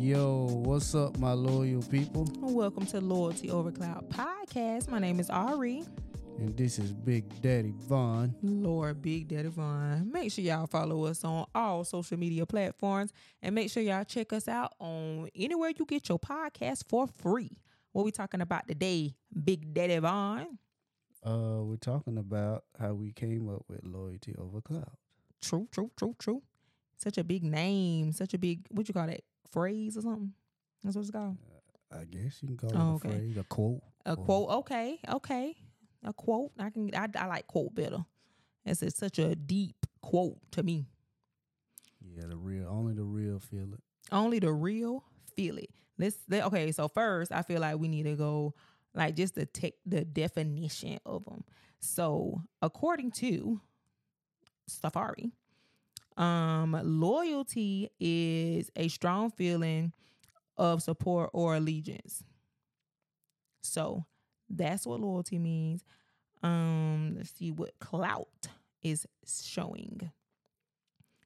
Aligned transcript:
Yo, 0.00 0.46
what's 0.64 0.94
up, 0.94 1.18
my 1.18 1.34
loyal 1.34 1.82
people? 1.82 2.26
Welcome 2.40 2.86
to 2.86 3.02
Loyalty 3.02 3.50
Over 3.50 3.70
Clout 3.70 4.08
podcast. 4.08 4.88
My 4.88 4.98
name 4.98 5.20
is 5.20 5.28
Auri. 5.28 5.84
And 6.38 6.56
this 6.56 6.78
is 6.78 6.90
Big 6.90 7.42
Daddy 7.42 7.74
Von. 7.76 8.34
Lord 8.42 9.02
Big 9.02 9.28
Daddy 9.28 9.50
Von. 9.50 10.10
Make 10.10 10.32
sure 10.32 10.42
y'all 10.42 10.66
follow 10.66 11.04
us 11.04 11.22
on 11.22 11.44
all 11.54 11.84
social 11.84 12.18
media 12.18 12.46
platforms 12.46 13.12
and 13.42 13.54
make 13.54 13.70
sure 13.70 13.82
y'all 13.82 14.04
check 14.04 14.32
us 14.32 14.48
out 14.48 14.72
on 14.78 15.28
anywhere 15.34 15.72
you 15.78 15.84
get 15.84 16.08
your 16.08 16.18
podcast 16.18 16.84
for 16.88 17.06
free. 17.18 17.58
What 17.92 18.06
we 18.06 18.10
talking 18.10 18.40
about 18.40 18.66
today, 18.68 19.14
Big 19.44 19.74
Daddy 19.74 19.98
Von? 19.98 20.58
Uh, 21.22 21.62
we're 21.62 21.76
talking 21.76 22.16
about 22.16 22.64
how 22.80 22.94
we 22.94 23.12
came 23.12 23.50
up 23.50 23.66
with 23.68 23.84
Loyalty 23.84 24.34
Over 24.38 24.62
Clout. 24.62 24.96
True, 25.42 25.68
true, 25.70 25.90
true, 25.94 26.16
true. 26.18 26.42
Such 26.96 27.18
a 27.18 27.24
big 27.24 27.44
name, 27.44 28.12
such 28.12 28.32
a 28.32 28.38
big 28.38 28.64
what 28.70 28.88
you 28.88 28.94
call 28.94 29.06
that 29.06 29.20
phrase 29.52 29.96
or 29.96 30.02
something. 30.02 30.32
That's 30.82 30.96
what 30.96 31.02
it's 31.02 31.10
called. 31.10 31.36
Uh, 31.92 31.98
I 32.00 32.04
guess 32.04 32.42
you 32.42 32.48
can 32.48 32.56
call 32.56 32.70
Oh, 32.74 32.74
it 32.74 32.78
a 32.78 32.82
oh, 32.82 32.94
okay. 32.94 33.08
phrase, 33.10 33.36
a 33.36 33.44
quote. 33.44 33.80
A 34.06 34.10
or- 34.12 34.16
quote. 34.24 34.50
Okay, 34.50 34.98
okay. 35.08 35.56
A 36.04 36.12
quote. 36.12 36.52
I 36.58 36.70
can. 36.70 36.90
I, 36.94 37.08
I 37.18 37.26
like 37.26 37.46
quote 37.46 37.74
better. 37.74 38.04
It's, 38.64 38.82
it's 38.82 38.96
such 38.98 39.18
a 39.18 39.34
deep 39.34 39.76
quote 40.02 40.38
to 40.52 40.62
me. 40.62 40.86
Yeah, 42.00 42.26
the 42.28 42.36
real, 42.36 42.66
only 42.68 42.94
the 42.94 43.02
real 43.04 43.38
feel 43.38 43.72
it. 43.74 43.80
Only 44.10 44.38
the 44.38 44.52
real 44.52 45.04
feel 45.36 45.58
it. 45.58 45.70
Let's. 45.98 46.16
Let, 46.28 46.44
okay. 46.46 46.72
So 46.72 46.88
first, 46.88 47.32
I 47.32 47.42
feel 47.42 47.60
like 47.60 47.78
we 47.78 47.88
need 47.88 48.04
to 48.04 48.14
go 48.16 48.54
like 48.94 49.16
just 49.16 49.34
the 49.34 49.46
tech 49.46 49.74
the 49.84 50.04
definition 50.04 50.98
of 51.04 51.24
them. 51.26 51.44
So 51.80 52.42
according 52.62 53.10
to 53.12 53.60
Safari, 54.66 55.32
um, 56.16 56.78
loyalty 56.82 57.90
is 57.98 58.70
a 58.76 58.88
strong 58.88 59.30
feeling 59.30 59.92
of 60.56 60.82
support 60.82 61.30
or 61.32 61.56
allegiance. 61.56 62.22
So 63.62 64.04
that's 64.48 64.86
what 64.86 65.00
loyalty 65.00 65.38
means. 65.38 65.84
Um, 66.42 67.14
let's 67.16 67.30
see 67.30 67.50
what 67.50 67.78
clout 67.80 68.48
is 68.82 69.06
showing. 69.26 70.10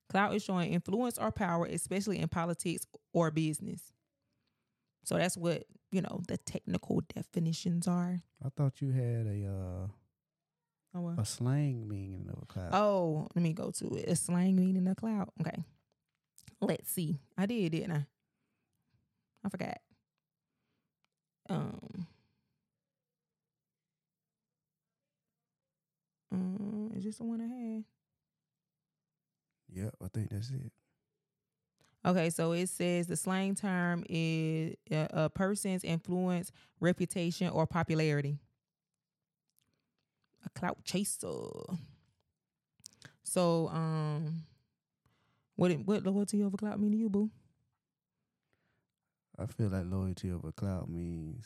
Clout 0.08 0.34
is 0.34 0.44
showing 0.44 0.72
influence 0.72 1.18
or 1.18 1.32
power, 1.32 1.66
especially 1.66 2.18
in 2.18 2.28
politics 2.28 2.86
or 3.12 3.30
business. 3.30 3.92
So 5.04 5.16
that's 5.16 5.36
what, 5.36 5.64
you 5.90 6.02
know, 6.02 6.20
the 6.28 6.38
technical 6.38 7.00
definitions 7.14 7.88
are. 7.88 8.22
I 8.44 8.48
thought 8.50 8.80
you 8.80 8.92
had 8.92 9.26
a 9.26 9.46
uh, 9.46 9.86
Oh, 10.94 11.00
well. 11.00 11.16
a 11.18 11.24
slang 11.24 11.88
meaning 11.88 12.28
of 12.32 12.42
a 12.42 12.46
cloud. 12.46 12.70
Oh, 12.72 13.26
let 13.34 13.42
me 13.42 13.52
go 13.52 13.70
to 13.72 13.94
it. 13.96 14.08
A 14.08 14.14
slang 14.14 14.54
meaning 14.54 14.86
a 14.86 14.94
cloud. 14.94 15.28
Okay. 15.40 15.64
Let's 16.60 16.90
see. 16.90 17.18
I 17.36 17.46
did, 17.46 17.72
didn't 17.72 17.92
I? 17.92 18.06
I 19.44 19.48
forgot. 19.48 19.78
Um. 21.48 22.06
Um, 26.32 26.90
is 26.96 27.04
this 27.04 27.18
the 27.18 27.24
one 27.24 27.40
I 27.40 27.46
had? 27.46 27.84
Yep, 29.72 29.94
I 30.02 30.08
think 30.08 30.30
that's 30.30 30.50
it. 30.50 30.72
Okay, 32.06 32.30
so 32.30 32.52
it 32.52 32.68
says 32.68 33.06
the 33.06 33.16
slang 33.16 33.54
term 33.54 34.04
is 34.08 34.74
uh, 34.92 35.06
a 35.10 35.30
person's 35.30 35.84
influence, 35.84 36.52
reputation, 36.78 37.48
or 37.48 37.66
popularity. 37.66 38.38
A 40.44 40.48
clout 40.50 40.78
chaser. 40.84 41.38
So, 43.22 43.68
um, 43.68 44.42
what 45.56 45.70
it, 45.70 45.86
what 45.86 46.04
loyalty 46.04 46.42
over 46.42 46.56
clout 46.56 46.78
mean 46.80 46.92
to 46.92 46.98
you, 46.98 47.08
boo? 47.08 47.30
I 49.38 49.46
feel 49.46 49.68
like 49.68 49.84
loyalty 49.86 50.30
over 50.30 50.52
cloud 50.52 50.88
means, 50.88 51.44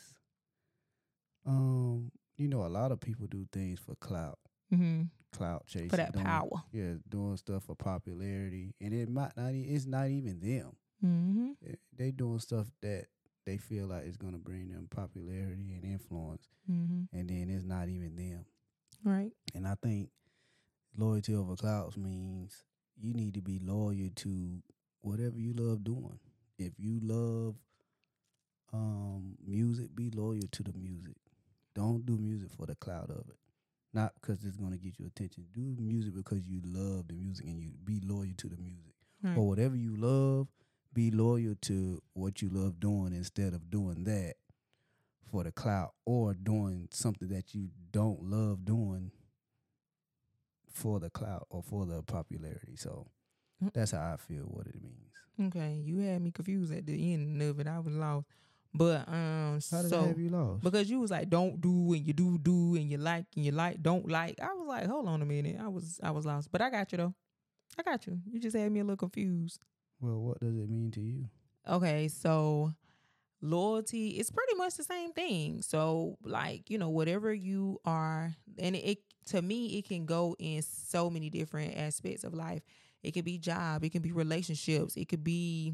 um, 1.45 2.11
you 2.37 2.47
know, 2.47 2.65
a 2.65 2.67
lot 2.69 2.91
of 2.91 2.99
people 2.99 3.27
do 3.27 3.47
things 3.51 3.79
for 3.79 3.95
clout, 3.95 4.37
Mm-hmm. 4.73 5.03
clout 5.35 5.65
chasing, 5.65 5.89
For 5.89 5.97
that 5.97 6.13
doing- 6.13 6.25
power. 6.25 6.63
Yeah, 6.71 6.93
doing 7.07 7.37
stuff 7.37 7.63
for 7.63 7.75
popularity, 7.75 8.75
and 8.79 8.93
it 8.93 9.09
might 9.09 9.35
not. 9.35 9.53
It's 9.53 9.85
not 9.87 10.09
even 10.09 10.39
them. 10.39 10.75
Mm-hmm. 11.03 11.51
Eh, 11.67 11.75
They 11.95 12.11
doing 12.11 12.39
stuff 12.39 12.67
that 12.81 13.05
they 13.45 13.57
feel 13.57 13.87
like 13.87 14.05
is 14.05 14.17
gonna 14.17 14.37
bring 14.37 14.69
them 14.69 14.87
popularity 14.91 15.73
and 15.73 15.83
influence, 15.85 16.47
Mm-hmm. 16.69 17.17
and 17.17 17.29
then 17.29 17.49
it's 17.49 17.63
not 17.65 17.89
even 17.89 18.15
them. 18.15 18.45
Right. 19.03 19.31
And 19.55 19.67
I 19.67 19.75
think 19.81 20.09
loyalty 20.97 21.35
over 21.35 21.55
clouds 21.55 21.97
means 21.97 22.63
you 22.99 23.13
need 23.13 23.33
to 23.35 23.41
be 23.41 23.59
loyal 23.61 24.09
to 24.17 24.61
whatever 25.01 25.37
you 25.37 25.53
love 25.53 25.83
doing. 25.83 26.19
If 26.57 26.73
you 26.77 26.99
love 27.01 27.55
um 28.73 29.35
music, 29.45 29.95
be 29.95 30.11
loyal 30.11 30.47
to 30.51 30.63
the 30.63 30.73
music. 30.73 31.15
Don't 31.75 32.05
do 32.05 32.17
music 32.17 32.49
for 32.57 32.65
the 32.65 32.75
cloud 32.75 33.09
of 33.09 33.29
it. 33.29 33.37
Not 33.93 34.13
because 34.19 34.43
it's 34.43 34.57
gonna 34.57 34.77
get 34.77 34.99
you 34.99 35.05
attention. 35.07 35.45
Do 35.53 35.75
music 35.79 36.13
because 36.13 36.45
you 36.47 36.61
love 36.63 37.07
the 37.07 37.13
music 37.15 37.47
and 37.47 37.59
you 37.59 37.71
be 37.83 38.01
loyal 38.05 38.33
to 38.37 38.47
the 38.49 38.57
music. 38.57 38.93
Right. 39.23 39.37
Or 39.37 39.47
whatever 39.47 39.75
you 39.75 39.95
love, 39.97 40.47
be 40.93 41.11
loyal 41.11 41.55
to 41.63 42.01
what 42.13 42.41
you 42.41 42.49
love 42.49 42.79
doing 42.79 43.13
instead 43.13 43.53
of 43.53 43.69
doing 43.69 44.03
that 44.05 44.35
for 45.29 45.43
the 45.43 45.51
clout 45.51 45.93
or 46.05 46.33
doing 46.33 46.87
something 46.91 47.29
that 47.29 47.53
you 47.53 47.69
don't 47.91 48.21
love 48.23 48.65
doing 48.65 49.11
for 50.71 50.99
the 50.99 51.09
clout 51.09 51.47
or 51.49 51.63
for 51.63 51.85
the 51.85 52.01
popularity. 52.03 52.75
So 52.75 53.07
Mm. 53.63 53.73
that's 53.73 53.91
how 53.91 54.13
I 54.13 54.17
feel 54.17 54.43
what 54.45 54.67
it 54.67 54.81
means. 54.81 55.13
Okay. 55.47 55.81
You 55.83 55.97
had 55.99 56.21
me 56.21 56.31
confused 56.31 56.73
at 56.73 56.85
the 56.85 57.13
end 57.13 57.41
of 57.41 57.59
it. 57.59 57.67
I 57.67 57.79
was 57.79 57.93
lost. 57.93 58.25
But 58.73 59.07
um, 59.09 59.59
How 59.71 59.81
did 59.81 59.89
so 59.89 60.03
I 60.03 60.07
have 60.07 60.19
you 60.19 60.29
lost? 60.29 60.63
because 60.63 60.89
you 60.89 60.99
was 60.99 61.09
like 61.11 61.29
don't 61.29 61.59
do 61.59 61.91
and 61.93 62.05
you 62.05 62.13
do 62.13 62.37
do 62.37 62.75
and 62.75 62.89
you 62.89 62.97
like 62.97 63.25
and 63.35 63.43
you 63.43 63.51
like 63.51 63.81
don't 63.81 64.07
like 64.07 64.39
i 64.39 64.53
was 64.53 64.67
like 64.67 64.85
hold 64.85 65.07
on 65.07 65.23
a 65.23 65.25
minute 65.25 65.57
i 65.59 65.67
was 65.67 65.99
i 66.03 66.11
was 66.11 66.23
lost 66.27 66.51
but 66.51 66.61
i 66.61 66.69
got 66.69 66.91
you 66.91 66.99
though 66.99 67.13
i 67.79 67.81
got 67.81 68.05
you 68.05 68.19
you 68.31 68.39
just 68.39 68.55
had 68.55 68.71
me 68.71 68.79
a 68.79 68.83
little 68.83 68.95
confused 68.95 69.65
well, 69.99 70.19
what 70.19 70.39
does 70.39 70.55
it 70.55 70.69
mean 70.69 70.91
to 70.91 71.01
you? 71.01 71.25
okay 71.67 72.07
so 72.07 72.71
loyalty 73.41 74.09
is 74.19 74.31
pretty 74.31 74.55
much 74.55 74.75
the 74.75 74.83
same 74.83 75.13
thing. 75.13 75.61
So 75.61 76.17
like 76.23 76.69
you 76.69 76.77
know 76.77 76.89
whatever 76.89 77.33
you 77.33 77.79
are 77.85 78.35
and 78.57 78.75
it, 78.75 78.79
it 78.79 78.97
to 79.27 79.41
me 79.41 79.77
it 79.77 79.87
can 79.87 80.05
go 80.05 80.35
in 80.39 80.61
so 80.61 81.09
many 81.09 81.29
different 81.29 81.77
aspects 81.77 82.23
of 82.23 82.33
life. 82.33 82.61
It 83.03 83.11
could 83.11 83.25
be 83.25 83.37
job 83.37 83.83
it 83.83 83.91
can 83.91 84.01
be 84.01 84.11
relationships 84.11 84.97
it 84.97 85.07
could 85.07 85.23
be 85.23 85.73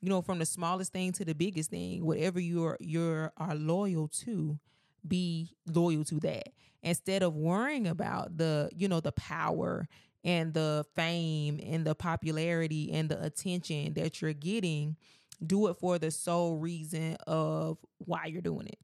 you 0.00 0.10
know 0.10 0.20
from 0.20 0.38
the 0.38 0.46
smallest 0.46 0.92
thing 0.92 1.12
to 1.12 1.24
the 1.24 1.34
biggest 1.34 1.70
thing 1.70 2.04
whatever 2.04 2.38
you're 2.38 2.76
you're 2.80 3.32
are 3.38 3.54
loyal 3.54 4.08
to 4.08 4.58
be 5.06 5.54
loyal 5.66 6.04
to 6.04 6.20
that. 6.20 6.48
Instead 6.82 7.22
of 7.22 7.34
worrying 7.34 7.86
about 7.86 8.36
the 8.36 8.70
you 8.76 8.88
know 8.88 9.00
the 9.00 9.12
power 9.12 9.88
and 10.24 10.54
the 10.54 10.84
fame 10.94 11.60
and 11.64 11.86
the 11.86 11.94
popularity 11.94 12.92
and 12.92 13.08
the 13.08 13.22
attention 13.22 13.94
that 13.94 14.20
you're 14.20 14.32
getting 14.32 14.96
do 15.44 15.68
it 15.68 15.74
for 15.74 15.98
the 15.98 16.10
sole 16.10 16.56
reason 16.56 17.16
of 17.26 17.78
why 17.98 18.26
you're 18.26 18.42
doing 18.42 18.66
it 18.66 18.78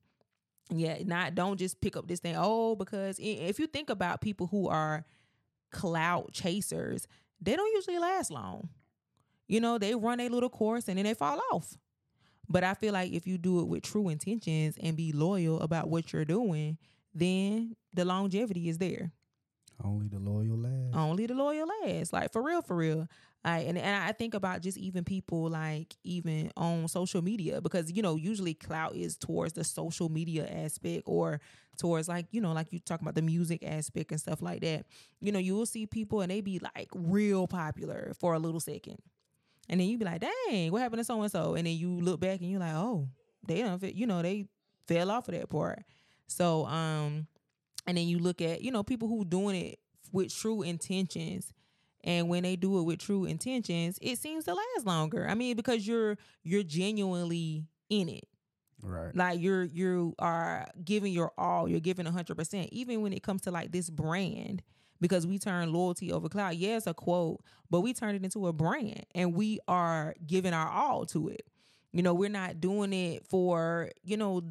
yeah 0.71 0.97
not 1.05 1.35
don't 1.35 1.59
just 1.59 1.81
pick 1.81 1.97
up 1.97 2.07
this 2.07 2.21
thing 2.21 2.35
oh 2.37 2.75
because 2.77 3.19
if 3.21 3.59
you 3.59 3.67
think 3.67 3.91
about 3.91 4.21
people 4.21 4.47
who 4.47 4.69
are 4.69 5.05
clout 5.71 6.33
chasers 6.33 7.07
they 7.41 7.57
don't 7.57 7.75
usually 7.75 7.99
last 7.99 8.31
long 8.31 8.69
you 9.49 9.61
know 9.61 9.79
they 9.79 9.95
run 9.95 10.21
a 10.21 10.29
little 10.29 10.51
course 10.51 10.89
and 10.89 10.99
then 10.99 11.05
they 11.05 11.15
fall 11.15 11.41
off 11.53 11.77
but 12.49 12.65
I 12.65 12.75
feel 12.75 12.93
like 12.93 13.13
if 13.13 13.27
you 13.27 13.39
do 13.39 13.61
it 13.61 13.69
with 13.69 13.83
true 13.83 14.11
intentions 14.11 14.77
and 14.81 14.95
be 14.95 15.13
loyal 15.13 15.61
about 15.61 15.89
what 15.89 16.13
you're 16.13 16.27
doing, 16.27 16.77
then 17.15 17.77
the 17.95 18.05
longevity 18.05 18.69
is 18.69 18.77
there. 18.77 19.11
Only 19.83 20.09
the 20.09 20.19
loyal 20.19 20.59
last. 20.59 20.95
Only 20.95 21.27
the 21.27 21.35
loyal 21.35 21.67
last. 21.83 22.13
Like 22.13 22.31
for 22.31 22.43
real, 22.43 22.61
for 22.61 22.77
real. 22.77 23.09
And, 23.45 23.77
and 23.77 24.05
I 24.05 24.13
think 24.13 24.35
about 24.35 24.63
just 24.63 24.79
even 24.79 25.05
people 25.05 25.49
like 25.49 25.97
even 26.05 26.53
on 26.57 26.87
social 26.87 27.23
media 27.23 27.61
because 27.61 27.91
you 27.91 28.01
know 28.01 28.15
usually 28.17 28.55
clout 28.55 28.95
is 28.95 29.17
towards 29.17 29.55
the 29.55 29.65
social 29.65 30.09
media 30.09 30.47
aspect 30.49 31.03
or 31.07 31.41
towards 31.77 32.09
like 32.09 32.27
you 32.31 32.41
know 32.41 32.53
like 32.53 32.73
you 32.73 32.79
talk 32.79 33.01
about 33.01 33.17
the 33.17 33.23
music 33.23 33.65
aspect 33.65 34.13
and 34.13 34.21
stuff 34.21 34.43
like 34.43 34.61
that. 34.61 34.87
You 35.21 35.33
know 35.33 35.41
you 35.41 35.57
will 35.57 35.67
see 35.67 35.87
people 35.87 36.21
and 36.21 36.31
they 36.31 36.41
be 36.41 36.61
like 36.61 36.89
real 36.95 37.49
popular 37.49 38.13
for 38.19 38.35
a 38.35 38.39
little 38.39 38.61
second, 38.61 38.99
and 39.69 39.81
then 39.81 39.89
you 39.89 39.99
be 39.99 40.05
like, 40.05 40.23
dang, 40.23 40.71
what 40.71 40.83
happened 40.83 41.01
to 41.01 41.05
so 41.05 41.21
and 41.21 41.33
so? 41.33 41.55
And 41.55 41.67
then 41.67 41.77
you 41.77 42.01
look 42.01 42.21
back 42.21 42.41
and 42.41 42.51
you're 42.51 42.61
like, 42.61 42.75
oh, 42.75 43.09
they 43.47 43.63
don't 43.63 43.81
fit. 43.81 43.95
You 43.95 44.07
know 44.07 44.23
they 44.23 44.47
fell 44.87 45.11
off 45.11 45.27
of 45.29 45.35
that 45.35 45.51
part. 45.51 45.83
So 46.29 46.67
um, 46.67 47.27
and 47.89 47.99
then 47.99 48.07
you 48.07 48.21
look 48.21 48.41
at 48.41 48.63
you 48.63 48.71
know 48.71 48.85
people 48.85 49.09
who 49.09 49.25
doing 49.25 49.57
it 49.57 49.79
with 50.13 50.33
true 50.33 50.63
intentions 50.63 51.53
and 52.05 52.29
when 52.29 52.43
they 52.43 52.57
do 52.57 52.79
it 52.79 52.83
with 52.83 52.99
true 52.99 53.25
intentions 53.25 53.99
it 54.03 54.19
seems 54.19 54.45
to 54.45 54.55
last 54.55 54.87
longer. 54.87 55.27
I 55.29 55.35
mean 55.35 55.57
because 55.57 55.87
you're 55.87 56.17
you're 56.43 56.63
genuinely 56.63 57.67
in 57.89 58.09
it. 58.09 58.25
Right. 58.85 59.15
like 59.15 59.41
you're 59.41 59.63
you 59.63 60.13
are 60.19 60.67
giving 60.85 61.13
your 61.13 61.31
all 61.39 61.69
you're 61.69 61.79
giving 61.79 62.05
100% 62.05 62.69
even 62.73 63.01
when 63.01 63.13
it 63.13 63.23
comes 63.23 63.43
to 63.43 63.53
like 63.53 63.71
this 63.71 63.89
brand 63.89 64.61
because 65.01 65.25
we 65.25 65.39
turn 65.39 65.73
loyalty 65.73 66.11
over 66.11 66.29
clout 66.29 66.57
yeah 66.57 66.79
it's 66.79 66.89
a 66.89 66.95
quote 66.95 67.43
but 67.73 67.81
we 67.81 67.95
turn 67.95 68.15
it 68.15 68.23
into 68.23 68.47
a 68.47 68.53
brand 68.53 69.07
and 69.15 69.35
we 69.35 69.59
are 69.67 70.15
giving 70.27 70.53
our 70.53 70.69
all 70.69 71.07
to 71.07 71.29
it. 71.29 71.47
You 71.91 72.03
know, 72.03 72.13
we're 72.13 72.29
not 72.29 72.61
doing 72.61 72.93
it 72.93 73.25
for, 73.27 73.91
you 74.03 74.19
know, 74.19 74.43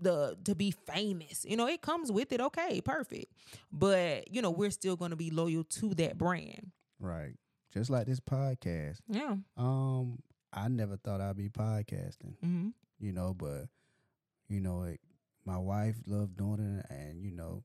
the 0.00 0.36
to 0.44 0.54
be 0.54 0.70
famous. 0.70 1.44
You 1.48 1.56
know, 1.56 1.66
it 1.66 1.80
comes 1.80 2.10
with 2.12 2.32
it. 2.32 2.40
Okay, 2.40 2.80
perfect. 2.80 3.32
But, 3.72 4.32
you 4.32 4.42
know, 4.42 4.50
we're 4.50 4.70
still 4.70 4.96
going 4.96 5.10
to 5.10 5.16
be 5.16 5.30
loyal 5.30 5.64
to 5.64 5.94
that 5.94 6.18
brand. 6.18 6.70
Right. 6.98 7.34
Just 7.72 7.90
like 7.90 8.06
this 8.06 8.20
podcast. 8.20 8.98
Yeah. 9.08 9.36
Um, 9.56 10.18
I 10.52 10.68
never 10.68 10.96
thought 10.96 11.20
I'd 11.20 11.36
be 11.36 11.48
podcasting, 11.48 12.38
hmm 12.42 12.68
you 12.98 13.12
know, 13.12 13.34
but 13.34 13.66
you 14.48 14.60
know, 14.60 14.84
it, 14.84 15.00
my 15.44 15.58
wife 15.58 15.96
loved 16.06 16.38
doing 16.38 16.78
it, 16.80 16.86
and 16.90 17.22
you 17.22 17.30
know, 17.32 17.62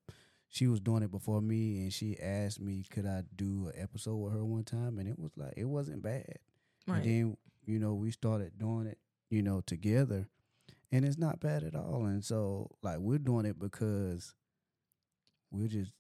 she 0.49 0.67
was 0.67 0.81
doing 0.81 1.03
it 1.03 1.11
before 1.11 1.41
me, 1.41 1.77
and 1.77 1.93
she 1.93 2.17
asked 2.19 2.59
me 2.59 2.83
could 2.89 3.05
I 3.05 3.23
do 3.35 3.71
an 3.73 3.81
episode 3.81 4.17
with 4.17 4.33
her 4.33 4.43
one 4.43 4.65
time, 4.65 4.99
and 4.99 5.07
it 5.07 5.17
was 5.17 5.31
like 5.37 5.53
it 5.55 5.65
wasn't 5.65 6.01
bad. 6.03 6.39
Right. 6.85 6.97
And 6.97 7.05
then 7.05 7.37
you 7.65 7.79
know 7.79 7.93
we 7.93 8.11
started 8.11 8.57
doing 8.59 8.87
it, 8.87 8.97
you 9.29 9.41
know, 9.41 9.61
together, 9.65 10.27
and 10.91 11.05
it's 11.05 11.17
not 11.17 11.39
bad 11.39 11.63
at 11.63 11.75
all. 11.75 12.05
And 12.05 12.23
so 12.23 12.69
like 12.83 12.97
we're 12.99 13.17
doing 13.19 13.45
it 13.45 13.57
because 13.59 14.33
we're 15.51 15.67
just 15.67 15.91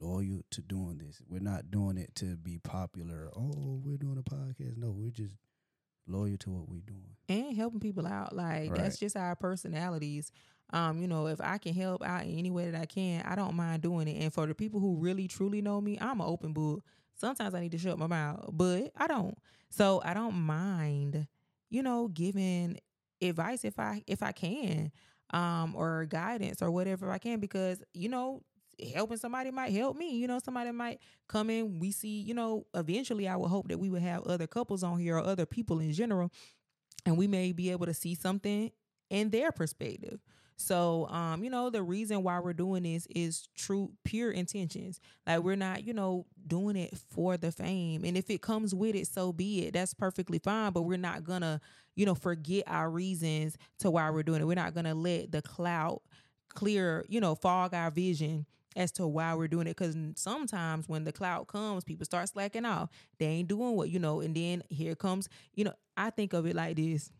loyal 0.00 0.40
to 0.50 0.62
doing 0.62 0.98
this. 0.98 1.20
We're 1.28 1.40
not 1.40 1.70
doing 1.70 1.96
it 1.96 2.14
to 2.16 2.36
be 2.36 2.58
popular. 2.58 3.30
Oh, 3.36 3.80
we're 3.84 3.96
doing 3.98 4.18
a 4.18 4.22
podcast. 4.22 4.76
No, 4.76 4.90
we're 4.90 5.10
just 5.10 5.34
loyal 6.06 6.36
to 6.38 6.50
what 6.50 6.68
we're 6.68 6.80
doing. 6.86 7.16
and 7.28 7.56
helping 7.56 7.80
people 7.80 8.06
out. 8.06 8.34
Like 8.34 8.70
Right. 8.70 8.74
that's 8.74 8.98
just 8.98 9.16
our 9.16 9.34
personalities. 9.36 10.30
Um, 10.70 10.98
you 10.98 11.06
know, 11.06 11.28
if 11.28 11.40
I 11.40 11.58
can 11.58 11.74
help 11.74 12.02
out 12.04 12.24
in 12.24 12.36
any 12.38 12.50
way 12.50 12.70
that 12.70 12.80
I 12.80 12.86
can, 12.86 13.22
I 13.22 13.36
don't 13.36 13.54
mind 13.54 13.82
doing 13.82 14.08
it. 14.08 14.20
And 14.22 14.32
for 14.32 14.46
the 14.46 14.54
people 14.54 14.80
who 14.80 14.96
really 14.96 15.28
truly 15.28 15.62
know 15.62 15.80
me, 15.80 15.96
I'm 16.00 16.20
an 16.20 16.26
open 16.26 16.52
book. 16.52 16.82
Sometimes 17.14 17.54
I 17.54 17.60
need 17.60 17.72
to 17.72 17.78
shut 17.78 17.98
my 17.98 18.06
mouth, 18.08 18.44
but 18.52 18.90
I 18.96 19.06
don't. 19.06 19.36
So 19.70 20.02
I 20.04 20.12
don't 20.12 20.34
mind, 20.34 21.26
you 21.70 21.82
know, 21.82 22.08
giving 22.08 22.78
advice 23.20 23.64
if 23.64 23.78
I 23.78 24.02
if 24.06 24.22
I 24.22 24.32
can, 24.32 24.92
um, 25.30 25.74
or 25.76 26.06
guidance 26.06 26.62
or 26.62 26.70
whatever 26.70 27.10
I 27.10 27.18
can, 27.18 27.40
because 27.40 27.82
you 27.94 28.08
know, 28.08 28.42
helping 28.94 29.16
somebody 29.16 29.50
might 29.50 29.72
help 29.72 29.96
me. 29.96 30.16
You 30.16 30.26
know, 30.26 30.38
somebody 30.38 30.72
might 30.72 31.00
come 31.28 31.50
in. 31.50 31.78
We 31.78 31.92
see, 31.92 32.20
you 32.20 32.34
know, 32.34 32.66
eventually 32.74 33.28
I 33.28 33.36
would 33.36 33.48
hope 33.48 33.68
that 33.68 33.78
we 33.78 33.90
would 33.90 34.02
have 34.02 34.22
other 34.24 34.46
couples 34.46 34.82
on 34.82 34.98
here 34.98 35.16
or 35.16 35.24
other 35.24 35.46
people 35.46 35.80
in 35.80 35.92
general 35.92 36.30
and 37.06 37.16
we 37.16 37.26
may 37.26 37.52
be 37.52 37.70
able 37.70 37.86
to 37.86 37.94
see 37.94 38.14
something 38.14 38.70
in 39.10 39.30
their 39.30 39.52
perspective. 39.52 40.20
So, 40.58 41.06
um, 41.08 41.44
you 41.44 41.50
know, 41.50 41.68
the 41.68 41.82
reason 41.82 42.22
why 42.22 42.40
we're 42.40 42.54
doing 42.54 42.84
this 42.84 43.06
is 43.14 43.48
true, 43.54 43.92
pure 44.04 44.30
intentions. 44.30 45.00
Like 45.26 45.40
we're 45.40 45.54
not, 45.54 45.84
you 45.84 45.92
know, 45.92 46.26
doing 46.46 46.76
it 46.76 46.96
for 47.10 47.36
the 47.36 47.52
fame. 47.52 48.04
And 48.04 48.16
if 48.16 48.30
it 48.30 48.40
comes 48.40 48.74
with 48.74 48.94
it, 48.94 49.06
so 49.06 49.32
be 49.32 49.66
it. 49.66 49.74
That's 49.74 49.92
perfectly 49.92 50.38
fine. 50.38 50.72
But 50.72 50.82
we're 50.82 50.96
not 50.96 51.24
gonna, 51.24 51.60
you 51.96 52.06
know, 52.06 52.14
forget 52.14 52.64
our 52.66 52.88
reasons 52.88 53.56
to 53.80 53.90
why 53.90 54.10
we're 54.10 54.22
doing 54.22 54.40
it. 54.40 54.46
We're 54.46 54.54
not 54.54 54.74
gonna 54.74 54.94
let 54.94 55.32
the 55.32 55.42
clout 55.42 56.02
clear, 56.54 57.04
you 57.08 57.20
know, 57.20 57.34
fog 57.34 57.74
our 57.74 57.90
vision 57.90 58.46
as 58.76 58.92
to 58.92 59.06
why 59.06 59.34
we're 59.34 59.48
doing 59.48 59.66
it. 59.66 59.76
Because 59.76 59.96
sometimes 60.14 60.88
when 60.88 61.04
the 61.04 61.12
clout 61.12 61.48
comes, 61.48 61.82
people 61.82 62.04
start 62.04 62.28
slacking 62.28 62.66
off. 62.66 62.90
They 63.18 63.26
ain't 63.26 63.48
doing 63.48 63.74
what 63.74 63.90
you 63.90 63.98
know, 63.98 64.20
and 64.20 64.34
then 64.34 64.62
here 64.68 64.94
comes, 64.94 65.28
you 65.54 65.64
know, 65.64 65.72
I 65.96 66.10
think 66.10 66.34
of 66.34 66.46
it 66.46 66.54
like 66.54 66.76
this. 66.76 67.10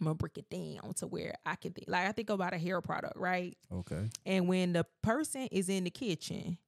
I'm 0.00 0.06
gonna 0.06 0.14
break 0.14 0.38
it 0.38 0.48
down 0.50 0.94
to 0.94 1.06
where 1.06 1.34
I 1.44 1.56
can 1.56 1.72
think. 1.72 1.88
Like 1.88 2.08
I 2.08 2.12
think 2.12 2.30
about 2.30 2.54
a 2.54 2.58
hair 2.58 2.80
product, 2.80 3.16
right? 3.16 3.56
Okay. 3.72 4.08
And 4.24 4.48
when 4.48 4.72
the 4.72 4.86
person 5.02 5.46
is 5.52 5.68
in 5.68 5.84
the 5.84 5.90
kitchen 5.90 6.58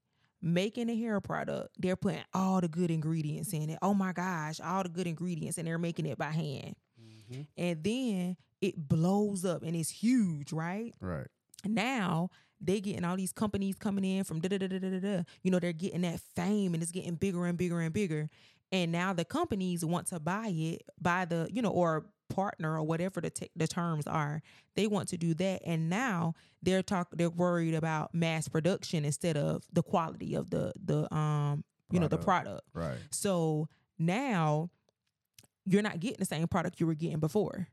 making 0.43 0.91
a 0.91 0.95
hair 0.95 1.21
product, 1.21 1.75
they're 1.79 1.97
putting 1.97 2.23
all 2.35 2.61
the 2.61 2.69
good 2.69 2.91
ingredients 2.91 3.53
in 3.53 3.71
it. 3.71 3.79
Oh 3.81 3.95
my 3.95 4.13
gosh, 4.13 4.61
all 4.61 4.83
the 4.83 4.89
good 4.89 5.07
ingredients, 5.07 5.57
and 5.57 5.67
they're 5.67 5.79
making 5.79 6.05
it 6.07 6.19
by 6.19 6.31
hand. 6.31 6.75
Mhm. 7.33 7.47
And 7.57 7.83
then 7.85 8.37
it 8.61 8.77
blows 8.89 9.45
up 9.45 9.63
and 9.63 9.75
it's 9.77 9.91
huge, 9.91 10.53
right? 10.53 10.95
Right. 11.01 11.27
now 11.65 12.29
they 12.65 12.81
getting 12.81 13.05
all 13.05 13.17
these 13.17 13.33
companies 13.33 13.75
coming 13.77 14.05
in 14.05 14.23
from 14.25 14.41
da 14.41 14.49
da 14.49 14.57
da 14.59 14.67
da 14.69 14.79
da 14.79 14.99
da. 15.01 15.23
You 15.43 15.51
know, 15.51 15.59
they're 15.59 15.73
getting 15.73 16.03
that 16.03 16.21
fame 16.37 16.75
and 16.75 16.83
it's 16.83 16.93
getting 16.93 17.15
bigger 17.17 17.45
and 17.47 17.59
bigger 17.59 17.81
and 17.81 17.93
bigger. 17.93 18.31
And 18.71 18.93
now 18.93 19.13
the 19.13 19.25
companies 19.25 19.85
want 19.85 20.07
to 20.09 20.21
buy 20.21 20.49
it, 20.49 20.83
buy 21.01 21.25
the, 21.25 21.49
you 21.53 21.61
know, 21.61 21.71
or 21.71 22.07
partner 22.29 22.75
or 22.77 22.83
whatever 22.85 23.21
the 23.21 23.31
te- 23.31 23.51
the 23.57 23.67
terms 23.67 24.07
are. 24.07 24.43
They 24.77 24.87
want 24.87 25.09
to 25.09 25.19
do 25.19 25.35
that, 25.35 25.61
and 25.67 25.91
now 25.91 26.35
they're 26.63 26.83
talk 26.83 27.09
they're 27.13 27.29
worried 27.31 27.75
about 27.75 28.15
mass 28.15 28.49
production 28.49 29.05
instead 29.05 29.37
of 29.37 29.65
the 29.73 29.83
quality 29.83 30.35
of 30.35 30.49
the 30.51 30.73
the 30.83 31.13
um 31.15 31.65
you 31.91 32.01
know 32.01 32.09
the 32.09 32.17
Product. 32.17 32.63
product. 32.73 32.99
Right. 32.99 32.99
So 33.11 33.69
now 33.99 34.71
you're 35.65 35.83
not 35.83 36.01
getting 36.01 36.19
the 36.19 36.25
same 36.25 36.47
product 36.49 36.81
you 36.81 36.87
were 36.87 36.95
getting 36.95 37.21
before. 37.21 37.69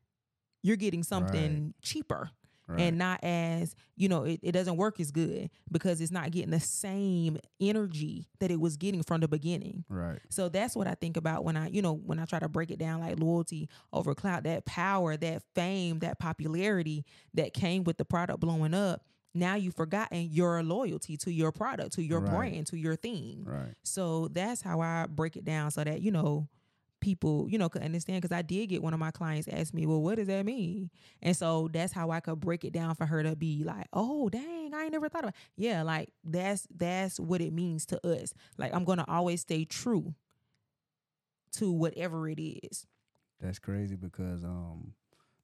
You're 0.62 0.76
getting 0.78 1.04
something 1.04 1.74
cheaper 1.82 2.30
Right. 2.68 2.82
and 2.82 3.00
not 3.00 3.24
as 3.24 3.74
you 3.96 4.08
know 4.10 4.26
it, 4.26 4.42
it 4.44 4.52
doesn't 4.52 4.78
work 4.78 5.00
as 5.00 5.10
good 5.10 5.50
because 5.72 6.00
it's 6.02 6.12
not 6.12 6.30
getting 6.30 6.52
the 6.52 6.60
same 6.60 7.40
energy 7.60 8.28
that 8.40 8.52
it 8.52 8.60
was 8.60 8.78
getting 8.78 9.02
from 9.02 9.22
the 9.22 9.28
beginning 9.28 9.86
right. 9.90 10.20
so 10.30 10.50
that's 10.50 10.76
what 10.76 10.86
i 10.86 10.94
think 10.94 11.18
about 11.18 11.44
when 11.44 11.58
i 11.58 11.68
you 11.70 11.82
know 11.82 11.94
when 11.94 12.20
i 12.20 12.26
try 12.26 12.38
to 12.38 12.48
break 12.48 12.70
it 12.70 12.78
down 12.78 13.00
like 13.00 13.20
loyalty 13.20 13.68
over 13.92 14.14
clout 14.14 14.44
that 14.44 14.66
power 14.66 15.18
that 15.18 15.42
fame 15.56 15.98
that 15.98 16.20
popularity 16.20 17.06
that 17.34 17.56
came 17.56 17.84
with 17.86 17.98
the 17.98 18.06
product 18.06 18.40
blowing 18.40 18.76
up 18.76 19.04
now 19.34 19.56
you've 19.56 19.76
forgotten 19.76 20.28
your 20.32 20.62
loyalty 20.62 21.18
to 21.18 21.32
your 21.34 21.52
product 21.52 21.94
to 21.94 22.04
your 22.04 22.20
Right. 22.22 22.30
brand 22.30 22.68
to 22.68 22.78
your 22.78 22.96
thing 22.96 23.46
Right. 23.48 23.74
so 23.84 24.28
that's 24.28 24.62
how 24.62 24.80
I 24.80 25.08
break 25.08 25.36
it 25.38 25.44
down 25.44 25.72
so 25.72 25.84
that, 25.84 26.04
you 26.04 26.12
know, 26.12 26.48
people, 27.00 27.48
you 27.50 27.58
know, 27.58 27.70
could 27.70 27.84
understand. 27.84 28.22
Cause 28.22 28.32
I 28.32 28.42
did 28.42 28.68
get 28.68 28.82
one 28.82 28.94
of 28.94 29.00
my 29.00 29.12
clients 29.12 29.48
ask 29.48 29.74
me, 29.74 29.86
well, 29.86 30.02
what 30.02 30.16
does 30.16 30.28
that 30.28 30.46
mean? 30.46 30.90
And 31.22 31.36
so 31.36 31.70
that's 31.72 31.94
how 31.94 32.12
I 32.12 32.20
could 32.20 32.40
break 32.40 32.64
it 32.64 32.74
down 32.74 32.96
for 32.96 33.06
her 33.06 33.24
to 33.24 33.36
be 33.36 33.64
like, 33.64 33.88
oh, 33.94 34.30
dang, 34.30 34.74
I 34.74 34.84
ain't 34.84 34.92
never 34.92 35.10
thought 35.10 35.24
about 35.24 35.36
Yeah, 35.56 35.84
like 35.84 36.10
that's 36.24 36.68
that's 36.76 37.20
what 37.20 37.42
it 37.42 37.54
means 37.54 37.86
to 37.88 38.08
us. 38.08 38.34
Like 38.58 38.74
I'm 38.74 38.84
gonna 38.84 39.06
always 39.08 39.42
stay 39.42 39.66
true 39.66 40.14
to 41.54 41.72
whatever 41.72 42.28
it 42.30 42.42
is. 42.42 42.86
That's 43.40 43.60
crazy 43.60 43.96
because 43.96 44.44
um 44.44 44.94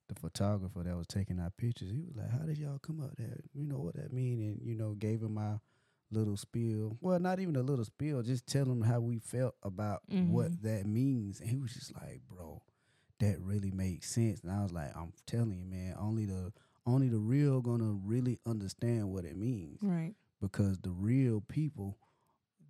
the 0.07 0.15
photographer 0.15 0.83
that 0.83 0.95
was 0.95 1.07
taking 1.07 1.39
our 1.39 1.49
pictures, 1.57 1.89
he 1.91 2.03
was 2.03 2.15
like, 2.15 2.31
How 2.31 2.45
did 2.45 2.57
y'all 2.57 2.79
come 2.79 3.01
up 3.01 3.15
there? 3.17 3.39
You 3.53 3.65
know 3.65 3.77
what 3.77 3.95
that 3.95 4.13
mean? 4.13 4.39
And, 4.39 4.59
you 4.63 4.75
know, 4.75 4.93
gave 4.93 5.21
him 5.21 5.33
my 5.33 5.55
little 6.11 6.37
spiel. 6.37 6.97
Well, 7.01 7.19
not 7.19 7.39
even 7.39 7.55
a 7.55 7.61
little 7.61 7.85
spiel, 7.85 8.21
just 8.21 8.47
tell 8.47 8.65
him 8.65 8.81
how 8.81 8.99
we 8.99 9.19
felt 9.19 9.55
about 9.63 10.03
what 10.09 10.51
Mhm. 10.51 10.61
that 10.61 10.85
means. 10.85 11.39
And 11.41 11.49
he 11.49 11.57
was 11.59 11.73
just 11.73 11.93
like, 11.95 12.21
Bro, 12.27 12.61
that 13.19 13.39
really 13.41 13.71
makes 13.71 14.09
sense. 14.11 14.41
And 14.41 14.51
I 14.51 14.61
was 14.63 14.71
like, 14.71 14.95
I'm 14.95 15.13
telling 15.25 15.57
you, 15.57 15.65
man, 15.65 15.95
only 15.97 16.25
the 16.25 16.53
only 16.87 17.09
the 17.09 17.19
real 17.19 17.61
gonna 17.61 17.91
really 17.93 18.39
understand 18.45 19.11
what 19.11 19.25
it 19.25 19.35
means. 19.35 19.81
Right. 19.81 20.13
Because 20.39 20.77
the 20.79 20.91
real 20.91 21.41
people 21.41 21.97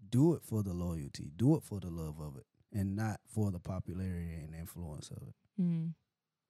do 0.10 0.34
it 0.34 0.44
for 0.44 0.63
the 0.63 0.74
loyalty, 0.74 1.32
do 1.36 1.56
it 1.58 1.63
for 1.63 1.80
the 1.82 1.89
love 1.89 2.20
of 2.22 2.38
it, 2.38 2.46
and 2.72 2.96
not 2.96 3.20
for 3.27 3.51
the 3.51 3.60
popularity 3.60 4.36
and 4.36 4.56
influence 4.56 5.10
of 5.12 5.18
it. 5.27 5.36
Mm. 5.62 5.94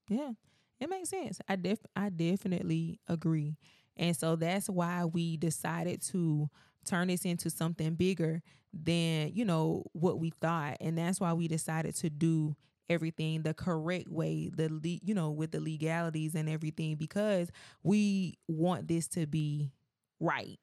Yeah, 0.08 0.34
it 0.80 0.88
makes 0.90 1.10
sense. 1.10 1.40
I 1.50 1.56
def 1.56 1.80
I 1.96 2.10
definitely 2.10 3.00
agree, 3.08 3.58
and 3.98 4.16
so 4.16 4.36
that's 4.36 4.70
why 4.70 5.06
we 5.06 5.38
decided 5.38 6.02
to 6.04 6.50
turn 6.86 7.08
this 7.08 7.26
into 7.26 7.50
something 7.50 7.96
bigger 7.96 8.42
than 8.74 9.32
you 9.34 9.46
know 9.46 9.84
what 9.94 10.20
we 10.20 10.32
thought, 10.32 10.78
and 10.82 10.98
that's 10.98 11.20
why 11.20 11.34
we 11.34 11.48
decided 11.48 11.96
to 11.98 12.10
do 12.10 12.56
everything 12.90 13.42
the 13.42 13.54
correct 13.54 14.10
way, 14.10 14.50
the 14.54 14.70
le- 14.70 15.00
you 15.04 15.14
know 15.14 15.32
with 15.32 15.52
the 15.52 15.60
legalities 15.60 16.36
and 16.36 16.50
everything, 16.50 16.96
because 16.96 17.50
we 17.84 18.38
want 18.48 18.88
this 18.88 19.08
to 19.10 19.26
be 19.26 19.72
right. 20.20 20.60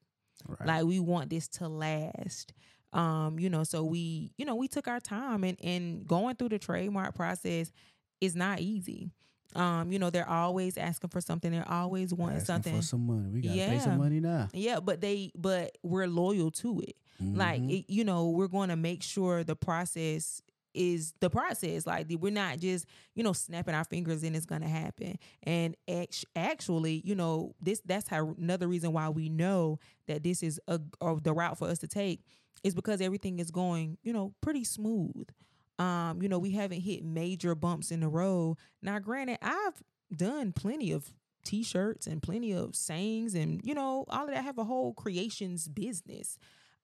Right. 0.47 0.67
Like 0.67 0.85
we 0.85 0.99
want 0.99 1.29
this 1.29 1.47
to 1.49 1.67
last. 1.67 2.53
Um, 2.91 3.39
you 3.39 3.49
know, 3.49 3.63
so 3.63 3.83
we, 3.83 4.33
you 4.37 4.45
know, 4.45 4.55
we 4.55 4.67
took 4.67 4.87
our 4.87 4.99
time 4.99 5.43
and 5.43 5.57
and 5.63 6.05
going 6.07 6.35
through 6.35 6.49
the 6.49 6.59
trademark 6.59 7.15
process 7.15 7.71
is 8.21 8.35
not 8.35 8.59
easy. 8.59 9.11
Um, 9.55 9.91
you 9.91 9.99
know, 9.99 10.09
they're 10.09 10.29
always 10.29 10.77
asking 10.77 11.09
for 11.09 11.21
something. 11.21 11.51
They're 11.51 11.69
always 11.69 12.13
wanting 12.13 12.37
Asking 12.37 12.45
something. 12.55 12.75
for 12.77 12.81
some 12.81 13.05
money. 13.07 13.29
We 13.29 13.41
gotta 13.41 13.55
pay 13.55 13.73
Yeah. 13.73 13.79
some 13.79 13.97
money 13.97 14.19
now. 14.19 14.49
yeah, 14.53 14.79
but 14.79 15.01
they 15.01 15.31
but 15.35 15.77
we're 15.83 16.07
loyal 16.07 16.51
to 16.51 16.79
it. 16.81 16.95
Like 17.19 17.61
Mhm. 17.61 17.79
it, 17.79 17.85
you 17.93 18.03
know, 18.03 18.29
we're 18.29 18.47
going 18.49 18.69
to 18.69 18.75
make 18.75 19.01
sure 19.03 19.43
the 19.43 19.55
process 19.55 20.41
is 20.73 21.13
the 21.19 21.29
process. 21.29 21.85
Like 21.85 22.07
we're 22.19 22.31
not 22.33 22.59
just 22.59 22.85
you 23.15 23.23
know 23.23 23.31
snapping 23.33 23.75
our 23.75 23.83
fingers 23.85 24.23
and 24.23 24.35
it's 24.35 24.47
going 24.47 24.61
to 24.61 24.67
happen. 24.67 25.17
And 25.43 25.77
act- 25.87 26.25
actually, 26.35 27.01
you 27.05 27.13
know, 27.15 27.53
this 27.61 27.81
that's 27.85 28.07
how 28.07 28.35
another 28.39 28.67
reason 28.67 28.91
why 28.91 29.09
we 29.09 29.29
know 29.29 29.79
that 30.07 30.23
this 30.23 30.41
is 30.41 30.59
a 30.67 30.81
or 30.99 31.19
the 31.21 31.33
route 31.33 31.57
for 31.59 31.67
us 31.67 31.77
to 31.79 31.87
take 31.87 32.21
is 32.63 32.73
because 32.73 32.99
everything 33.01 33.39
is 33.39 33.51
going 33.51 33.97
you 34.03 34.11
know 34.13 34.33
pretty 34.41 34.63
smooth. 34.63 35.27
Um, 35.83 36.21
you 36.21 36.29
know, 36.29 36.39
we 36.39 36.51
haven't 36.51 36.81
hit 36.81 37.03
major 37.03 37.55
bumps 37.55 37.91
in 37.91 37.99
the 37.99 38.07
road. 38.07 38.57
Now, 38.81 38.99
granted, 38.99 39.39
I've 39.41 39.81
done 40.15 40.51
plenty 40.53 40.91
of 40.91 41.11
t-shirts 41.45 42.07
and 42.07 42.21
plenty 42.23 42.53
of 42.53 42.73
sayings 42.73 43.35
and 43.35 43.59
you 43.65 43.73
know 43.73 44.05
all 44.09 44.23
of 44.23 44.29
that 44.29 44.37
I 44.37 44.41
have 44.41 44.57
a 44.57 44.63
whole 44.63 44.93
creations 44.93 45.67
business 45.67 46.37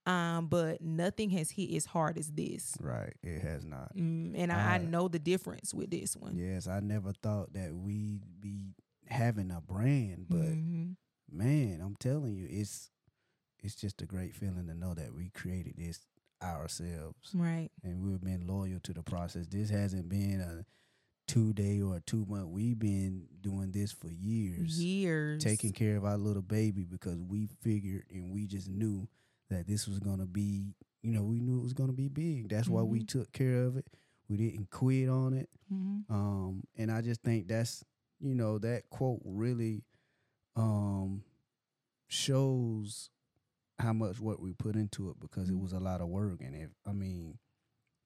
Um, 0.04 0.48
but 0.48 0.82
nothing 0.82 1.30
has 1.30 1.50
hit 1.52 1.74
as 1.74 1.86
hard 1.86 2.18
as 2.18 2.30
this. 2.32 2.74
Right. 2.80 3.14
It 3.22 3.40
has 3.40 3.64
not. 3.64 3.94
Mm, 3.96 4.34
and 4.36 4.52
I, 4.52 4.72
I 4.72 4.74
I- 4.74 4.78
know 4.78 5.08
the 5.08 5.18
difference 5.18 5.72
with 5.72 5.90
this 5.90 6.14
one. 6.16 6.36
Yes, 6.36 6.66
I 6.66 6.80
never 6.80 7.12
thought 7.22 7.52
that 7.54 7.74
we'd 7.74 8.20
be 8.40 8.74
having 9.06 9.50
a 9.50 9.60
brand, 9.62 10.26
but 10.28 10.40
Mhm. 10.40 10.96
man, 11.30 11.80
I'm 11.82 11.96
telling 11.96 12.34
you, 12.34 12.46
it's 12.50 12.90
it's 13.62 13.74
just 13.76 14.02
a 14.02 14.06
great 14.06 14.34
feeling 14.34 14.66
to 14.68 14.74
know 14.74 14.92
that 14.94 15.14
we 15.14 15.30
created 15.30 15.74
this 15.78 16.00
ourselves 16.42 17.30
Right. 17.34 17.70
and 17.82 18.02
we've 18.02 18.20
been 18.20 18.46
loyal 18.46 18.80
to 18.80 18.92
the 18.92 19.02
process. 19.02 19.46
This 19.46 19.70
hasn't 19.70 20.08
been 20.08 20.40
a 20.40 20.64
two 21.26 21.52
day 21.52 21.80
or 21.80 21.96
a 21.96 22.00
two 22.00 22.24
month. 22.26 22.48
We've 22.48 22.78
been 22.78 23.28
doing 23.40 23.70
this 23.72 23.92
for 23.92 24.10
years. 24.10 24.82
Years. 24.82 25.42
taking 25.42 25.72
care 25.72 25.96
of 25.96 26.04
our 26.04 26.18
little 26.18 26.42
baby 26.42 26.84
because 26.84 27.20
we 27.20 27.46
figured 27.60 28.04
and 28.10 28.32
we 28.32 28.46
just 28.46 28.68
knew 28.68 29.08
that 29.48 29.66
this 29.66 29.86
was 29.86 29.98
gonna 30.00 30.26
be, 30.26 30.74
you 31.02 31.12
know, 31.12 31.22
we 31.24 31.40
knew 31.40 31.58
it 31.58 31.62
was 31.62 31.72
gonna 31.72 31.92
be 31.92 32.08
big. 32.08 32.48
That's 32.48 32.68
why 32.68 32.82
we 32.82 33.00
Mhm. 33.00 33.08
took 33.08 33.32
care 33.32 33.64
of 33.64 33.76
it. 33.76 33.86
We 34.28 34.36
didn't 34.36 34.70
quit 34.70 35.08
on 35.08 35.34
it. 35.34 35.50
Mhm. 35.72 36.04
Um, 36.10 36.64
and 36.76 36.90
I 36.90 37.00
just 37.00 37.22
think 37.22 37.48
that's, 37.48 37.84
you 38.20 38.34
know, 38.34 38.58
that 38.58 38.88
quote 38.90 39.20
really 39.24 39.84
um 40.56 41.22
shows 42.08 43.10
how 43.80 43.92
much 43.92 44.20
work 44.20 44.40
we 44.40 44.52
put 44.52 44.76
into 44.76 45.10
it 45.10 45.20
because 45.20 45.48
it 45.48 45.52
Mhm. 45.52 45.60
was 45.60 45.72
a 45.72 45.80
lot 45.80 46.00
of 46.00 46.08
work. 46.08 46.40
And 46.40 46.54
if 46.54 46.70
I 46.86 46.92
mean, 46.92 47.38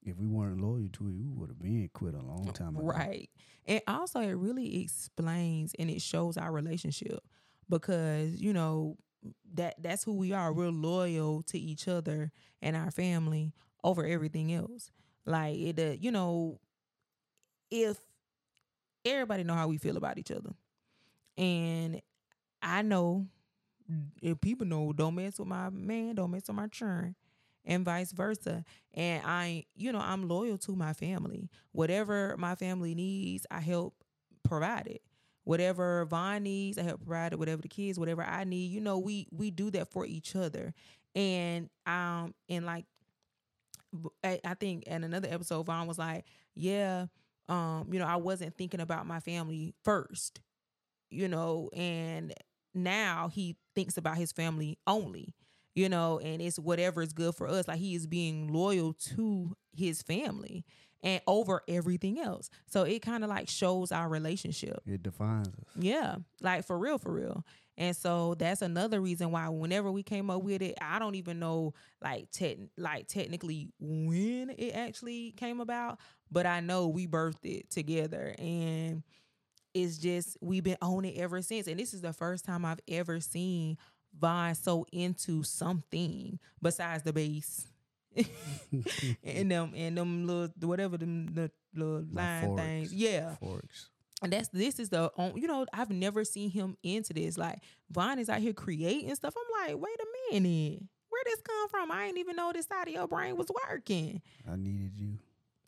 if 0.03 0.17
we 0.17 0.27
weren't 0.27 0.61
loyal 0.61 0.89
to 0.93 1.07
it, 1.07 1.13
we 1.15 1.27
would 1.29 1.49
have 1.49 1.59
been 1.59 1.89
quit 1.93 2.13
a 2.15 2.21
long 2.21 2.51
time 2.53 2.77
ago. 2.77 2.85
Right. 2.85 3.29
And 3.65 3.81
also 3.87 4.19
it 4.21 4.33
really 4.33 4.81
explains 4.83 5.73
and 5.79 5.89
it 5.89 6.01
shows 6.01 6.37
our 6.37 6.51
relationship 6.51 7.19
because, 7.69 8.39
you 8.41 8.53
know, 8.53 8.97
that 9.55 9.81
that's 9.81 10.03
who 10.03 10.13
we 10.15 10.33
are. 10.33 10.53
We're 10.53 10.69
loyal 10.71 11.41
to 11.43 11.57
each 11.59 11.87
other 11.87 12.31
and 12.61 12.75
our 12.75 12.91
family 12.91 13.53
over 13.83 14.05
everything 14.05 14.53
else. 14.53 14.91
Like 15.25 15.57
it 15.57 15.79
uh, 15.79 15.95
you 15.99 16.11
know, 16.11 16.59
if 17.71 17.97
everybody 19.03 19.43
know 19.43 19.53
how 19.53 19.67
we 19.67 19.77
feel 19.77 19.97
about 19.97 20.17
each 20.17 20.31
other. 20.31 20.51
And 21.37 22.01
I 22.61 22.81
know 22.81 23.27
if 24.21 24.39
people 24.41 24.65
know 24.65 24.93
don't 24.93 25.15
mess 25.15 25.39
with 25.39 25.47
my 25.47 25.69
man, 25.69 26.15
don't 26.15 26.31
mess 26.31 26.47
with 26.47 26.55
my 26.55 26.67
churn 26.67 27.15
and 27.65 27.85
vice 27.85 28.11
versa. 28.11 28.63
And 28.93 29.23
I, 29.25 29.65
you 29.75 29.91
know, 29.91 29.99
I'm 29.99 30.27
loyal 30.27 30.57
to 30.59 30.75
my 30.75 30.93
family. 30.93 31.49
Whatever 31.71 32.35
my 32.37 32.55
family 32.55 32.95
needs, 32.95 33.45
I 33.51 33.59
help 33.59 33.95
provide 34.43 34.87
it. 34.87 35.01
Whatever 35.43 36.05
Von 36.05 36.43
needs, 36.43 36.77
I 36.77 36.83
help 36.83 37.01
provide 37.05 37.33
it. 37.33 37.39
Whatever 37.39 37.61
the 37.61 37.67
kids, 37.67 37.99
whatever 37.99 38.23
I 38.23 38.43
need, 38.43 38.71
you 38.71 38.81
know, 38.81 38.97
we 38.97 39.27
we 39.31 39.51
do 39.51 39.69
that 39.71 39.91
for 39.91 40.05
each 40.05 40.35
other. 40.35 40.73
And 41.13 41.69
um, 41.85 42.33
and 42.49 42.65
like, 42.65 42.85
I, 44.23 44.39
I 44.43 44.53
think 44.55 44.83
in 44.83 45.03
another 45.03 45.27
episode, 45.31 45.65
Von 45.65 45.87
was 45.87 45.97
like, 45.97 46.25
"Yeah, 46.53 47.07
um, 47.47 47.87
you 47.91 47.99
know, 47.99 48.05
I 48.05 48.17
wasn't 48.17 48.57
thinking 48.57 48.79
about 48.81 49.05
my 49.07 49.19
family 49.19 49.73
first, 49.83 50.41
you 51.11 51.27
know, 51.27 51.69
and 51.75 52.33
now 52.75 53.29
he 53.33 53.55
thinks 53.73 53.97
about 53.97 54.17
his 54.17 54.31
family 54.31 54.77
only." 54.85 55.33
you 55.75 55.89
know, 55.89 56.19
and 56.19 56.41
it's 56.41 56.57
whatever 56.57 57.01
is 57.01 57.13
good 57.13 57.35
for 57.35 57.47
us. 57.47 57.67
Like 57.67 57.79
he 57.79 57.95
is 57.95 58.07
being 58.07 58.51
loyal 58.51 58.93
to 58.93 59.55
his 59.75 60.01
family 60.01 60.65
and 61.03 61.21
over 61.27 61.61
everything 61.67 62.19
else. 62.19 62.49
So 62.65 62.83
it 62.83 63.01
kind 63.01 63.23
of 63.23 63.29
like 63.29 63.49
shows 63.49 63.91
our 63.91 64.09
relationship. 64.09 64.81
It 64.87 65.03
defines 65.03 65.49
us. 65.49 65.65
Yeah, 65.77 66.15
like 66.41 66.65
for 66.65 66.79
real, 66.79 66.97
for 66.97 67.11
real. 67.11 67.45
And 67.77 67.95
so 67.95 68.35
that's 68.35 68.61
another 68.61 69.01
reason 69.01 69.31
why 69.31 69.49
whenever 69.49 69.91
we 69.91 70.01
came 70.01 70.29
up 70.29 70.41
with 70.43 70.61
it, 70.61 70.77
I 70.81 70.97
don't 70.97 71.15
even 71.15 71.39
know 71.39 71.73
like 72.01 72.31
tech 72.31 72.57
like 72.77 73.07
technically 73.07 73.67
when 73.79 74.49
it 74.51 74.71
actually 74.71 75.33
came 75.33 75.59
about, 75.59 75.99
but 76.31 76.45
I 76.45 76.61
know 76.61 76.87
we 76.87 77.05
birthed 77.05 77.43
it 77.43 77.69
together 77.69 78.33
and 78.39 79.03
it's 79.75 79.97
just 79.97 80.37
we've 80.41 80.63
been 80.63 80.77
on 80.81 81.03
it 81.05 81.17
ever 81.17 81.41
since. 81.41 81.67
And 81.67 81.77
this 81.77 81.93
is 81.93 82.01
the 82.01 82.13
first 82.13 82.45
time 82.45 82.63
I've 82.65 82.79
ever 82.87 83.19
seen 83.19 83.77
Von 84.17 84.55
so 84.55 84.85
into 84.93 85.43
something 85.43 86.39
besides 86.61 87.03
the 87.03 87.11
bass. 87.11 87.67
and 89.23 89.51
them 89.51 89.73
and 89.75 89.97
them 89.97 90.25
little 90.25 90.47
whatever 90.61 90.97
them 90.97 91.27
the 91.33 91.51
little 91.75 92.05
line 92.09 92.45
forks. 92.45 92.61
things. 92.61 92.93
Yeah. 92.93 93.35
Forks. 93.35 93.89
And 94.23 94.31
that's 94.31 94.47
this 94.47 94.79
is 94.79 94.89
the 94.89 95.11
you 95.35 95.47
know, 95.47 95.65
I've 95.73 95.89
never 95.89 96.23
seen 96.23 96.49
him 96.49 96.77
into 96.81 97.13
this. 97.13 97.37
Like 97.37 97.59
Von 97.91 98.17
is 98.17 98.29
out 98.29 98.39
here 98.39 98.53
creating 98.53 99.13
stuff. 99.15 99.35
I'm 99.37 99.67
like, 99.67 99.81
wait 99.81 99.97
a 99.99 100.33
minute. 100.33 100.83
Where 101.09 101.23
this 101.25 101.41
come 101.41 101.69
from? 101.69 101.91
I 101.91 102.05
ain't 102.05 102.17
even 102.17 102.37
know 102.37 102.53
this 102.53 102.65
side 102.65 102.87
of 102.87 102.93
your 102.93 103.07
brain 103.07 103.35
was 103.35 103.47
working. 103.69 104.21
I 104.49 104.55
needed 104.55 104.93
you. 104.97 105.17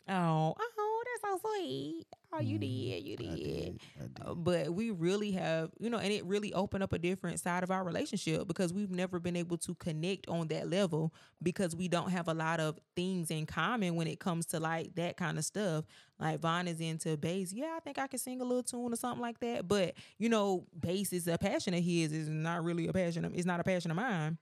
Oh, 0.08 0.54
oh, 0.58 1.02
that's 1.04 1.22
so 1.42 1.48
sweet. 1.48 2.06
Oh, 2.32 2.40
you 2.40 2.58
Mm, 2.58 2.60
did, 2.60 3.04
you 3.04 3.12
I 3.14 3.16
did. 3.16 3.36
did. 3.36 3.80
I 3.96 4.02
did. 4.02 4.10
Uh, 4.26 4.34
but 4.34 4.72
we 4.74 4.90
really 4.90 5.32
have, 5.32 5.70
you 5.78 5.90
know, 5.90 5.98
and 5.98 6.12
it 6.12 6.24
really 6.24 6.52
opened 6.54 6.82
up 6.82 6.92
a 6.92 6.98
different 6.98 7.40
side 7.40 7.62
of 7.62 7.70
our 7.70 7.84
relationship 7.84 8.46
because 8.46 8.72
we've 8.72 8.90
never 8.90 9.18
been 9.18 9.36
able 9.36 9.56
to 9.58 9.74
connect 9.74 10.28
on 10.28 10.48
that 10.48 10.68
level 10.68 11.12
because 11.42 11.74
we 11.76 11.88
don't 11.88 12.10
have 12.10 12.28
a 12.28 12.34
lot 12.34 12.60
of 12.60 12.78
things 12.96 13.30
in 13.30 13.46
common 13.46 13.96
when 13.96 14.06
it 14.06 14.18
comes 14.20 14.46
to 14.46 14.60
like 14.60 14.94
that 14.94 15.16
kind 15.16 15.38
of 15.38 15.44
stuff. 15.44 15.84
Like 16.18 16.40
Von 16.40 16.68
is 16.68 16.80
into 16.80 17.16
bass. 17.16 17.52
Yeah, 17.52 17.74
I 17.76 17.80
think 17.80 17.98
I 17.98 18.06
can 18.06 18.18
sing 18.18 18.40
a 18.40 18.44
little 18.44 18.62
tune 18.62 18.92
or 18.92 18.96
something 18.96 19.22
like 19.22 19.40
that. 19.40 19.68
But 19.68 19.94
you 20.18 20.28
know, 20.28 20.66
bass 20.78 21.12
is 21.12 21.28
a 21.28 21.38
passion 21.38 21.74
of 21.74 21.82
his. 21.82 22.12
Is 22.12 22.28
not 22.28 22.64
really 22.64 22.86
a 22.88 22.92
passion. 22.92 23.24
Of, 23.24 23.34
it's 23.34 23.46
not 23.46 23.60
a 23.60 23.64
passion 23.64 23.90
of 23.90 23.96
mine. 23.96 24.38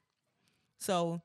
So. 0.78 1.20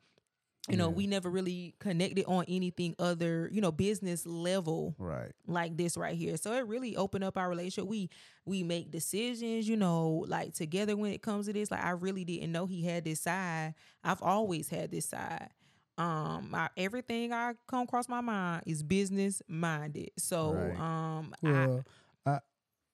You 0.70 0.78
know, 0.78 0.90
Yeah. 0.90 0.96
we 0.96 1.08
never 1.08 1.30
really 1.30 1.74
connected 1.80 2.24
on 2.26 2.46
anything 2.48 2.94
other, 3.00 3.50
you 3.52 3.62
know, 3.62 3.72
business 3.72 4.26
level 4.28 4.96
right. 5.00 5.32
like 5.48 5.76
this 5.76 5.98
right 5.98 6.16
here. 6.16 6.38
So 6.38 6.54
it 6.54 6.68
really 6.68 6.96
opened 6.96 7.24
up 7.24 7.36
our 7.38 7.50
relationship. 7.50 7.90
We 7.90 8.10
we 8.46 8.64
make 8.64 8.92
decisions, 8.92 9.68
you 9.68 9.76
know, 9.76 10.24
like 10.28 10.54
together 10.54 10.96
when 10.96 11.12
it 11.14 11.22
comes 11.24 11.48
to 11.48 11.54
this. 11.54 11.72
Like 11.72 11.84
I 11.84 11.92
really 11.92 12.24
didn't 12.26 12.52
know 12.52 12.68
he 12.68 12.84
had 12.86 13.04
this 13.06 13.22
side. 13.22 13.74
I've 14.04 14.22
always 14.22 14.70
had 14.70 14.92
this 14.92 15.06
side. 15.10 15.50
Um, 15.98 16.52
I, 16.54 16.70
everything 16.78 17.34
I 17.34 17.54
come 17.68 17.82
across 17.82 18.08
my 18.08 18.22
mind 18.22 18.64
is 18.68 18.82
business 18.84 19.42
minded. 19.48 20.12
So 20.18 20.54
Right. 20.54 20.80
um, 20.80 21.36
Well, 21.42 21.84
I, 22.26 22.30
ahead. 22.30 22.42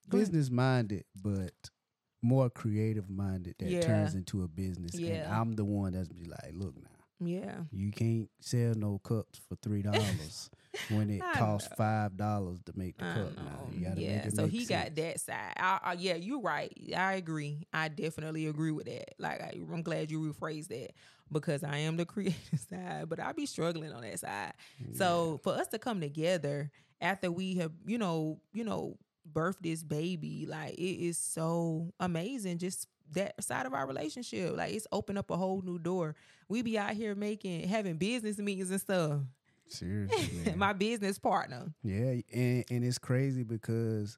business 0.09 0.49
minded, 0.49 1.03
but 1.21 1.53
more 2.21 2.49
creative 2.49 3.09
minded 3.09 3.55
that 3.59 3.69
Yeah. 3.69 3.81
turns 3.81 4.15
into 4.15 4.43
a 4.43 4.47
business. 4.47 4.93
And 4.95 5.03
Yeah. 5.05 5.39
I'm 5.41 5.53
the 5.53 5.63
one 5.65 5.93
that's 5.93 6.09
be 6.09 6.25
like, 6.25 6.51
look 6.53 6.75
now, 6.75 6.89
yeah, 7.19 7.55
you 7.71 7.91
can't 7.91 8.29
sell 8.39 8.73
no 8.75 8.99
cups 8.99 9.39
for 9.47 9.55
three 9.55 9.81
dollars 9.81 10.49
when 10.89 11.09
it 11.09 11.21
costs 11.33 11.69
know. 11.69 11.75
five 11.75 12.17
dollars 12.17 12.59
to 12.65 12.73
make 12.75 12.97
the 12.97 13.05
I 13.05 13.13
cup. 13.13 13.35
Now 13.37 13.67
you 13.71 13.85
gotta 13.85 14.01
yeah. 14.01 14.15
make 14.17 14.25
it 14.25 14.35
so 14.35 14.43
make 14.43 14.51
he 14.51 14.65
got 14.65 14.95
that 14.95 15.19
side. 15.19 15.53
I, 15.57 15.79
I, 15.83 15.93
yeah, 15.93 16.15
you're 16.15 16.41
right. 16.41 16.71
I 16.95 17.13
agree. 17.13 17.65
I 17.73 17.87
definitely 17.87 18.47
agree 18.47 18.71
with 18.71 18.85
that. 18.85 19.15
Like 19.19 19.41
I, 19.41 19.53
I'm 19.71 19.81
glad 19.81 20.11
you 20.11 20.19
rephrased 20.21 20.67
that 20.67 20.91
because 21.31 21.63
I 21.63 21.77
am 21.77 21.97
the 21.97 22.05
creative 22.05 22.59
side, 22.69 23.09
but 23.09 23.19
I 23.19 23.31
be 23.31 23.45
struggling 23.45 23.91
on 23.91 24.01
that 24.01 24.19
side. 24.19 24.53
So 24.93 25.39
for 25.43 25.53
us 25.53 25.67
to 25.69 25.79
come 25.79 26.01
together 26.01 26.71
after 27.01 27.31
we 27.31 27.55
have, 27.55 27.71
you 27.85 27.97
know, 27.97 28.39
you 28.53 28.63
know, 28.63 28.97
birthed 29.31 29.61
this 29.61 29.83
baby, 29.83 30.45
like 30.47 30.73
it 30.75 31.05
is 31.05 31.17
so 31.17 31.93
amazing. 31.99 32.57
Just 32.59 32.87
that 33.13 33.41
side 33.43 33.65
of 33.65 33.73
our 33.73 33.87
relationship, 33.87 34.55
like 34.55 34.73
it's 34.73 34.87
opened 34.91 35.17
up 35.17 35.31
a 35.31 35.37
whole 35.37 35.61
new 35.61 35.79
door. 35.79 36.15
We 36.49 36.61
be 36.61 36.77
out 36.77 36.91
here 36.91 37.15
making 37.15 37.67
having 37.67 37.97
business 37.97 38.37
meetings 38.37 38.71
and 38.71 38.81
stuff. 38.81 39.21
seriously. 39.67 40.53
My 40.55 40.73
business 40.73 41.19
partner. 41.19 41.73
Yeah, 41.83 42.21
and 42.33 42.65
and 42.69 42.83
it's 42.83 42.97
crazy 42.97 43.43
because 43.43 44.17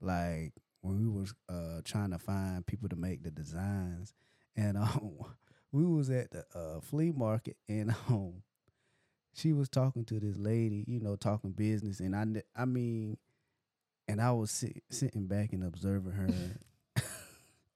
like 0.00 0.52
when 0.82 0.98
we 1.00 1.08
was 1.08 1.34
uh 1.48 1.80
trying 1.84 2.10
to 2.10 2.18
find 2.18 2.66
people 2.66 2.88
to 2.88 2.96
make 2.96 3.22
the 3.22 3.30
designs, 3.30 4.12
and 4.56 4.76
um 4.78 5.12
we 5.72 5.84
was 5.84 6.10
at 6.10 6.30
the 6.32 6.44
uh, 6.54 6.80
flea 6.80 7.12
market, 7.12 7.56
and 7.68 7.94
um 8.08 8.42
she 9.32 9.52
was 9.52 9.68
talking 9.68 10.04
to 10.06 10.18
this 10.18 10.36
lady, 10.36 10.84
you 10.86 11.00
know, 11.00 11.16
talking 11.16 11.52
business, 11.52 12.00
and 12.00 12.14
I 12.14 12.42
I 12.60 12.64
mean, 12.64 13.16
and 14.08 14.20
I 14.20 14.32
was 14.32 14.50
sit, 14.50 14.82
sitting 14.90 15.26
back 15.26 15.52
and 15.52 15.64
observing 15.64 16.12
her. 16.12 16.28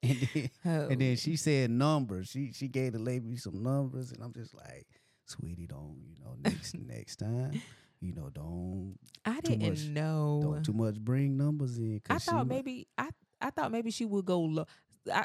And 0.04 0.28
then, 0.34 0.50
oh. 0.66 0.88
and 0.88 1.00
then 1.00 1.16
she 1.16 1.36
said 1.36 1.70
numbers. 1.70 2.28
She 2.28 2.52
she 2.52 2.68
gave 2.68 2.92
the 2.92 2.98
lady 2.98 3.36
some 3.36 3.62
numbers, 3.62 4.12
and 4.12 4.22
I'm 4.22 4.32
just 4.32 4.54
like, 4.54 4.86
sweetie, 5.26 5.66
don't 5.66 5.96
you 6.06 6.22
know 6.22 6.34
next 6.42 6.74
next 6.78 7.16
time, 7.16 7.60
you 8.00 8.12
know, 8.12 8.28
don't 8.30 8.96
I 9.24 9.40
didn't 9.40 9.68
much- 9.68 9.84
know. 9.86 10.40
don't 10.42 10.64
too 10.64 10.72
much 10.72 10.96
bring 11.00 11.36
numbers 11.36 11.78
in. 11.78 12.00
I 12.10 12.18
thought 12.18 12.46
maybe 12.46 12.86
I 12.98 13.10
I 13.40 13.50
thought 13.50 13.72
maybe 13.72 13.90
she 13.90 14.04
would 14.04 14.24
go 14.24 14.40
low. 14.40 14.66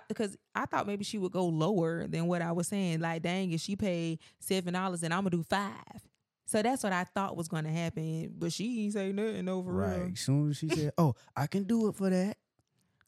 Because 0.10 0.36
I, 0.54 0.66
thought 0.66 0.88
maybe 0.88 1.06
she 1.06 1.18
would 1.18 1.32
go 1.32 1.46
lower 1.46 2.06
than 2.06 2.28
what 2.28 2.42
I 2.42 2.52
was 2.52 2.68
saying. 2.68 3.00
Like, 3.00 3.22
dang, 3.22 3.54
if 3.54 3.62
she 3.62 3.78
paid 3.78 4.20
seven 4.42 4.74
dollars, 4.74 5.00
then 5.00 5.14
I'm 5.14 5.20
gonna 5.20 5.30
do 5.30 5.44
five. 5.44 6.02
So 6.48 6.62
that's 6.62 6.84
what 6.84 6.92
I 6.92 7.06
thought 7.06 7.38
was 7.38 7.48
gonna 7.48 7.72
happen. 7.72 8.34
But 8.38 8.52
she 8.52 8.84
ain't 8.84 8.94
say 8.94 9.14
nothing 9.14 9.48
over 9.48 9.72
right. 9.72 10.00
real. 10.00 10.10
As 10.12 10.20
soon 10.20 10.50
as 10.50 10.58
she 10.58 10.68
said, 10.68 10.92
"Oh, 10.98 11.16
I 11.34 11.48
can 11.48 11.64
do 11.64 11.88
it 11.88 11.96
for 11.96 12.10
that," 12.10 12.36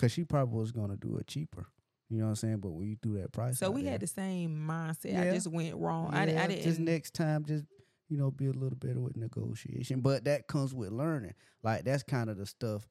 because 0.02 0.12
she 0.12 0.24
probably 0.24 0.60
was 0.60 0.72
gonna 0.72 0.98
do 0.98 1.18
it 1.18 1.28
cheaper. 1.28 1.68
You 2.10 2.18
know 2.18 2.24
what 2.26 2.30
I'm 2.32 2.36
saying? 2.36 2.58
But 2.58 2.72
when 2.72 2.88
you 2.88 2.98
threw 3.02 3.22
that 3.22 3.32
price, 3.32 3.58
So 3.60 3.70
we 3.72 3.84
there, 3.84 3.94
had 3.94 4.02
the 4.02 4.08
same 4.08 4.68
mindset. 4.68 5.18
I 5.30 5.34
just 5.34 5.48
went 5.48 5.76
wrong. 5.76 6.14
I, 6.14 6.26
yeah, 6.26 6.44
I 6.44 6.48
didn't. 6.48 6.64
just 6.64 6.80
next 6.80 7.14
time, 7.14 7.46
just 7.46 7.64
you 8.10 8.18
know, 8.18 8.32
be 8.32 8.48
a 8.48 8.52
little 8.52 8.76
better 8.78 9.00
with 9.00 9.16
negotiation. 9.16 10.02
But 10.02 10.26
that 10.26 10.48
comes 10.48 10.74
with 10.74 10.92
learning. 10.92 11.36
Like 11.64 11.86
that's 11.86 12.04
kind 12.04 12.30
of 12.30 12.38
the 12.38 12.46
stuff 12.46 12.88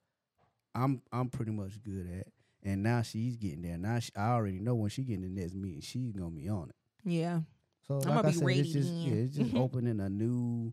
I'm 0.74 1.02
I'm 1.12 1.28
pretty 1.28 1.50
much 1.52 1.82
good 1.82 2.08
at. 2.20 2.28
And 2.62 2.82
now 2.82 3.02
she's 3.02 3.36
getting 3.36 3.62
there. 3.62 3.76
Now 3.76 3.98
she, 3.98 4.12
I 4.16 4.30
already 4.32 4.60
know 4.60 4.74
when 4.74 4.90
she 4.90 5.02
get 5.02 5.14
in 5.16 5.22
the 5.22 5.40
next 5.40 5.54
meeting, 5.54 5.80
she's 5.80 6.12
gonna 6.12 6.30
be 6.30 6.48
on 6.48 6.68
it. 6.70 7.10
yeah. 7.10 7.40
So 7.88 7.94
I'm 7.94 8.00
like 8.00 8.06
gonna 8.16 8.28
I 8.28 8.30
be 8.30 8.36
said, 8.36 8.46
ready 8.46 8.60
it's 8.60 8.72
just 8.72 8.92
yeah, 8.92 9.14
it's 9.14 9.36
just 9.36 9.54
opening 9.56 10.00
a 10.00 10.08
new 10.08 10.72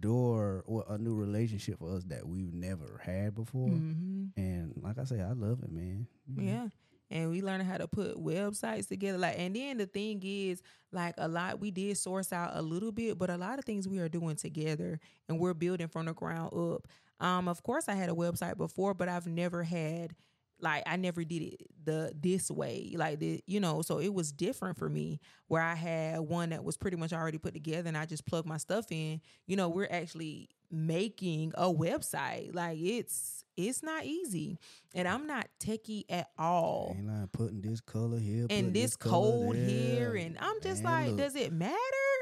door 0.00 0.62
or 0.66 0.84
a 0.88 0.98
new 0.98 1.14
relationship 1.14 1.78
for 1.78 1.96
us 1.96 2.04
that 2.04 2.26
we've 2.26 2.52
never 2.52 3.00
had 3.02 3.34
before. 3.34 3.68
hmm 3.68 4.26
And 4.36 4.72
like 4.82 4.98
I 4.98 5.04
say, 5.04 5.20
I 5.20 5.32
love 5.32 5.62
it, 5.62 5.72
man. 5.72 6.06
Know? 6.26 6.42
Yeah. 6.42 6.68
And 7.10 7.30
we 7.30 7.40
learned 7.40 7.62
how 7.62 7.78
to 7.78 7.88
put 7.88 8.22
websites 8.22 8.86
together. 8.88 9.16
Like, 9.16 9.38
and 9.38 9.56
then 9.56 9.78
the 9.78 9.86
thing 9.86 10.20
is, 10.22 10.60
like, 10.92 11.14
a 11.16 11.26
lot 11.26 11.58
we 11.58 11.70
did 11.70 11.96
source 11.96 12.34
out 12.34 12.50
a 12.52 12.60
little 12.60 12.92
bit, 12.92 13.18
but 13.18 13.30
a 13.30 13.38
lot 13.38 13.58
of 13.58 13.64
things 13.64 13.88
we 13.88 13.98
are 13.98 14.10
doing 14.10 14.36
together, 14.36 15.00
and 15.26 15.40
we're 15.40 15.54
building 15.54 15.88
from 15.88 16.04
the 16.04 16.12
ground 16.12 16.52
up. 16.52 16.86
Um, 17.18 17.48
of 17.48 17.62
course, 17.62 17.88
I 17.88 17.94
had 17.94 18.10
a 18.10 18.14
website 18.14 18.58
before, 18.58 18.92
but 18.92 19.08
I've 19.08 19.26
never 19.26 19.62
had, 19.62 20.14
like, 20.60 20.82
I 20.86 20.96
never 20.96 21.24
did 21.24 21.42
it 21.42 21.62
the 21.84 22.12
this 22.20 22.50
way, 22.50 22.94
like 22.96 23.18
the, 23.18 23.42
you 23.46 23.60
know. 23.60 23.82
So 23.82 23.98
it 23.98 24.12
was 24.12 24.32
different 24.32 24.78
for 24.78 24.88
me, 24.88 25.20
where 25.46 25.62
I 25.62 25.74
had 25.74 26.20
one 26.20 26.50
that 26.50 26.64
was 26.64 26.76
pretty 26.76 26.96
much 26.96 27.12
already 27.12 27.38
put 27.38 27.54
together, 27.54 27.88
and 27.88 27.96
I 27.96 28.06
just 28.06 28.26
plugged 28.26 28.48
my 28.48 28.58
stuff 28.58 28.86
in. 28.90 29.20
You 29.46 29.56
know, 29.56 29.68
we're 29.68 29.88
actually 29.90 30.48
making 30.70 31.52
a 31.56 31.72
website. 31.72 32.54
Like, 32.54 32.78
it's 32.78 33.44
it's 33.56 33.82
not 33.82 34.04
easy 34.04 34.56
and 34.94 35.08
I'm 35.08 35.26
not 35.26 35.48
techie 35.60 36.04
at 36.08 36.28
all. 36.38 36.94
Ain't 36.96 37.06
like 37.08 37.32
putting 37.32 37.60
this 37.60 37.80
color 37.80 38.18
here, 38.18 38.46
And 38.50 38.72
this 38.72 38.96
color 38.96 39.46
code 39.46 39.56
here, 39.56 40.14
and 40.14 40.38
I'm 40.38 40.60
just 40.62 40.82
Man, 40.82 40.92
like, 40.92 41.08
look. 41.08 41.18
does 41.18 41.34
it 41.36 41.52
matter? 41.52 41.76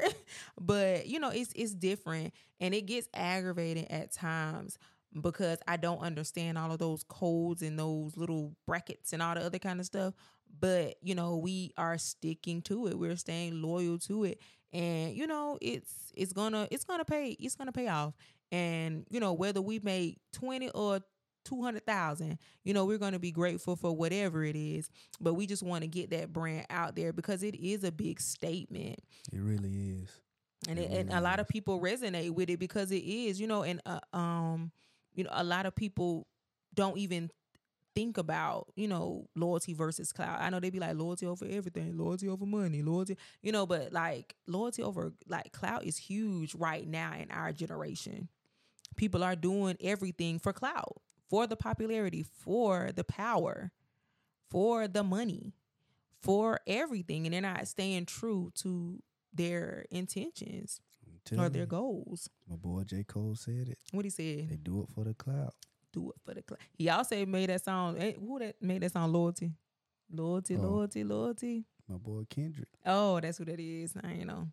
but 0.59 1.07
you 1.07 1.19
know, 1.19 1.29
it's 1.29 1.51
it's 1.55 1.73
different, 1.73 2.33
and 2.59 2.73
it 2.73 2.87
gets 2.87 3.07
aggravating 3.13 3.89
at 3.91 4.11
times 4.11 4.77
because 5.21 5.59
I 5.67 5.77
don't 5.77 5.99
understand 5.99 6.57
all 6.57 6.71
of 6.71 6.79
those 6.79 7.03
codes 7.03 7.61
and 7.61 7.77
those 7.77 8.17
little 8.17 8.55
brackets 8.65 9.13
and 9.13 9.21
all 9.21 9.35
the 9.35 9.41
other 9.41 9.59
kind 9.59 9.79
of 9.79 9.85
stuff. 9.85 10.13
But 10.59 10.95
you 11.01 11.15
know, 11.15 11.37
we 11.37 11.73
are 11.77 11.97
sticking 11.97 12.61
to 12.63 12.87
it. 12.87 12.97
We're 12.97 13.15
staying 13.17 13.61
loyal 13.61 13.99
to 13.99 14.23
it, 14.25 14.39
and 14.73 15.13
you 15.15 15.27
know, 15.27 15.57
it's 15.61 16.11
it's 16.15 16.33
gonna 16.33 16.67
it's 16.71 16.83
gonna 16.85 17.05
pay 17.05 17.31
it's 17.31 17.55
gonna 17.55 17.71
pay 17.71 17.87
off. 17.87 18.13
And 18.51 19.05
you 19.09 19.19
know, 19.19 19.33
whether 19.33 19.61
we 19.61 19.79
make 19.79 20.19
twenty 20.31 20.69
or 20.69 20.99
two 21.43 21.61
hundred 21.61 21.85
thousand, 21.85 22.39
you 22.63 22.73
know, 22.73 22.85
we're 22.85 22.97
gonna 22.97 23.19
be 23.19 23.31
grateful 23.31 23.75
for 23.75 23.95
whatever 23.95 24.43
it 24.43 24.55
is. 24.55 24.89
But 25.19 25.33
we 25.35 25.45
just 25.47 25.63
want 25.63 25.83
to 25.83 25.87
get 25.87 26.09
that 26.11 26.31
brand 26.33 26.65
out 26.69 26.95
there 26.95 27.13
because 27.13 27.43
it 27.43 27.55
is 27.55 27.83
a 27.83 27.91
big 27.91 28.19
statement 28.19 28.99
It 29.31 29.39
really 29.39 29.91
is. 30.01 30.09
and 30.67 30.79
It 30.79 30.91
it, 30.91 30.91
and 30.91 31.11
a 31.11 31.21
lot 31.21 31.39
of 31.39 31.47
people 31.47 31.79
resonate 31.79 32.31
with 32.31 32.49
it 32.49 32.57
because 32.59 32.91
it 32.91 33.03
is, 33.03 33.39
you 33.39 33.47
know, 33.47 33.63
and 33.63 33.81
uh, 33.85 33.99
um, 34.13 34.71
you 35.17 35.23
know, 35.23 35.31
a 35.33 35.43
lot 35.43 35.65
of 35.65 35.75
people 35.75 36.27
don't 36.73 36.97
even 36.97 37.31
think 37.95 38.19
about, 38.19 38.67
you 38.75 38.87
know, 38.87 39.27
loyalty 39.35 39.73
versus 39.73 40.13
cloud. 40.13 40.37
I 40.39 40.51
know 40.51 40.59
they'd 40.59 40.71
be 40.71 40.79
like 40.79 40.95
loyalty 40.95 41.25
over 41.25 41.45
everything, 41.49 41.97
loyalty 41.97 42.29
over 42.29 42.45
money, 42.45 42.83
loyalty, 42.83 43.17
you 43.41 43.51
know, 43.51 43.65
but 43.65 43.91
like 43.91 44.35
loyalty 44.45 44.83
over 44.83 45.11
like 45.27 45.51
cloud 45.51 45.83
is 45.83 45.97
huge 45.97 46.53
right 46.53 46.87
now 46.87 47.13
in 47.19 47.31
our 47.31 47.51
generation. 47.51 48.29
People 48.95 49.23
are 49.23 49.35
doing 49.35 49.75
everything 49.81 50.37
for 50.37 50.53
cloud, 50.53 50.93
for 51.27 51.47
the 51.47 51.55
popularity, 51.55 52.23
for 52.23 52.91
the 52.95 53.03
power, 53.03 53.71
for 54.51 54.87
the 54.87 55.03
money, 55.03 55.55
for 56.21 56.59
everything, 56.67 57.25
and 57.25 57.33
they're 57.33 57.41
not 57.41 57.67
staying 57.67 58.05
true 58.05 58.51
to 58.57 59.01
their 59.33 59.85
intentions 59.89 60.79
I'm 61.33 61.39
or 61.41 61.49
their 61.49 61.65
goals. 61.65 62.29
My 62.49 62.55
boy 62.55 62.83
J. 62.83 63.03
Cole 63.03 63.35
said 63.35 63.67
it. 63.69 63.77
What 63.91 64.05
he 64.05 64.09
said, 64.11 64.49
They 64.49 64.57
do 64.61 64.81
it 64.83 64.89
for 64.93 65.03
the 65.03 65.13
cloud. 65.13 65.51
do 65.93 66.09
it 66.11 66.15
for 66.25 66.33
the 66.33 66.43
cl-. 66.47 66.59
He 66.77 66.89
also 66.89 67.25
made 67.25 67.49
that 67.49 67.63
song. 67.63 67.97
eh, 67.97 68.13
Who 68.19 68.39
that 68.39 68.61
made 68.61 68.81
that 68.83 68.91
song? 68.93 69.11
Loyalty, 69.11 69.51
loyalty, 70.11 70.55
Oh. 70.57 70.61
loyalty, 70.61 71.03
loyalty. 71.03 71.65
My 71.87 71.97
boy 71.97 72.23
Kendrick. 72.29 72.67
Oh, 72.85 73.19
that's 73.19 73.37
who 73.37 73.45
that 73.45 73.59
is. 73.59 73.93
I 74.03 74.13
you 74.13 74.25
know. 74.25 74.47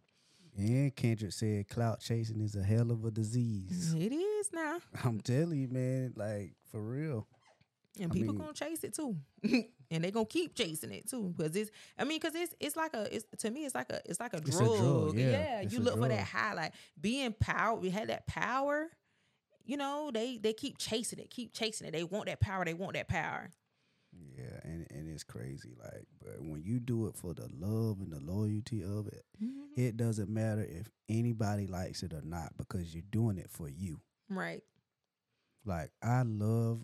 And 0.56 0.94
Kendrick 0.94 1.32
said 1.32 1.68
clout 1.68 1.98
chasing 2.00 2.40
is 2.40 2.54
a 2.54 2.62
hell 2.62 2.92
of 2.92 3.04
a 3.04 3.10
disease. 3.10 3.92
It 3.94 4.12
is 4.12 4.50
now, 4.52 4.78
I'm 5.04 5.20
telling 5.20 5.58
you, 5.60 5.68
man, 5.68 6.12
like 6.16 6.54
for 6.70 6.80
real. 6.80 7.26
And 8.00 8.10
I 8.10 8.14
people 8.14 8.34
mean- 8.34 8.42
gonna 8.42 8.52
chase 8.54 8.82
it 8.84 8.94
too, 8.94 9.16
and 9.90 10.02
they 10.04 10.10
gonna 10.10 10.26
keep 10.26 10.54
chasing 10.54 10.90
it 10.92 11.08
too. 11.08 11.32
Because 11.36 11.54
it's, 11.56 11.70
I 11.98 12.04
mean, 12.04 12.18
because 12.20 12.34
it's 12.34 12.54
it's 12.60 12.76
like 12.76 12.94
a, 12.94 13.14
it's 13.14 13.24
to 13.38 13.50
me, 13.50 13.64
it's 13.64 13.74
like 13.74 13.90
a, 13.90 14.00
it's 14.04 14.20
like 14.20 14.34
a 14.34 14.38
It's 14.38 14.56
a 14.58 14.64
drug. 14.64 14.78
drug, 15.12 15.18
yeah. 15.18 15.60
You 15.62 15.80
look 15.80 15.98
for 15.98 16.08
that 16.08 16.24
high, 16.26 16.54
like 16.54 16.72
being 17.00 17.32
power. 17.32 17.76
We 17.78 17.90
had 17.90 18.08
that 18.08 18.26
power. 18.26 18.88
You 19.66 19.76
know, 19.78 20.10
they 20.12 20.38
they 20.38 20.52
keep 20.52 20.78
chasing 20.78 21.18
it, 21.18 21.30
keep 21.30 21.52
chasing 21.54 21.86
it. 21.88 21.92
They 21.92 22.04
want 22.04 22.26
that 22.26 22.40
power. 22.40 22.64
They 22.64 22.74
want 22.74 22.94
that 22.94 23.08
power. 23.08 23.50
Yeah, 24.36 24.60
and, 24.62 24.86
and 24.90 25.08
it's 25.08 25.24
crazy. 25.24 25.74
Like, 25.82 26.04
but 26.22 26.40
when 26.40 26.62
you 26.62 26.78
do 26.78 27.08
it 27.08 27.16
for 27.16 27.34
the 27.34 27.48
love 27.58 28.00
and 28.00 28.12
the 28.12 28.20
loyalty 28.20 28.82
of 28.84 29.08
it, 29.08 29.24
Mhm. 29.42 29.76
it 29.76 29.96
doesn't 29.96 30.28
matter 30.28 30.62
if 30.62 30.88
anybody 31.08 31.66
likes 31.66 32.02
it 32.04 32.12
or 32.12 32.22
not 32.22 32.52
because 32.56 32.94
you're 32.94 33.02
doing 33.10 33.38
it 33.38 33.50
for 33.50 33.68
you. 33.68 34.00
Right. 34.28 34.62
Like 35.64 35.90
I 36.02 36.22
love, 36.22 36.82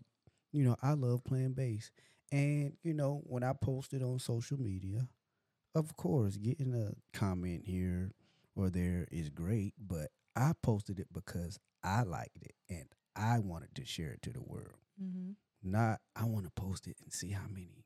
you 0.53 0.65
know, 0.65 0.77
I 0.83 0.93
love 0.93 1.25
playing 1.25 1.53
bass. 1.53 1.91
And, 2.33 2.75
you 2.83 2.95
know, 2.95 3.23
when 3.25 3.43
I 3.43 3.53
posted 3.53 4.03
on 4.03 4.19
social 4.19 4.59
media, 4.59 5.09
of 5.75 5.97
course, 5.97 6.37
getting 6.37 6.75
a 6.75 6.93
comment 7.17 7.65
here 7.65 8.13
or 8.55 8.71
there 8.71 9.07
is 9.11 9.31
great, 9.31 9.75
but 9.79 10.09
I 10.37 10.53
posted 10.63 10.99
it 11.01 11.09
because 11.13 11.59
I 11.83 12.03
liked 12.03 12.43
it 12.43 12.55
and 12.69 12.87
I 13.17 13.39
wanted 13.41 13.75
to 13.77 13.85
share 13.85 14.13
it 14.13 14.23
to 14.23 14.33
the 14.33 14.43
world. 14.43 14.79
Mm-hmm. 15.03 15.33
Not 15.63 16.01
I 16.17 16.25
want 16.25 16.45
to 16.47 16.51
post 16.51 16.87
it 16.87 16.97
and 17.03 17.13
see 17.13 17.31
how 17.31 17.47
many 17.49 17.85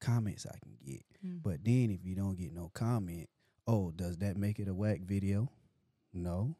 comments 0.00 0.46
I 0.46 0.58
can 0.62 0.76
get. 0.84 1.04
Mm. 1.24 1.42
But 1.42 1.64
then 1.64 1.90
if 1.90 2.04
you 2.04 2.14
don't 2.14 2.38
get 2.38 2.52
no 2.52 2.70
comment, 2.72 3.28
oh, 3.66 3.92
does 3.94 4.16
that 4.18 4.36
make 4.36 4.58
it 4.58 4.68
a 4.68 4.74
whack 4.74 5.00
video? 5.02 5.50
No. 6.12 6.56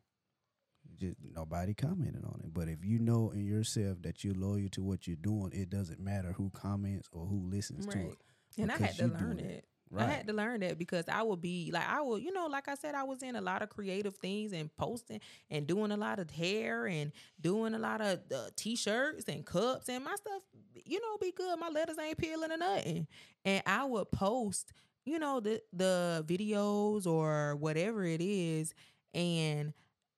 Just 1.01 1.17
nobody 1.35 1.73
commented 1.73 2.25
on 2.25 2.41
it. 2.45 2.53
But 2.53 2.69
if 2.69 2.85
you 2.85 2.99
know 2.99 3.31
in 3.31 3.47
yourself 3.47 4.03
that 4.03 4.23
you're 4.23 4.35
loyal 4.35 4.69
to 4.73 4.83
what 4.83 5.07
you're 5.07 5.17
doing, 5.17 5.51
it 5.55 5.71
doesn't 5.71 5.99
matter 5.99 6.33
who 6.33 6.51
comments 6.51 7.09
or 7.13 7.25
who 7.25 7.49
listens 7.49 7.87
to 7.87 7.99
it. 7.99 8.19
And 8.59 8.71
I 8.71 8.77
had 8.77 8.97
to 8.97 9.07
learn 9.07 9.39
it. 9.39 9.47
it. 9.47 9.65
Right. 9.93 10.07
I 10.07 10.13
had 10.13 10.27
to 10.29 10.33
learn 10.33 10.61
that 10.61 10.79
because 10.79 11.07
I 11.09 11.23
would 11.23 11.41
be 11.41 11.71
like 11.73 11.89
I 11.89 12.01
would, 12.01 12.23
you 12.23 12.33
know, 12.33 12.47
like 12.47 12.69
I 12.69 12.75
said, 12.75 12.95
I 12.95 13.03
was 13.03 13.25
in 13.25 13.35
a 13.35 13.41
lot 13.41 13.63
of 13.63 13.71
creative 13.71 14.15
things 14.17 14.53
and 14.53 14.75
posting 14.77 15.21
and 15.51 15.67
doing 15.67 15.91
a 15.91 15.97
lot 15.97 16.21
of 16.21 16.31
hair 16.31 16.87
and 16.87 17.11
doing 17.41 17.75
a 17.75 17.79
lot 17.79 18.01
of 18.01 18.21
uh, 18.33 18.51
t-shirts 18.55 19.25
and 19.27 19.45
cups 19.45 19.89
and 19.89 20.05
my 20.05 20.15
stuff, 20.15 20.43
you 20.85 21.01
know, 21.01 21.17
be 21.21 21.33
good. 21.33 21.59
My 21.59 21.71
letters 21.71 21.99
ain't 21.99 22.19
peeling 22.19 22.53
or 22.53 22.57
nothing. 22.57 23.09
And 23.45 23.63
I 23.67 23.85
would 23.85 24.13
post, 24.13 24.73
you 25.05 25.19
know, 25.19 25.41
the 25.41 25.61
the 25.73 26.25
videos 26.29 27.07
or 27.07 27.57
whatever 27.57 28.05
it 28.05 28.21
is, 28.21 28.75
and 29.13 29.73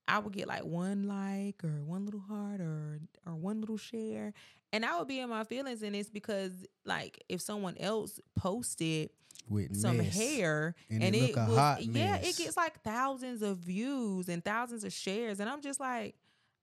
I 0.08 0.18
would 0.18 0.32
get 0.32 0.48
like 0.48 0.64
one 0.64 1.04
like 1.04 1.62
or 1.64 1.82
one 1.84 2.04
little 2.04 2.20
heart 2.20 2.60
or 2.60 3.00
or 3.26 3.34
one 3.34 3.60
little 3.60 3.76
share. 3.78 4.32
And 4.72 4.84
I 4.84 4.98
would 4.98 5.08
be 5.08 5.20
in 5.20 5.28
my 5.28 5.44
feelings, 5.44 5.82
and 5.82 5.94
it's 5.94 6.10
because 6.10 6.52
like 6.84 7.22
if 7.28 7.40
someone 7.40 7.76
else 7.78 8.20
posted 8.34 9.10
With 9.48 9.76
some 9.76 9.98
hair 9.98 10.74
And 10.90 11.02
and, 11.02 11.14
it 11.14 11.30
it, 11.30 11.36
was 11.36 11.86
yeah, 11.86 12.16
it 12.16 12.36
gets 12.36 12.56
like 12.56 12.82
thousands 12.82 13.42
of 13.42 13.58
views 13.58 14.28
and 14.28 14.42
thousands 14.44 14.84
of 14.84 14.92
shares, 14.92 15.40
and 15.40 15.48
I'm 15.48 15.60
just 15.60 15.78
like, 15.78 16.14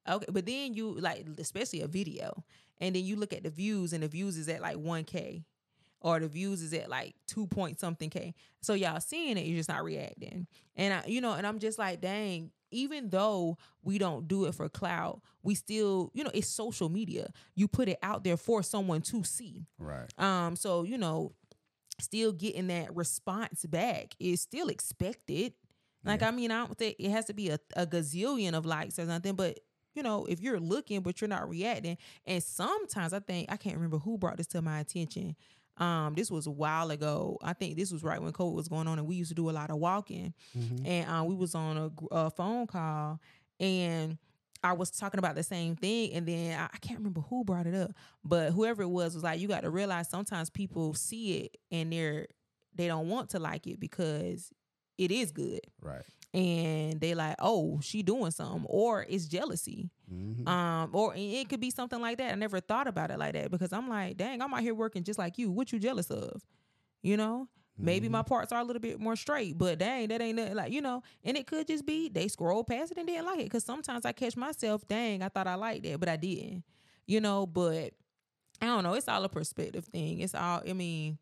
okay, 0.07 0.25
but 0.31 0.45
then 0.45 0.73
you 0.73 0.99
like 0.99 1.27
especially 1.37 1.81
a 1.81 1.87
video, 1.87 2.43
and 2.79 2.95
then 2.95 3.03
you 3.03 3.15
look 3.15 3.31
at 3.31 3.43
the 3.43 3.51
views, 3.51 3.93
and 3.93 4.01
the 4.03 4.07
views 4.07 4.37
is 4.37 4.49
at 4.49 4.61
like 4.61 4.77
one 4.77 5.03
k. 5.03 5.45
Or 6.01 6.17
the 6.21 6.29
views 6.29 6.61
is 6.61 6.73
at 6.73 6.89
like 6.89 7.13
two 7.27 7.45
point 7.45 7.77
something 7.77 8.09
k. 8.09 8.33
So 8.61 8.73
y'all 8.73 9.01
seeing 9.01 9.37
it, 9.37 9.45
you're 9.45 9.57
just 9.57 9.67
not 9.67 9.83
reacting. 9.83 10.47
And 10.77 10.93
I, 10.93 11.03
you 11.07 11.19
know, 11.19 11.33
and 11.33 11.45
I'm 11.45 11.59
just 11.59 11.77
like, 11.77 11.99
dang. 11.99 12.51
Even 12.71 13.09
though 13.09 13.57
we 13.81 13.97
don't 13.97 14.27
do 14.27 14.45
it 14.45 14.55
for 14.55 14.69
clout, 14.69 15.21
we 15.43 15.55
still, 15.55 16.11
you 16.13 16.23
know, 16.23 16.31
it's 16.33 16.47
social 16.47 16.89
media. 16.89 17.31
You 17.55 17.67
put 17.67 17.89
it 17.89 17.99
out 18.03 18.23
there 18.23 18.37
for 18.37 18.63
someone 18.63 19.01
to 19.03 19.23
see. 19.23 19.65
Right. 19.77 20.07
Um, 20.17 20.55
so 20.55 20.83
you 20.83 20.97
know, 20.97 21.33
still 21.99 22.31
getting 22.31 22.67
that 22.67 22.95
response 22.95 23.65
back 23.65 24.15
is 24.19 24.41
still 24.41 24.69
expected. 24.69 25.53
Like, 26.05 26.23
I 26.23 26.31
mean, 26.31 26.49
I 26.49 26.65
don't 26.65 26.77
think 26.77 26.95
it 26.97 27.11
has 27.11 27.25
to 27.25 27.33
be 27.33 27.49
a, 27.49 27.59
a 27.75 27.85
gazillion 27.85 28.53
of 28.53 28.65
likes 28.65 28.97
or 28.97 29.05
something, 29.05 29.35
but 29.35 29.59
you 29.93 30.03
know, 30.03 30.25
if 30.25 30.39
you're 30.39 30.59
looking 30.59 31.01
but 31.01 31.19
you're 31.19 31.27
not 31.27 31.49
reacting, 31.49 31.97
and 32.25 32.41
sometimes 32.41 33.11
I 33.11 33.19
think 33.19 33.51
I 33.51 33.57
can't 33.57 33.75
remember 33.75 33.97
who 33.97 34.17
brought 34.17 34.37
this 34.37 34.47
to 34.47 34.61
my 34.61 34.79
attention. 34.79 35.35
Um, 35.79 36.13
this 36.15 36.29
was 36.29 36.45
a 36.47 36.51
while 36.51 36.91
ago. 36.91 37.37
I 37.41 37.53
think 37.53 37.77
this 37.77 37.91
was 37.91 38.03
right 38.03 38.21
when 38.21 38.31
COVID 38.33 38.53
was 38.53 38.67
going 38.67 38.87
on, 38.87 38.99
and 38.99 39.07
we 39.07 39.15
used 39.15 39.29
to 39.29 39.35
do 39.35 39.49
a 39.49 39.51
lot 39.51 39.69
of 39.69 39.77
walking 39.77 40.33
Mhm. 40.57 40.85
and 40.85 41.09
uh, 41.09 41.23
we 41.23 41.35
was 41.35 41.55
on 41.55 41.77
a, 41.77 41.91
a 42.15 42.29
phone 42.31 42.67
call 42.67 43.19
and 43.59 44.17
I 44.61 44.73
was 44.73 44.91
talking 44.91 45.19
about 45.19 45.35
the 45.35 45.43
same 45.43 45.75
thing 45.77 46.11
and 46.13 46.25
then 46.27 46.59
I, 46.59 46.65
I 46.65 46.77
can't 46.79 46.99
remember 46.99 47.21
who 47.21 47.43
brought 47.45 47.65
it 47.65 47.73
up 47.75 47.91
but 48.25 48.51
whoever 48.51 48.83
it 48.83 48.89
was 48.89 49.13
was 49.15 49.23
like 49.23 49.39
you 49.39 49.47
got 49.47 49.61
to 49.61 49.69
realize 49.69 50.09
sometimes 50.09 50.49
people 50.49 50.93
see 50.93 51.37
it 51.37 51.57
and 51.71 51.91
they're 51.93 52.27
they 52.75 52.87
don't 52.87 53.07
want 53.07 53.29
to 53.31 53.39
like 53.39 53.67
it 53.67 53.79
because 53.79 54.51
it 54.97 55.11
is 55.11 55.31
good. 55.31 55.61
Right. 55.81 56.03
And 56.33 56.99
they 56.99 57.15
like, 57.15 57.35
oh, 57.39 57.79
she 57.81 58.03
doing 58.03 58.31
something, 58.31 58.65
or 58.69 59.05
it's 59.09 59.25
jealousy, 59.27 59.89
Mhm. 60.11 60.47
um, 60.47 60.89
or 60.93 61.13
it 61.15 61.47
could 61.49 61.59
be 61.59 61.69
something 61.71 62.01
like 62.01 62.17
that. 62.17 62.31
I 62.31 62.35
never 62.35 62.59
thought 62.59 62.87
about 62.87 63.11
it 63.11 63.19
like 63.19 63.33
that 63.33 63.51
because 63.51 63.71
I'm 63.73 63.87
like, 63.89 64.17
dang, 64.17 64.41
I'm 64.41 64.53
out 64.53 64.61
here 64.61 64.73
working 64.73 65.03
just 65.03 65.19
like 65.19 65.37
you. 65.37 65.51
What 65.51 65.71
you 65.71 65.79
jealous 65.79 66.09
of? 66.09 66.41
You 67.01 67.15
know, 67.17 67.47
maybe 67.77 68.09
my 68.09 68.21
Mhm. 68.23 68.27
parts 68.27 68.51
are 68.51 68.59
a 68.59 68.63
little 68.63 68.79
bit 68.81 68.99
more 68.99 69.15
straight, 69.15 69.57
but 69.57 69.77
dang, 69.79 70.07
that 70.09 70.21
ain't 70.21 70.35
nothing 70.37 70.55
like 70.55 70.71
you 70.71 70.81
know. 70.81 71.03
And 71.23 71.37
it 71.37 71.47
could 71.47 71.67
just 71.67 71.85
be 71.85 72.09
they 72.09 72.27
scrolled 72.27 72.67
past 72.67 72.91
it 72.91 72.97
and 72.97 73.07
didn't 73.07 73.25
like 73.25 73.39
it. 73.39 73.43
Because 73.43 73.63
sometimes 73.63 74.05
I 74.05 74.11
catch 74.11 74.35
myself, 74.35 74.87
dang, 74.87 75.21
I 75.23 75.29
thought 75.29 75.47
I 75.47 75.55
liked 75.55 75.83
that, 75.83 75.99
but 75.99 76.09
I 76.09 76.15
didn't. 76.17 76.63
You 77.05 77.21
know, 77.21 77.45
but 77.47 77.93
I 78.61 78.65
don't 78.65 78.83
know. 78.83 78.93
It's 78.95 79.07
all 79.07 79.23
a 79.23 79.29
perspective 79.29 79.85
thing. 79.85 80.19
It's 80.19 80.35
all. 80.35 80.61
I 80.67 80.73
mean, 80.73 81.17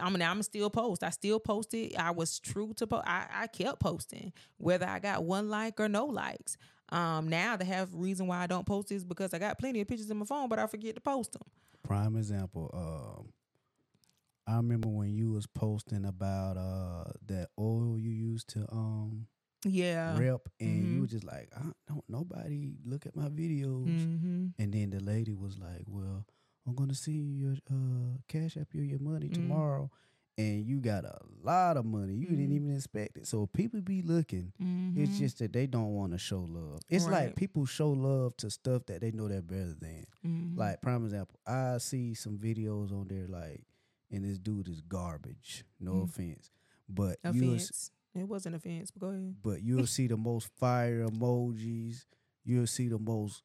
I 0.00 0.10
mean, 0.10 0.22
I'm 0.22 0.42
still 0.42 0.68
post. 0.68 1.04
I 1.04 1.10
still 1.10 1.38
posted. 1.38 1.94
I 1.96 2.10
was 2.10 2.40
true 2.40 2.72
to 2.74 2.86
post. 2.88 3.04
I, 3.06 3.26
I 3.32 3.46
kept 3.46 3.78
posting, 3.78 4.32
whether 4.56 4.86
I 4.86 4.98
got 4.98 5.22
one 5.22 5.48
like 5.48 5.78
or 5.78 5.88
no 5.88 6.06
likes. 6.06 6.56
Um, 6.90 7.28
now 7.28 7.56
the 7.56 7.64
half 7.64 7.88
reason 7.92 8.26
why 8.28 8.38
I 8.38 8.46
don't 8.46 8.64
post 8.66 8.92
is 8.92 9.04
because 9.04 9.34
I 9.34 9.38
got 9.38 9.58
plenty 9.58 9.80
of 9.80 9.88
pictures 9.88 10.10
in 10.10 10.16
my 10.18 10.24
phone, 10.26 10.48
but 10.48 10.58
I 10.58 10.66
forget 10.66 10.94
to 10.94 11.00
post 11.00 11.32
them. 11.32 11.42
Prime 11.82 12.16
example. 12.16 12.70
Um, 12.72 13.32
I 14.46 14.56
remember 14.56 14.88
when 14.88 15.14
you 15.14 15.32
was 15.32 15.46
posting 15.46 16.04
about 16.04 16.56
uh 16.56 17.10
that 17.26 17.48
oil 17.58 17.98
you 17.98 18.10
used 18.10 18.48
to 18.50 18.66
um 18.70 19.26
Yeah. 19.64 20.16
rep, 20.16 20.48
and 20.60 20.68
Mhm. 20.84 20.94
you 20.94 21.00
were 21.00 21.06
just 21.08 21.24
like, 21.24 21.48
I 21.56 21.62
don't 21.88 22.04
nobody 22.08 22.76
look 22.84 23.06
at 23.06 23.16
my 23.16 23.28
videos. 23.28 23.88
Mm-hmm. 23.88 24.46
And 24.58 24.72
then 24.72 24.90
the 24.90 25.00
lady 25.00 25.34
was 25.34 25.58
like, 25.58 25.82
"Well, 25.88 26.24
I'm 26.66 26.74
gonna 26.76 26.94
see 26.94 27.12
your 27.18 27.56
uh, 27.70 28.18
cash 28.28 28.56
app 28.56 28.72
you 28.72 28.82
your 28.82 29.00
money 29.00 29.28
Mhm. 29.28 29.34
tomorrow." 29.34 29.90
And 30.38 30.66
you 30.66 30.80
got 30.80 31.04
a 31.04 31.18
lot 31.42 31.78
of 31.78 31.86
money. 31.86 32.14
You 32.14 32.26
didn't 32.28 32.50
Mhm. 32.50 32.56
even 32.56 32.74
expect 32.74 33.16
it. 33.16 33.26
So 33.26 33.46
people 33.46 33.80
be 33.80 34.02
looking. 34.02 34.52
Mm-hmm. 34.60 35.02
It's 35.02 35.18
just 35.18 35.38
that 35.38 35.52
they 35.54 35.66
don't 35.66 35.94
want 35.94 36.12
to 36.12 36.18
show 36.18 36.42
love. 36.42 36.80
It's 36.90 37.06
Right. 37.06 37.26
like 37.28 37.36
people 37.36 37.64
show 37.64 37.90
love 37.92 38.36
to 38.38 38.50
stuff 38.50 38.84
that 38.86 39.00
they 39.00 39.12
know 39.12 39.28
they're 39.28 39.40
better 39.40 39.72
than. 39.74 40.04
Mhm. 40.24 40.56
Like 40.58 40.82
prime 40.82 41.04
example, 41.04 41.40
I 41.46 41.78
see 41.78 42.12
some 42.14 42.38
videos 42.38 42.92
on 42.92 43.08
there 43.08 43.26
like, 43.28 43.64
and 44.10 44.24
this 44.24 44.38
dude 44.38 44.68
is 44.68 44.82
garbage. 44.82 45.64
No 45.80 45.92
Mm. 45.94 46.04
offense, 46.04 46.50
but 46.88 47.18
offense. 47.24 47.90
It 48.14 48.24
wasn't 48.28 48.56
offense, 48.56 48.90
but 48.90 49.00
go 49.00 49.08
ahead. 49.08 49.36
but 49.42 49.62
you'll 49.62 49.86
see 49.86 50.06
the 50.06 50.16
most 50.18 50.48
fire 50.56 51.06
emojis. 51.06 52.04
You'll 52.44 52.66
see 52.66 52.88
the 52.88 52.98
most 52.98 53.42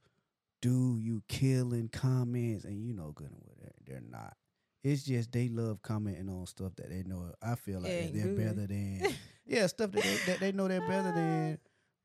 do 0.62 0.98
you 0.98 1.24
killing 1.28 1.88
comments, 1.90 2.66
and 2.66 2.84
you 2.86 2.94
know 2.94 3.12
good 3.14 3.32
and 3.32 3.42
well 3.46 3.56
they're, 3.60 3.74
they're 3.86 4.10
not. 4.10 4.38
It's 4.84 5.04
just 5.04 5.32
they 5.32 5.48
love 5.50 5.82
commenting 5.82 6.28
on 6.30 6.46
stuff 6.48 6.76
that 6.78 6.90
they 6.90 7.04
know. 7.04 7.32
I 7.42 7.56
feel 7.56 7.82
like 7.82 7.92
Ain't 7.92 8.14
they're 8.16 8.24
good. 8.26 8.38
better 8.38 8.68
than. 8.68 9.08
yeah, 9.46 9.68
stuff 9.68 9.92
that 9.92 10.02
they, 10.04 10.18
that 10.28 10.40
they 10.40 10.52
know 10.52 10.68
they're 10.68 10.82
better 10.88 11.12
than. 11.14 11.60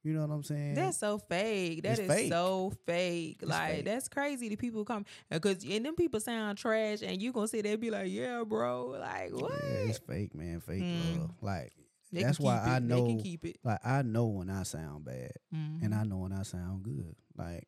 You 0.04 0.12
know 0.12 0.20
what 0.20 0.30
I'm 0.34 0.42
saying? 0.44 0.74
That's 0.74 0.98
so 0.98 1.18
fake. 1.18 1.82
That 1.82 1.92
It's 1.92 2.00
is 2.02 2.06
fake. 2.08 2.30
so 2.30 2.72
fake. 2.86 3.38
It's 3.40 3.50
like 3.50 3.74
fake. 3.76 3.84
that's 3.86 4.08
crazy. 4.08 4.48
The 4.48 4.54
people 4.56 4.84
come 4.84 5.04
because 5.30 5.64
and 5.64 5.84
them 5.84 5.96
people 5.96 6.20
sound 6.20 6.58
trash, 6.58 7.02
and 7.02 7.20
you 7.20 7.32
gonna 7.32 7.48
sit 7.48 7.64
there 7.64 7.72
and 7.72 7.80
be 7.80 7.90
like, 7.90 8.08
"Yeah, 8.10 8.44
bro." 8.46 8.96
Like 9.00 9.32
what? 9.32 9.50
Yeah, 9.64 9.78
it's 9.88 9.98
fake, 9.98 10.32
man. 10.34 10.60
Fake 10.60 10.82
Mm. 10.84 11.18
love. 11.20 11.30
Like 11.40 11.72
They 12.12 12.22
that's 12.22 12.38
why 12.38 12.56
keep 12.58 12.68
I 12.68 12.76
it. 12.76 12.88
They 12.88 12.94
can 12.96 13.16
know- 13.16 13.22
keep 13.22 13.46
it. 13.46 13.58
like 13.64 13.84
I 13.84 14.02
know 14.02 14.26
when 14.26 14.48
I 14.48 14.62
sound 14.62 15.04
bad. 15.06 15.32
and 15.50 15.80
Mhm. 15.92 15.98
I 15.98 16.04
know 16.04 16.18
when 16.18 16.32
I 16.32 16.42
sound 16.42 16.84
good. 16.84 17.16
Like, 17.36 17.66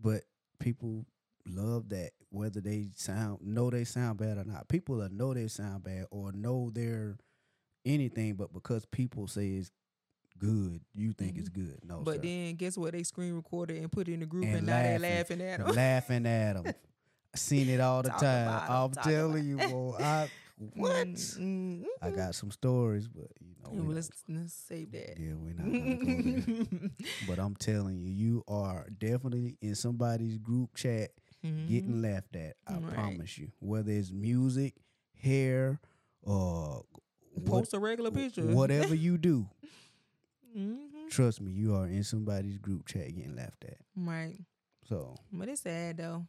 but 0.00 0.22
people 0.60 1.06
love 1.54 1.88
that 1.90 2.10
whether 2.30 2.60
they 2.60 2.88
sound 2.94 3.38
know 3.42 3.70
they 3.70 3.84
sound 3.84 4.18
bad 4.18 4.38
or 4.38 4.44
not. 4.44 4.68
People 4.68 4.98
that 4.98 5.12
know 5.12 5.34
they 5.34 5.48
sound 5.48 5.84
bad 5.84 6.06
or 6.10 6.32
know 6.32 6.70
they're 6.72 7.16
anything, 7.84 8.34
but 8.34 8.52
because 8.52 8.84
people 8.86 9.26
say 9.26 9.48
it's 9.48 9.70
good, 10.38 10.80
you 10.94 11.12
think 11.12 11.36
it's 11.38 11.48
good. 11.48 11.78
No, 11.84 11.96
Mm-hmm. 11.96 12.04
but 12.04 12.14
sir. 12.16 12.20
then 12.22 12.54
guess 12.56 12.76
what? 12.78 12.92
They 12.92 13.02
screen 13.02 13.34
recorded 13.34 13.78
and 13.82 13.90
put 13.90 14.08
it 14.08 14.14
in 14.14 14.20
the 14.20 14.26
group, 14.26 14.44
And 14.44 14.56
and, 14.56 14.66
now 14.66 14.82
they 14.82 14.98
laughing. 14.98 15.40
at 15.42 15.58
them. 15.58 15.74
laughing 15.74 16.26
at 16.26 16.52
them. 16.62 16.74
Seen 17.36 17.68
it 17.68 17.80
all 17.80 18.02
the 18.02 18.08
Talk 18.10 18.20
time. 18.20 18.62
I'm 18.68 18.90
telling 18.92 19.44
you, 19.46 19.56
boy. 19.56 19.96
I 20.00 20.28
what? 20.74 20.92
Mm, 21.06 21.38
mm, 21.38 21.84
I 22.02 22.10
got 22.10 22.34
some 22.34 22.50
stories, 22.50 23.08
but 23.08 23.28
you 23.40 23.54
know, 23.62 23.70
Well, 23.70 23.82
don't- 23.84 23.94
let's, 23.94 24.10
let's 24.28 24.52
save 24.52 24.92
that. 24.92 25.18
yeah, 25.18 25.32
we're 25.34 25.54
not 25.54 25.64
gonna 25.64 26.40
go 26.40 26.66
there. 26.66 26.90
But 27.26 27.38
I'm 27.38 27.54
telling 27.56 27.98
you, 27.98 28.10
you 28.10 28.44
are 28.48 28.86
definitely 28.98 29.56
in 29.62 29.74
somebody's 29.74 30.36
group 30.38 30.74
chat 30.74 31.10
Mhm. 31.44 31.66
getting 31.68 32.02
laughed 32.02 32.36
at. 32.36 32.56
I 32.66 32.74
Right. 32.78 32.94
promise 32.94 33.38
you. 33.38 33.52
Whether 33.60 33.92
it's 33.92 34.10
music, 34.12 34.74
hair, 35.14 35.80
or 36.22 36.84
what, 37.34 37.60
post 37.60 37.74
a 37.74 37.78
regular 37.78 38.10
picture. 38.10 38.42
whatever 38.54 38.94
you 38.94 39.16
do, 39.18 39.48
hmm 40.52 40.76
trust 41.10 41.40
me, 41.40 41.52
you 41.52 41.74
are 41.74 41.86
in 41.86 42.04
somebody's 42.04 42.58
group 42.58 42.86
chat 42.86 43.14
getting 43.14 43.34
laughed 43.36 43.64
at. 43.64 43.78
Right. 43.96 44.38
So 44.88 45.16
But 45.32 45.48
it's 45.48 45.62
sad 45.62 45.96
though. 45.98 46.26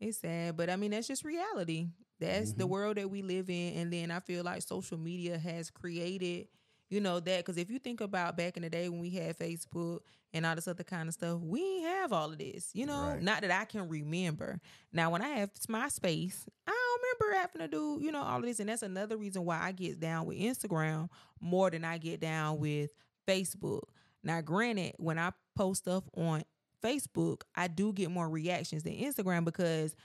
It's 0.00 0.18
sad, 0.18 0.56
but 0.56 0.68
I 0.70 0.76
mean 0.76 0.90
that's 0.90 1.06
just 1.06 1.24
reality. 1.24 1.88
That's 2.18 2.52
the 2.52 2.64
Mhm. 2.64 2.68
world 2.70 2.96
that 2.96 3.10
we 3.10 3.22
live 3.22 3.48
in, 3.50 3.74
and 3.74 3.92
then 3.92 4.10
I 4.10 4.20
feel 4.20 4.42
like 4.44 4.62
social 4.62 4.98
media 4.98 5.38
has 5.38 5.70
created, 5.70 6.48
you 6.88 7.00
know, 7.00 7.20
that 7.20 7.38
because 7.38 7.56
if 7.56 7.70
you 7.70 7.78
think 7.78 8.00
about 8.00 8.36
back 8.36 8.56
in 8.56 8.62
the 8.62 8.70
day 8.70 8.88
when 8.88 9.00
we 9.00 9.10
had 9.10 9.38
Facebook 9.38 10.00
and 10.32 10.46
all 10.46 10.54
this 10.54 10.68
other 10.68 10.84
kind 10.84 11.08
of 11.08 11.14
stuff, 11.14 11.40
we 11.40 11.82
have 11.82 12.12
all 12.12 12.30
of 12.30 12.38
this, 12.38 12.70
you 12.74 12.86
know. 12.86 13.10
Right. 13.10 13.22
Not 13.22 13.42
that 13.42 13.50
I 13.50 13.64
can 13.64 13.88
remember. 13.88 14.60
Now, 14.92 15.10
when 15.10 15.22
I 15.22 15.28
have 15.28 15.52
Myspace, 15.68 16.46
I 16.66 16.70
don't 16.70 17.00
remember 17.20 17.40
having 17.40 17.60
to 17.62 17.68
do, 17.68 17.98
you 18.00 18.12
know, 18.12 18.22
all 18.22 18.38
of 18.38 18.44
this, 18.44 18.60
and 18.60 18.68
that's 18.68 18.82
another 18.82 19.16
reason 19.16 19.44
why 19.44 19.60
I 19.60 19.72
get 19.72 19.98
down 20.00 20.26
with 20.26 20.38
Instagram 20.38 21.08
more 21.40 21.70
than 21.70 21.84
I 21.84 21.98
get 21.98 22.20
down 22.20 22.58
with 22.58 22.90
Facebook. 23.26 23.82
Now, 24.22 24.40
granted, 24.40 24.94
when 24.98 25.18
I 25.18 25.32
post 25.56 25.82
stuff 25.82 26.04
on 26.16 26.42
Facebook, 26.82 27.42
I 27.54 27.68
do 27.68 27.92
get 27.92 28.10
more 28.10 28.28
reactions 28.28 28.82
than 28.84 28.94
Instagram 28.94 29.44
because 29.44 29.96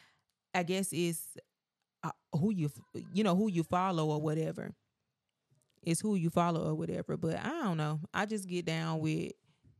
I 0.54 0.63
guess 0.63 0.91
it's 0.91 1.38
uh, 2.04 2.12
who 2.34 2.52
you 2.52 2.70
you 3.13 3.24
know 3.24 3.36
who 3.36 3.50
you 3.50 3.63
follow 3.63 4.08
or 4.08 4.22
whatever. 4.22 4.72
It's 5.84 6.02
who 6.02 6.15
you 6.15 6.30
follow 6.30 6.63
or 6.70 6.76
whatever. 6.76 7.17
But 7.17 7.38
I 7.38 7.50
don't 7.63 7.78
know. 7.78 8.00
I 8.13 8.26
just 8.26 8.48
get 8.48 8.65
down 8.65 9.00
with 9.00 9.32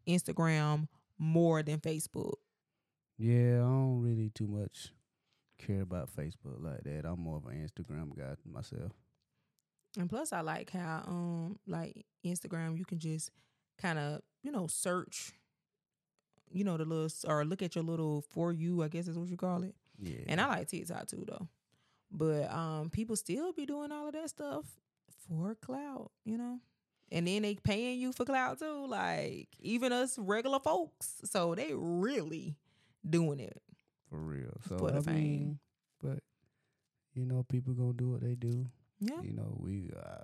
Instagram 0.08 0.88
more 1.18 1.62
than 1.64 1.80
Facebook. 1.80 2.34
yeah, 3.18 3.58
I 3.58 3.68
don't 3.68 4.02
really 4.02 4.30
too 4.34 4.48
much 4.48 4.92
care 5.60 5.82
about 5.82 6.10
Facebook 6.16 6.58
like 6.60 6.84
that. 6.84 7.06
I'm 7.06 7.20
more 7.20 7.38
of 7.38 7.46
an 7.46 7.68
Instagram 7.68 8.18
guy 8.18 8.34
myself. 8.52 8.92
And 10.00 10.10
plus, 10.10 10.34
I 10.34 10.42
like 10.42 10.72
how 10.72 11.04
um 11.06 11.60
like 11.68 12.06
Instagram, 12.26 12.78
you 12.78 12.86
can 12.86 12.98
just 12.98 13.30
kind 13.78 14.00
of 14.00 14.22
you 14.42 14.52
know 14.52 14.66
search, 14.68 15.34
you 16.52 16.64
know 16.64 16.78
the 16.78 16.86
little 16.86 17.06
s- 17.06 17.26
or 17.28 17.46
look 17.46 17.62
at 17.62 17.76
your 17.76 17.84
little 17.84 18.22
for 18.22 18.52
you. 18.52 18.82
I 18.84 18.88
guess 18.88 19.08
is 19.08 19.20
what 19.20 19.30
you 19.30 19.38
call 19.38 19.64
it. 19.64 19.76
Yeah, 20.02 20.24
And 20.28 20.42
I 20.42 20.48
like 20.48 20.68
TikTok 20.70 21.08
too 21.08 21.26
though. 21.28 21.48
But 22.12 22.52
um 22.52 22.90
people 22.90 23.16
still 23.16 23.54
be 23.54 23.66
doing 23.68 23.92
all 23.92 24.08
of 24.08 24.14
that 24.14 24.30
stuff 24.30 24.66
for 25.32 25.56
clout, 25.56 26.12
you 26.26 26.38
know? 26.38 26.60
And 27.12 27.28
then 27.28 27.41
they 27.41 27.56
paying 27.56 28.00
you 28.00 28.12
for 28.13 28.26
clout 28.26 28.60
too, 28.60 28.86
like 28.88 29.50
even 29.60 29.91
us 29.91 30.17
regular 30.17 30.60
folks. 30.60 31.15
So 31.26 31.56
they 31.56 31.72
really 31.74 32.56
doing 33.08 33.39
it. 33.39 33.62
for 34.10 34.17
real. 34.20 34.58
So 34.67 34.78
For 34.78 34.91
the 34.91 34.98
I 35.00 35.02
fame. 35.02 35.15
mean, 35.15 35.60
but 36.04 36.20
you 37.13 37.26
know, 37.26 37.44
people 37.44 37.74
gonna 37.74 37.94
do 37.94 38.10
what 38.12 38.22
they 38.22 38.36
do. 38.36 38.65
Yeah. 39.00 39.22
You 39.22 39.34
know, 39.34 39.58
we 39.60 39.89
uh, 39.96 40.24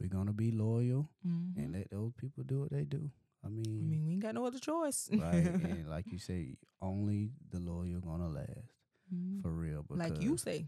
we 0.00 0.08
gonna 0.08 0.32
be 0.32 0.50
loyal 0.50 1.08
Mhm. 1.26 1.56
and 1.56 1.72
let 1.72 1.90
those 1.90 2.12
people 2.14 2.44
do 2.44 2.60
what 2.60 2.70
they 2.70 2.84
do. 2.84 3.10
I 3.44 3.48
mean, 3.48 3.64
I 3.66 3.84
mean, 3.86 4.04
we 4.04 4.12
ain't 4.12 4.20
got 4.22 4.34
no 4.34 4.44
other 4.46 4.58
choice. 4.58 5.08
right? 5.12 5.34
and 5.44 5.88
like 5.94 6.10
you 6.12 6.18
say, 6.18 6.56
only 6.82 7.30
the 7.50 7.60
loyal 7.60 8.00
gonna 8.00 8.28
last 8.28 8.72
Mhm. 9.14 9.40
for 9.42 9.50
real. 9.52 9.82
Because 9.82 9.98
like 10.10 10.20
you 10.22 10.36
say. 10.36 10.66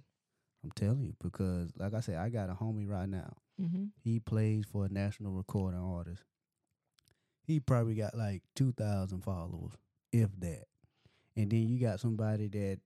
I'm 0.63 0.71
telling 0.73 1.03
you, 1.05 1.15
because 1.23 1.73
like 1.77 1.95
I 1.95 2.01
said, 2.01 2.17
I 2.17 2.29
got 2.29 2.51
a 2.51 2.55
homie 2.55 2.87
right 2.89 3.09
now. 3.09 3.35
Mm-hmm. 3.61 3.85
He 4.03 4.21
plays 4.21 4.65
for 4.71 4.87
a 4.87 4.89
national 4.89 5.33
recording 5.33 5.81
artist. 5.81 6.23
He 7.47 7.61
probably 7.61 7.95
got 7.95 8.17
like 8.17 8.43
two 8.55 8.73
thousand 8.73 9.23
followers, 9.23 9.73
if 10.13 10.31
that. 10.41 10.65
And 11.37 11.51
then 11.51 11.69
you 11.69 11.79
got 11.79 12.01
somebody 12.01 12.49
that 12.49 12.79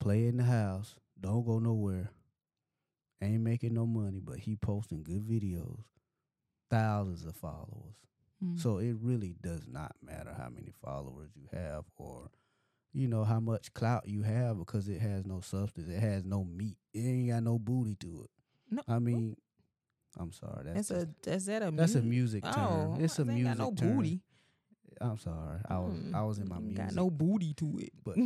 play 0.00 0.26
in 0.26 0.38
the 0.38 0.44
house, 0.44 0.96
don't 1.20 1.44
go 1.44 1.58
nowhere, 1.58 2.10
ain't 3.22 3.42
making 3.42 3.74
no 3.74 3.86
money, 3.86 4.20
but 4.22 4.38
he 4.38 4.56
posting 4.56 5.02
good 5.02 5.22
videos, 5.22 5.80
thousands 6.70 7.24
of 7.24 7.36
followers. 7.36 7.96
Mm-hmm. 8.42 8.56
So 8.56 8.78
it 8.78 8.96
really 9.00 9.34
does 9.42 9.66
not 9.68 9.92
matter 10.02 10.34
how 10.36 10.48
many 10.48 10.72
followers 10.82 11.30
you 11.34 11.48
have 11.52 11.84
or 11.96 12.30
you 12.92 13.06
know 13.06 13.24
how 13.24 13.38
much 13.38 13.72
clout 13.72 14.08
you 14.08 14.22
have 14.22 14.58
because 14.58 14.88
it 14.88 15.00
has 15.00 15.24
no 15.26 15.40
substance. 15.40 15.88
It 15.88 16.00
has 16.00 16.24
no 16.24 16.44
meat. 16.44 16.78
It 16.92 17.00
ain't 17.00 17.28
got 17.28 17.42
no 17.42 17.58
booty 17.58 17.94
to 18.00 18.24
it. 18.24 18.30
No. 18.70 18.82
I 18.88 18.98
mean, 18.98 19.36
I'm 20.18 20.32
sorry. 20.32 20.64
That's 20.64 20.88
that's 20.88 21.04
a 21.04 21.08
that's 21.22 21.46
that 21.46 21.62
a 21.62 21.70
that's 21.70 21.94
a 21.94 22.02
mu- 22.02 22.08
music 22.10 22.44
term. 22.44 22.54
Oh, 22.56 22.96
it's 22.98 23.18
a 23.18 23.24
music 23.24 23.56
got 23.56 23.58
no 23.58 23.72
term. 23.74 23.96
booty. 23.96 24.20
I'm 25.00 25.18
sorry. 25.18 25.60
I 25.68 25.78
was 25.78 25.94
Mm, 25.94 26.14
I 26.14 26.22
was 26.24 26.38
in 26.38 26.48
my 26.48 26.58
music. 26.58 26.76
Got 26.84 26.94
no 26.94 27.10
booty 27.10 27.54
to 27.54 27.78
it. 27.78 27.90
But 28.04 28.16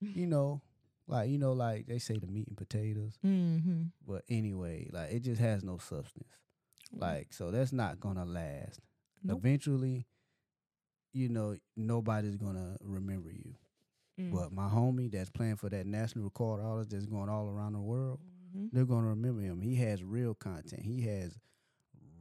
you 0.00 0.26
know, 0.26 0.62
Like 1.06 1.28
you 1.30 1.38
know, 1.38 1.52
like 1.52 1.86
they 1.86 1.98
say 1.98 2.18
the 2.18 2.26
meat 2.26 2.48
and 2.48 2.56
potatoes. 2.56 3.18
Mm-hmm. 3.24 3.82
But 4.06 4.24
anyway, 4.28 4.88
like 4.92 5.12
it 5.12 5.20
just 5.20 5.40
has 5.40 5.62
no 5.62 5.78
substance. 5.78 6.28
Like 6.92 7.32
so, 7.32 7.50
that's 7.50 7.72
not 7.72 8.00
gonna 8.00 8.24
last. 8.24 8.80
Nope. 9.22 9.38
Eventually, 9.38 10.06
you 11.12 11.28
know, 11.28 11.56
nobody's 11.76 12.36
gonna 12.36 12.76
remember 12.82 13.30
you. 13.30 13.54
Mm. 14.20 14.32
But 14.32 14.52
my 14.52 14.68
homie 14.68 15.10
that's 15.12 15.30
playing 15.30 15.56
for 15.56 15.68
that 15.68 15.86
national 15.86 16.24
record 16.24 16.60
artist 16.60 16.90
that's 16.90 17.06
going 17.06 17.28
all 17.28 17.48
around 17.48 17.74
the 17.74 17.80
world, 17.80 18.18
Mhm. 18.54 18.70
they're 18.72 18.84
gonna 18.86 19.08
remember 19.08 19.40
him. 19.42 19.60
He 19.60 19.76
has 19.76 20.02
real 20.04 20.34
content. 20.34 20.82
He 20.82 21.02
has 21.02 21.38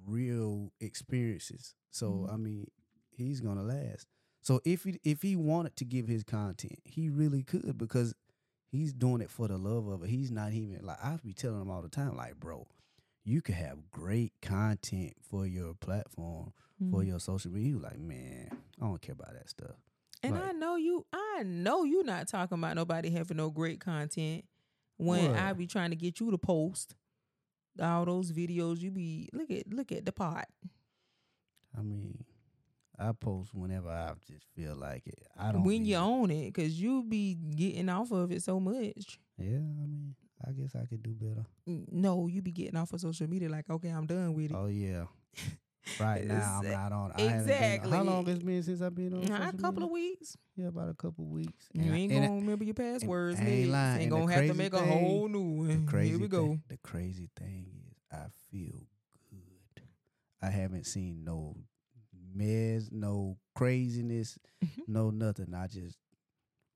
real 0.05 0.71
experiences. 0.79 1.75
So 1.89 2.11
Mhm. 2.27 2.33
I 2.33 2.37
mean, 2.37 2.67
he's 3.09 3.41
gonna 3.41 3.63
last. 3.63 4.07
So 4.41 4.61
if 4.63 4.83
he 4.83 4.99
if 5.03 5.21
he 5.21 5.35
wanted 5.35 5.75
to 5.77 5.85
give 5.85 6.07
his 6.07 6.23
content, 6.23 6.79
he 6.85 7.09
really 7.09 7.43
could 7.43 7.77
because 7.77 8.13
he's 8.67 8.93
doing 8.93 9.21
it 9.21 9.29
for 9.29 9.47
the 9.47 9.57
love 9.57 9.87
of 9.87 10.03
it. 10.03 10.09
He's 10.09 10.31
not 10.31 10.53
even 10.53 10.85
like 10.85 11.03
I 11.03 11.17
be 11.17 11.33
telling 11.33 11.61
him 11.61 11.69
all 11.69 11.81
the 11.81 11.89
time, 11.89 12.15
like, 12.15 12.39
bro, 12.39 12.67
you 13.23 13.41
could 13.41 13.55
have 13.55 13.89
great 13.91 14.33
content 14.41 15.13
for 15.21 15.45
your 15.45 15.73
platform, 15.73 16.53
for 16.91 17.01
Mhm. 17.01 17.07
your 17.07 17.19
social 17.19 17.51
media. 17.51 17.69
You 17.71 17.79
like, 17.79 17.99
man, 17.99 18.49
I 18.79 18.85
don't 18.85 19.01
care 19.01 19.13
about 19.13 19.33
that 19.33 19.49
stuff. 19.49 19.75
And 20.23 20.35
Like- 20.35 20.43
I 20.45 20.51
know 20.53 20.75
you. 20.77 21.05
I 21.11 21.43
know 21.43 21.83
you're 21.83 22.03
not 22.03 22.27
talking 22.27 22.57
about 22.57 22.75
nobody 22.75 23.09
having 23.09 23.37
no 23.37 23.49
great 23.51 23.79
content. 23.79 24.45
When 24.97 25.35
I 25.35 25.53
be 25.53 25.67
trying 25.67 25.91
to 25.91 25.95
get 25.95 26.19
you 26.19 26.31
to 26.31 26.37
post 26.37 26.95
all 27.81 28.05
those 28.05 28.31
videos, 28.31 28.79
you 28.79 28.91
be 28.91 29.29
look 29.33 29.51
at 29.51 29.71
look 29.71 29.91
at 29.91 30.05
the 30.05 30.11
pot. 30.11 30.47
I 31.77 31.81
mean, 31.81 32.23
I 32.97 33.11
post 33.11 33.53
whenever 33.53 33.89
I 33.89 34.13
just 34.27 34.45
feel 34.55 34.75
like 34.75 35.05
it. 35.05 35.19
I 35.37 35.51
don't 35.51 35.63
when 35.63 35.85
you 35.85 35.97
own 35.97 36.31
it, 36.31 36.53
cause 36.53 36.71
you 36.71 37.03
be 37.03 37.35
getting 37.35 37.89
off 37.89 38.11
of 38.11 38.31
it 38.31 38.41
so 38.43 38.59
much. 38.59 39.19
Yeah, 39.37 39.57
I 39.57 39.85
mean, 39.85 40.15
I 40.47 40.51
guess 40.51 40.75
I 40.75 40.85
could 40.85 41.03
do 41.03 41.11
better. 41.11 41.45
No, 41.65 42.27
you 42.27 42.41
be 42.41 42.51
getting 42.51 42.75
off 42.75 42.93
of 42.93 43.01
social 43.01 43.29
media 43.29 43.49
like, 43.49 43.69
okay, 43.69 43.89
I'm 43.89 44.07
done 44.07 44.33
with 44.33 44.51
it. 44.51 44.55
Oh 44.55 44.67
yeah. 44.67 45.05
Right 45.99 46.25
now 46.27 46.61
I'm 46.63 46.71
not 46.71 46.91
on. 46.91 47.11
I 47.15 47.21
haven't 47.21 47.45
been- 47.47 47.53
exactly. 47.55 47.91
how 47.91 48.03
long 48.03 48.27
it's 48.27 48.43
been 48.43 48.63
since 48.63 48.81
I've 48.81 48.95
been 48.95 49.13
on? 49.13 49.21
Nah, 49.25 49.49
a 49.49 49.53
couple 49.53 49.71
media? 49.71 49.85
of 49.85 49.91
weeks. 49.91 50.37
Yeah, 50.55 50.67
about 50.67 50.89
a 50.89 50.93
couple 50.93 51.25
of 51.25 51.31
weeks. 51.31 51.69
You 51.73 51.81
And 51.83 51.93
I- 51.93 51.97
ain't 51.97 52.11
I- 52.13 52.15
gonna 52.19 52.35
remember 52.35 52.63
your 52.65 52.73
passwords. 52.73 53.39
I 53.39 53.43
ain't 53.43 53.69
lying. 53.71 53.93
Ain't 54.01 54.01
And 54.03 54.11
gonna 54.21 54.33
have 54.33 54.47
to 54.47 54.53
make 54.53 54.73
a 54.73 54.79
whole 54.79 55.27
new 55.27 55.41
one. 55.67 55.85
crazy 55.87 56.09
Here 56.11 56.19
we 56.19 56.27
go. 56.27 56.47
Thing, 56.47 56.63
the 56.67 56.77
crazy 56.77 57.29
thing 57.37 57.67
is, 57.87 57.95
I 58.11 58.25
feel 58.51 58.85
good. 59.29 59.83
I 60.41 60.49
haven't 60.49 60.85
seen 60.85 61.23
no 61.23 61.55
mess, 62.33 62.89
no 62.91 63.37
craziness, 63.55 64.37
Mhm. 64.63 64.87
no 64.87 65.09
nothing. 65.09 65.53
I 65.53 65.67
just 65.67 65.97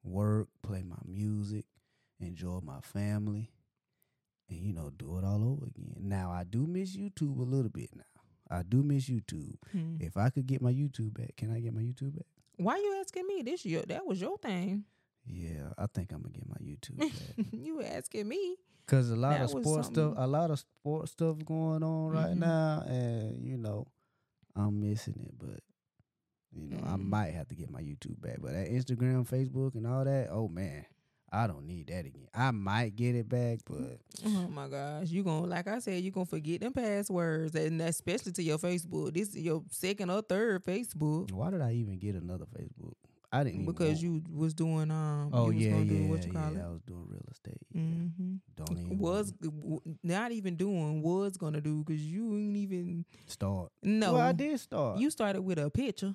work, 0.04 0.48
play 0.64 0.82
my 0.84 0.98
music, 1.06 1.66
enjoy 2.20 2.60
my 2.64 2.80
family, 2.82 3.52
and 4.50 4.60
you 4.60 4.74
know, 4.74 4.90
do 4.90 5.18
it 5.18 5.24
all 5.24 5.44
over 5.44 5.66
again. 5.68 5.96
Now 6.00 6.32
I 6.32 6.44
do 6.44 6.66
miss 6.66 6.96
YouTube 6.98 7.38
a 7.40 7.44
little 7.44 7.70
bit. 7.70 7.90
Now 7.96 8.04
I 8.52 8.64
do 8.64 8.84
miss 8.84 9.06
YouTube. 9.10 9.56
Hmm. 9.72 9.96
If 10.00 10.18
I 10.18 10.30
could 10.30 10.46
get 10.46 10.62
my 10.62 10.72
YouTube 10.74 11.14
back, 11.14 11.36
can 11.38 11.52
I 11.56 11.60
get 11.60 11.74
my 11.74 11.82
YouTube 11.82 12.16
back? 12.16 12.26
Why 12.58 12.76
you 12.78 12.98
asking 13.00 13.26
me? 13.28 13.42
This 13.44 13.66
your 13.66 13.84
that 13.84 14.06
was 14.06 14.20
your 14.22 14.38
thing. 14.38 14.84
Yeah, 15.26 15.70
I 15.78 15.86
think 15.88 16.12
I'm 16.12 16.22
gonna 16.22 16.34
get 16.34 16.48
my 16.50 16.58
YouTube 16.58 16.98
back. 17.38 17.46
you 17.52 17.82
asking 17.82 18.28
me? 18.28 18.58
Cause 18.88 19.10
a 19.10 19.16
lot 19.16 19.32
That 19.40 19.44
of 19.44 19.50
sports 19.64 19.88
stuff, 19.88 20.14
a 20.18 20.28
lot 20.28 20.52
of 20.52 20.60
sports 20.60 21.12
stuff 21.12 21.38
going 21.46 21.82
on 21.84 22.10
right 22.12 22.32
Mhm. 22.36 22.40
now, 22.40 22.84
and 22.88 23.42
you 23.48 23.58
know, 23.58 23.88
I'm 24.56 24.80
missing 24.82 25.16
it. 25.26 25.34
But 25.38 25.62
you 26.52 26.68
know, 26.68 26.80
I 26.84 26.98
Mm. 26.98 27.08
might 27.08 27.34
have 27.34 27.48
to 27.50 27.56
get 27.56 27.70
my 27.72 27.82
YouTube 27.82 28.20
back. 28.20 28.40
But 28.42 28.52
that 28.52 28.68
Instagram, 28.68 29.26
Facebook, 29.28 29.76
and 29.76 29.88
all 29.88 30.04
that, 30.04 30.28
oh 30.30 30.50
man, 30.50 30.86
I 31.34 31.48
don't 31.48 31.66
need 31.66 31.88
that 31.88 32.06
again. 32.06 32.28
I 32.34 32.52
might 32.52 32.96
get 32.96 33.16
it 33.16 33.30
back, 33.30 33.60
but 33.66 34.00
Oh 34.26 34.48
my 34.50 34.68
gosh, 34.68 35.08
you 35.10 35.24
gonna 35.24 35.46
like 35.46 35.68
I 35.68 35.80
said, 35.80 36.04
you 36.04 36.12
gonna 36.12 36.26
forget 36.26 36.62
them 36.62 36.74
passwords, 36.74 37.56
and 37.56 37.82
especially 37.82 38.34
to 38.34 38.44
your 38.44 38.58
Facebook. 38.58 39.14
This 39.14 39.30
is 39.30 39.38
your 39.38 39.64
second 39.70 40.10
or 40.10 40.22
third 40.22 40.64
Facebook 40.64 41.32
why 41.32 41.50
did 41.50 41.62
I 41.62 41.74
even 41.74 41.98
get 42.00 42.16
another 42.16 42.46
Facebook? 42.46 42.94
I 43.34 43.46
didn't 43.46 43.66
because 43.66 44.04
you 44.04 44.22
was 44.30 44.54
doing 44.54 44.92
um. 44.92 45.30
Oh 45.32 45.50
you 45.52 45.74
was 45.74 45.86
yeah, 45.86 45.94
yeah, 45.94 46.10
what 46.10 46.26
you 46.26 46.34
call 46.34 46.52
yeah. 46.54 46.66
I 46.66 46.70
was 46.70 46.82
doing 46.82 47.06
real 47.08 47.24
estate. 47.32 47.58
Yeah. 47.72 47.82
Mm-hmm. 47.82 48.34
Don't 48.58 48.78
even 48.78 48.98
Was 48.98 49.32
w- 49.32 49.80
not 50.04 50.34
even 50.34 50.58
doing 50.58 51.02
was 51.02 51.38
gonna 51.38 51.62
do 51.62 51.84
because 51.84 52.02
you 52.02 52.38
ain't 52.38 52.58
even 52.58 53.06
start. 53.28 53.72
no. 53.82 54.14
well, 54.14 54.22
I 54.22 54.34
did 54.34 54.60
start. 54.60 55.00
You 55.00 55.10
started 55.10 55.44
with 55.44 55.60
a 55.60 55.70
picture. 55.70 56.14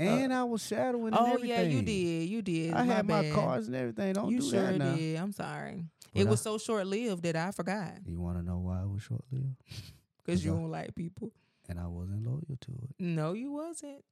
Uh, 0.00 0.02
and 0.04 0.32
I 0.32 0.44
was 0.44 0.64
shadowing. 0.66 1.08
and 1.12 1.16
Oh 1.18 1.38
yeah, 1.42 1.62
you 1.62 1.82
did. 1.82 2.28
You 2.28 2.40
did. 2.42 2.72
I 2.74 2.84
had 2.84 3.06
my 3.06 3.22
bad. 3.22 3.34
cards 3.34 3.66
and 3.66 3.76
everything. 3.76 4.12
Don't 4.12 4.30
you 4.30 4.40
do 4.40 4.50
sure 4.50 4.62
that 4.62 4.78
now. 4.78 4.94
did. 4.94 5.16
I'm 5.16 5.32
sorry. 5.32 5.84
But 6.14 6.20
it 6.20 6.26
I- 6.26 6.30
was 6.30 6.40
so 6.40 6.56
short 6.58 6.86
lived 6.86 7.22
that 7.24 7.36
I 7.36 7.50
forgot 7.50 7.92
You 8.06 8.20
want 8.20 8.38
to 8.38 8.44
know 8.44 8.58
why 8.58 8.82
it 8.82 8.88
was 8.88 9.02
short 9.02 9.24
lived? 9.32 9.56
because 10.24 10.44
you 10.44 10.52
I- 10.52 10.56
don't 10.56 10.70
like 10.70 10.94
people. 10.94 11.32
And 11.68 11.78
I 11.78 11.86
wasn't 11.86 12.24
loyal 12.26 12.56
to 12.60 12.72
it. 12.72 12.94
No, 12.98 13.32
you 13.34 13.52
wasn't. 13.52 14.02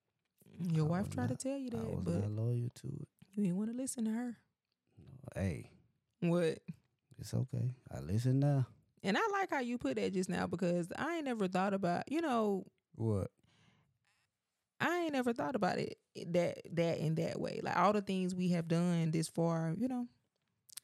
Your 0.73 0.87
I 0.87 0.91
wife 0.91 1.07
was 1.07 1.15
tried 1.15 1.31
not- 1.31 1.39
to 1.41 1.49
tell 1.49 1.59
you 1.59 1.71
that, 1.71 1.79
I 1.81 1.83
was 1.85 2.01
but 2.05 2.15
not 2.15 2.31
loyal 2.33 2.69
to 2.83 2.87
it. 2.89 3.09
you 3.33 3.43
didn't 3.45 3.57
want 3.57 3.71
to 3.71 3.77
listen 3.77 4.05
to 4.07 4.11
her. 4.11 4.37
No, 4.99 5.41
hey, 5.43 5.71
What? 6.21 6.59
it's 7.19 7.33
okay. 7.33 7.71
I 7.95 8.01
listen 8.01 8.41
now. 8.41 8.67
And 9.03 9.17
I 9.17 9.21
like 9.33 9.51
how 9.51 9.61
you 9.61 9.79
put 9.79 9.97
that 9.97 10.13
just 10.13 10.29
now 10.29 10.47
because 10.47 10.89
I 10.99 11.17
ain't 11.17 11.25
never 11.27 11.47
thought 11.49 11.73
about, 11.75 12.11
you 12.11 12.21
know, 12.21 12.65
What? 12.97 13.31
I 14.81 15.05
ain't 15.05 15.13
never 15.13 15.33
thought 15.33 15.55
about 15.57 15.79
it 15.79 15.99
that 16.29 16.59
that 16.73 16.99
in 16.99 17.15
that 17.17 17.41
way. 17.41 17.61
Like 17.63 17.77
all 17.77 17.93
the 17.93 18.03
things 18.03 18.35
we 18.35 18.49
have 18.51 18.69
done 18.69 19.11
this 19.11 19.29
far, 19.29 19.75
you 19.79 19.89
know, 19.89 20.07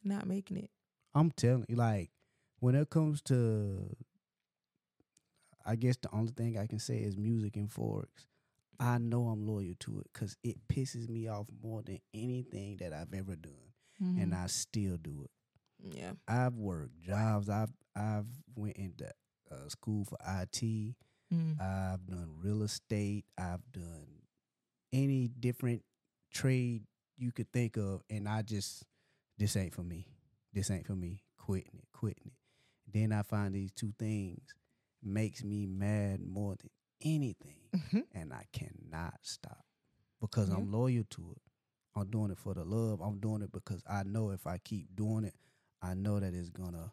not 0.05 0.27
making 0.27 0.57
it. 0.59 0.71
I'm 1.15 1.31
telling 1.31 1.67
you, 1.69 1.77
like, 1.77 2.11
when 2.61 2.75
it 2.75 2.89
comes 2.89 3.21
to, 3.23 3.95
I 5.67 5.77
guess 5.77 5.97
the 5.99 6.09
only 6.13 6.33
thing 6.33 6.59
I 6.59 6.67
can 6.67 6.79
say 6.79 6.97
is 6.99 7.17
music 7.17 7.57
and 7.57 7.69
Forex. 7.69 8.07
I 8.81 8.99
know 8.99 9.29
I'm 9.29 9.47
loyal 9.47 9.75
to 9.81 10.01
it 10.01 10.07
because 10.13 10.37
it 10.43 10.57
pisses 10.69 11.09
me 11.09 11.29
off 11.29 11.47
more 11.63 11.83
than 11.83 11.99
anything 12.15 12.79
that 12.79 12.93
I've 12.93 13.13
ever 13.15 13.37
done, 13.37 13.53
and 14.01 14.35
I 14.35 14.47
still 14.47 14.97
do 14.97 15.25
it. 15.25 15.31
Mm-hmm. 15.87 15.99
yeah. 15.99 16.13
I've 16.27 16.55
worked 16.55 16.99
jobs. 17.01 17.49
I've 17.49 17.73
I've 17.95 18.27
went 18.57 18.77
into 18.77 19.07
uh, 19.51 19.69
school 19.69 20.05
for 20.05 20.17
IT. 20.27 20.95
Mm. 21.33 21.61
I've 21.61 22.07
done 22.07 22.29
real 22.43 22.63
estate. 22.63 23.25
I've 23.39 23.63
done 23.73 24.07
any 24.93 25.29
different 25.29 25.83
trade 26.33 26.83
you 27.17 27.33
could 27.33 27.51
think 27.53 27.77
of, 27.77 28.03
and 28.11 28.29
I 28.29 28.43
just 28.43 28.85
this 29.39 29.57
ain't 29.57 29.75
for 29.75 29.83
me. 29.83 30.07
This 30.53 30.71
ain't 30.71 30.87
for 30.87 30.95
me. 30.97 31.23
Quitting 31.39 31.79
it, 31.79 31.89
quitting 31.93 32.27
it. 32.27 32.33
Then 32.93 33.13
I 33.13 33.23
find 33.23 33.55
these 33.55 33.73
two 33.73 33.93
things 33.99 34.55
makes 35.03 35.43
me 35.43 35.67
mad 35.67 36.21
more 36.21 36.57
than 36.57 36.71
anything, 37.01 37.69
Mhm. 37.73 38.05
and 38.13 38.33
I 38.33 38.45
cannot 38.53 39.19
stop 39.23 39.65
because 40.21 40.49
Yeah. 40.49 40.57
I'm 40.57 40.71
loyal 40.71 41.05
to 41.11 41.33
it. 41.33 41.43
I'm 41.95 42.11
doing 42.11 42.31
it 42.31 42.39
for 42.39 42.55
the 42.55 42.65
love. 42.65 43.01
I'm 43.01 43.19
doing 43.21 43.43
it 43.43 43.53
because 43.53 43.83
I 43.87 44.03
know 44.05 44.31
if 44.31 44.47
I 44.47 44.59
keep 44.59 44.95
doing 44.95 45.25
it, 45.25 45.35
I 45.81 45.95
know 45.95 46.21
that 46.21 46.35
it's 46.35 46.51
gonna 46.51 46.93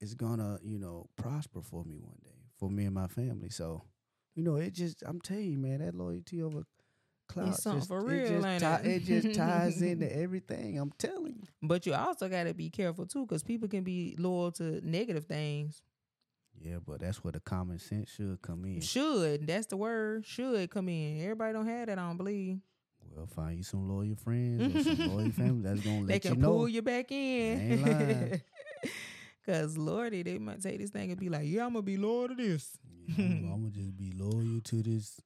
it's 0.00 0.14
gonna, 0.14 0.58
you 0.62 0.78
know, 0.78 1.08
prosper 1.16 1.60
for 1.60 1.84
me 1.84 1.98
one 1.98 2.18
day, 2.24 2.37
for 2.58 2.70
me 2.70 2.84
and 2.84 2.94
my 2.94 3.06
family. 3.06 3.50
So, 3.50 3.82
you 4.34 4.42
know, 4.42 4.56
it 4.56 4.74
just 4.74 5.02
I'm 5.06 5.20
telling 5.20 5.50
you, 5.50 5.58
man, 5.58 5.80
that 5.80 5.94
loyalty 5.94 6.42
over 6.42 6.62
clout 7.28 7.54
something 7.56 7.80
just, 7.80 7.88
for 7.88 8.10
it 8.10 8.28
just 8.28 8.46
ain't 8.46 8.86
it? 8.86 8.86
it 8.86 9.04
just 9.04 9.34
ties 9.38 9.82
into 9.82 10.14
everything. 10.14 10.78
I'm 10.78 10.92
telling 10.98 11.36
you. 11.36 11.48
But 11.62 11.86
you 11.86 11.94
also 11.94 12.28
got 12.28 12.44
to 12.44 12.54
be 12.54 12.70
careful 12.70 13.06
too, 13.06 13.26
because 13.26 13.42
people 13.42 13.68
can 13.68 13.84
be 13.84 14.16
loyal 14.18 14.50
to 14.52 14.80
negative 14.88 15.26
things. 15.26 15.82
Yeah, 16.60 16.78
but 16.84 17.00
that's 17.00 17.22
where 17.22 17.32
the 17.32 17.40
common 17.40 17.78
sense 17.78 18.10
should 18.10 18.42
come 18.42 18.64
in. 18.64 18.80
Should 18.80 19.46
that's 19.46 19.66
the 19.66 19.76
word. 19.76 20.26
Should 20.26 20.70
come 20.70 20.88
in. 20.88 21.22
Everybody 21.22 21.52
don't 21.52 21.66
have 21.68 21.86
that. 21.86 21.98
I 21.98 22.06
don't 22.08 22.16
believe 22.16 22.58
Well, 23.14 23.26
find 23.26 23.56
you 23.56 23.62
some 23.62 23.88
loyal 23.88 24.16
friends 24.16 24.74
or 24.74 24.82
some 24.96 25.08
loyal 25.16 25.30
family 25.30 25.62
that's 25.62 25.80
gonna 25.80 26.06
they 26.06 26.14
let 26.14 26.24
you 26.24 26.34
know. 26.34 26.48
pull 26.48 26.68
you 26.68 26.82
back 26.82 27.12
in. 27.12 28.40
Cause 29.48 29.78
Lordy, 29.78 30.22
they 30.22 30.36
might 30.36 30.60
take 30.60 30.78
this 30.78 30.90
thing 30.90 31.10
and 31.10 31.18
be 31.18 31.30
like, 31.30 31.46
"Yeah, 31.46 31.64
I'm 31.64 31.72
gonna 31.72 31.80
be 31.80 31.96
loyal 31.96 32.28
to 32.28 32.34
this. 32.34 32.76
Yeah, 33.06 33.24
I'm, 33.24 33.50
I'm 33.50 33.60
gonna 33.62 33.70
just 33.70 33.96
be 33.96 34.12
loyal 34.14 34.60
to 34.62 34.82
this. 34.82 35.22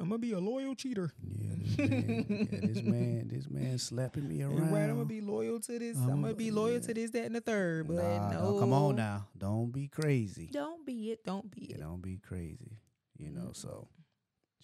I'm 0.00 0.08
gonna 0.08 0.18
be 0.18 0.32
a 0.32 0.38
loyal 0.38 0.74
cheater. 0.74 1.12
Yeah, 1.22 1.56
this 1.58 1.76
man, 1.76 2.26
yeah, 2.50 2.58
this 2.62 2.82
man, 2.82 3.28
this 3.30 3.50
man 3.50 3.78
slapping 3.78 4.26
me 4.26 4.42
around. 4.44 4.72
Right, 4.72 4.84
I'm 4.84 4.94
gonna 4.94 5.04
be 5.04 5.20
loyal 5.20 5.60
to 5.60 5.78
this. 5.78 5.98
I'm, 5.98 6.10
I'm 6.10 6.22
gonna 6.22 6.32
be 6.32 6.50
loyal 6.50 6.76
yeah. 6.76 6.86
to 6.86 6.94
this, 6.94 7.10
that, 7.10 7.26
and 7.26 7.34
the 7.34 7.42
third. 7.42 7.88
But 7.88 7.96
Nah, 7.96 8.30
no, 8.32 8.52
no, 8.52 8.60
come 8.60 8.72
on 8.72 8.96
now. 8.96 9.26
Don't 9.36 9.70
be 9.70 9.88
crazy. 9.88 10.48
Don't 10.50 10.86
be 10.86 11.10
it. 11.10 11.22
Don't 11.26 11.50
be 11.50 11.64
it. 11.64 11.78
don't 11.78 12.00
be 12.00 12.16
crazy. 12.26 12.78
You 13.18 13.30
know, 13.30 13.50
so 13.52 13.88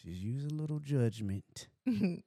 just 0.04 0.20
use 0.20 0.44
a 0.44 0.54
little 0.54 0.78
judgment. 0.80 1.68
you 1.86 2.22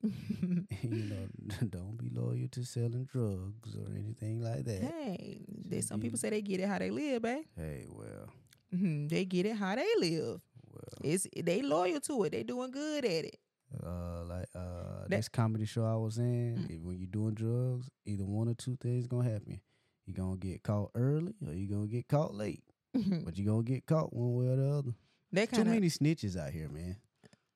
know, 0.82 1.28
don't 1.70 1.98
be 1.98 2.10
loyal 2.14 2.48
to 2.52 2.64
selling 2.66 3.06
drugs 3.06 3.76
or 3.76 3.92
anything 3.98 4.42
like 4.42 4.64
that. 4.66 4.82
hey, 4.82 5.42
some 5.82 6.00
people 6.00 6.18
say 6.18 6.30
they 6.30 6.42
get 6.42 6.60
it 6.60 6.68
how 6.68 6.80
they 6.80 6.90
live, 6.90 7.22
babe. 7.22 7.44
Hey, 7.58 7.86
well, 7.90 8.30
Mhm, 8.76 9.10
They 9.10 9.26
get 9.26 9.46
it 9.46 9.56
how 9.56 9.76
they 9.76 9.88
live. 10.00 10.42
well, 10.72 10.84
It's 11.04 11.28
they 11.36 11.62
loyal 11.62 12.00
to 12.02 12.24
it. 12.24 12.32
They 12.32 12.44
doing 12.44 12.72
good 12.72 13.06
at 13.06 13.26
it. 13.26 13.38
uh, 13.84 14.24
like 14.26 14.48
uh, 14.56 15.08
this 15.08 15.28
comedy 15.30 15.66
show 15.66 15.86
I 15.86 15.96
was 15.96 16.18
in, 16.18 16.68
if, 16.70 16.82
when 16.82 16.98
you're 16.98 17.08
doing 17.08 17.34
drugs, 17.34 17.90
either 18.06 18.26
one 18.26 18.48
or 18.50 18.54
two 18.56 18.76
things 18.82 19.08
gonna 19.08 19.30
happen. 19.30 19.60
You're 20.06 20.16
gonna 20.16 20.38
get 20.38 20.64
caught 20.64 20.92
early 20.96 21.34
or 21.46 21.54
you're 21.54 21.70
gonna 21.76 21.88
get 21.88 22.08
caught 22.08 22.34
late. 22.36 22.64
but 22.94 23.38
you're 23.38 23.48
gonna 23.52 23.64
get 23.64 23.86
caught 23.86 24.14
one 24.14 24.36
way 24.36 24.48
or 24.48 24.56
the 24.56 24.70
other. 24.70 24.92
that 25.34 25.50
Too 25.50 25.56
kind 25.58 25.68
of 25.68 25.74
many 25.74 25.88
snitches 25.88 26.38
out 26.38 26.52
here, 26.52 26.70
man. 26.70 26.96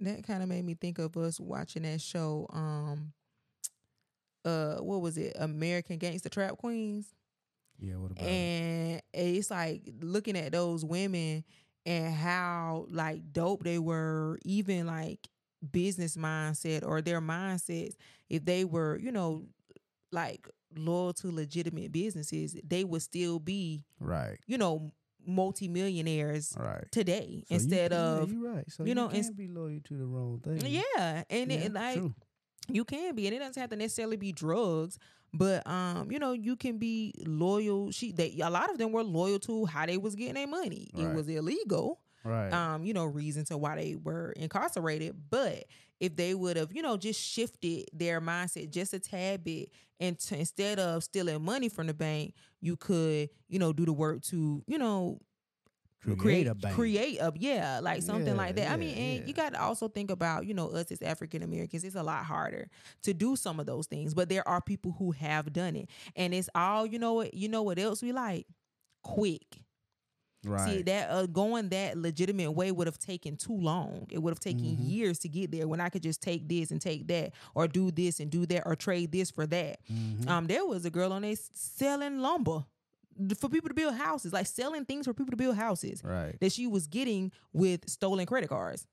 That 0.02 0.26
kind 0.26 0.42
of 0.44 0.50
made 0.50 0.66
me 0.66 0.74
think 0.76 1.00
of 1.00 1.16
us 1.18 1.40
watching 1.40 1.84
that 1.84 2.02
show. 2.02 2.48
Um, 2.52 3.14
uh, 4.46 4.76
what 4.76 5.02
was 5.02 5.18
it? 5.18 5.36
American 5.40 5.98
Gangster 5.98 6.30
Trap 6.30 6.58
Queens. 6.58 7.14
Yeah, 7.80 7.96
what 7.96 8.12
about 8.12 8.26
it? 8.26 8.30
and 8.30 9.02
it's 9.14 9.50
like 9.50 9.82
looking 10.02 10.38
at 10.38 10.52
those 10.52 10.84
women 10.84 11.46
and 11.86 12.14
how 12.14 12.86
like 12.90 13.22
dope 13.32 13.64
they 13.64 13.80
were 13.80 14.38
even 14.44 14.86
like 14.86 15.30
business 15.72 16.18
mindset 16.18 16.86
or 16.86 17.02
their 17.02 17.22
mindsets 17.22 17.96
if 18.30 18.44
they 18.44 18.66
were 18.66 18.98
you 19.02 19.12
know 19.12 19.46
like 20.12 20.48
loyal 20.76 21.14
to 21.14 21.32
legitimate 21.32 21.92
businesses 21.92 22.58
they 22.66 22.84
would 22.84 23.02
still 23.02 23.40
be 23.40 23.84
Right, 24.00 24.38
you 24.46 24.58
know 24.58 24.92
multimillionaires 25.30 26.56
right. 26.60 26.84
today 26.92 27.44
So 27.48 27.56
instead 27.56 27.92
can- 27.92 28.00
of 28.00 28.30
yeah, 28.30 28.36
you 28.36 28.48
right. 28.48 28.65
So 28.72 28.84
you 28.84 28.89
you, 28.89 28.96
know, 28.96 29.08
can't 29.10 29.36
be 29.38 29.48
loyal 29.48 29.80
to 29.86 29.98
the 29.98 30.06
wrong 30.06 30.39
thing. 30.44 30.62
yeah 30.65 31.24
and 31.30 31.52
Yeah, 31.52 31.58
it 31.58 31.74
like 31.74 31.98
true. 31.98 32.13
you 32.70 32.84
can 32.86 33.15
be 33.15 33.28
and 33.28 33.36
it 33.36 33.39
doesn't 33.39 33.60
have 33.60 33.70
to 33.72 33.76
necessarily 33.76 34.18
be 34.18 34.32
drugs 34.32 34.98
but 35.34 35.65
um 35.68 36.12
you 36.12 36.18
know 36.20 36.34
you 36.34 36.56
can 36.56 36.78
be 36.80 37.13
loyal 37.26 37.92
she 37.92 38.12
they 38.12 38.39
a 38.44 38.50
lot 38.50 38.72
of 38.72 38.78
them 38.80 38.92
were 38.92 39.04
loyal 39.04 39.39
to 39.39 39.65
how 39.65 39.86
they 39.86 39.98
was 39.98 40.15
getting 40.15 40.34
their 40.36 40.48
money 40.48 40.89
it 40.96 41.13
was 41.13 41.28
illegal 41.28 42.00
right. 42.30 42.54
um 42.54 42.84
you 42.84 42.94
know 42.94 43.06
reason 43.06 43.44
to 43.46 43.58
why 43.58 43.76
they 43.76 43.96
were 43.96 44.32
incarcerated 44.38 45.15
but 45.30 45.65
if 46.00 46.15
they 46.15 46.34
would 46.34 46.58
have 46.58 46.72
you 46.74 46.82
know 46.82 46.98
just 46.98 47.20
shifted 47.20 47.86
their 47.94 48.22
mindset 48.22 48.70
just 48.70 48.94
a 48.94 49.00
tad 49.00 49.44
bit 49.44 49.70
and 50.00 50.18
to, 50.20 50.38
instead 50.38 50.80
of 50.80 51.04
stealing 51.04 51.42
money 51.44 51.70
from 51.70 51.88
the 51.88 51.94
bank 51.94 52.34
you 52.62 52.76
could 52.76 53.30
you 53.48 53.60
know 53.60 53.74
do 53.74 53.86
the 53.86 53.94
work 53.94 54.22
to 54.22 54.63
you 54.68 54.78
know 54.78 55.20
create, 56.18 56.48
a 56.48 56.56
bank. 56.56 56.76
create 56.76 57.18
a 57.20 57.32
yeah, 57.36 57.80
like 57.82 58.02
something 58.02 58.28
Yeah, 58.28 58.34
like 58.34 58.56
that. 58.56 58.72
I 58.72 58.78
mean, 58.78 58.98
and 58.98 59.20
yeah. 59.20 59.26
you 59.26 59.34
got 59.34 59.54
to 59.54 59.62
also 59.62 59.88
think 59.88 60.12
about 60.12 60.46
you 60.46 60.54
know 60.54 60.70
us 60.70 60.92
as 60.92 61.02
African 61.02 61.44
Americans. 61.44 61.84
It's 61.84 61.96
a 61.96 62.04
lot 62.04 62.24
harder 62.24 62.70
to 63.04 63.13
do 63.13 63.36
some 63.36 63.60
of 63.60 63.65
those 63.65 63.88
things, 63.88 64.13
but 64.13 64.30
there 64.30 64.48
are 64.48 64.62
people 64.62 64.96
who 64.98 65.12
have 65.12 65.52
done 65.52 65.76
it, 65.76 65.89
and 66.15 66.34
it's 66.34 66.50
all 66.56 66.86
you 66.86 67.00
know. 67.00 67.13
What 67.13 67.34
you 67.34 67.50
know 67.50 67.63
what 67.63 67.80
else 67.80 68.02
we 68.02 68.12
like? 68.12 68.48
Quick. 69.04 69.62
Right. 70.45 70.78
See 70.78 70.82
that 70.84 71.10
uh, 71.10 71.25
going 71.25 71.69
that 71.69 71.97
legitimate 71.97 72.52
way 72.52 72.71
would 72.71 72.88
have 72.88 72.97
taken 72.97 73.36
too 73.36 73.58
long. 73.58 74.08
It 74.10 74.19
would 74.19 74.32
have 74.32 74.39
taken 74.39 74.78
Mhm. 74.78 74.89
years 74.89 75.19
to 75.19 75.28
get 75.30 75.52
there. 75.52 75.67
When 75.67 75.82
I 75.82 75.89
could 75.89 76.02
just 76.04 76.21
take 76.21 76.47
this 76.47 76.71
and 76.71 76.80
take 76.82 77.08
that, 77.08 77.34
or 77.56 77.67
do 77.67 77.91
this 77.91 78.19
and 78.21 78.32
do 78.32 78.45
that, 78.45 78.63
or 78.65 78.75
trade 78.75 79.12
this 79.12 79.30
for 79.32 79.45
that. 79.47 79.80
Mhm. 79.91 80.28
Um, 80.30 80.47
there 80.47 80.65
was 80.65 80.86
a 80.86 80.89
girl 80.89 81.12
on 81.12 81.23
there 81.23 81.36
selling 81.54 82.19
lumber 82.19 82.63
for 83.38 83.49
people 83.49 83.67
to 83.67 83.73
build 83.75 83.95
houses, 83.95 84.32
like 84.32 84.47
selling 84.47 84.86
things 84.86 85.06
for 85.06 85.13
people 85.13 85.32
to 85.32 85.38
build 85.38 85.58
houses 85.58 86.02
right. 86.06 86.39
that 86.39 86.54
she 86.54 86.67
was 86.67 86.88
getting 86.88 87.34
with 87.52 87.89
stolen 87.89 88.25
credit 88.25 88.47
cards. 88.47 88.88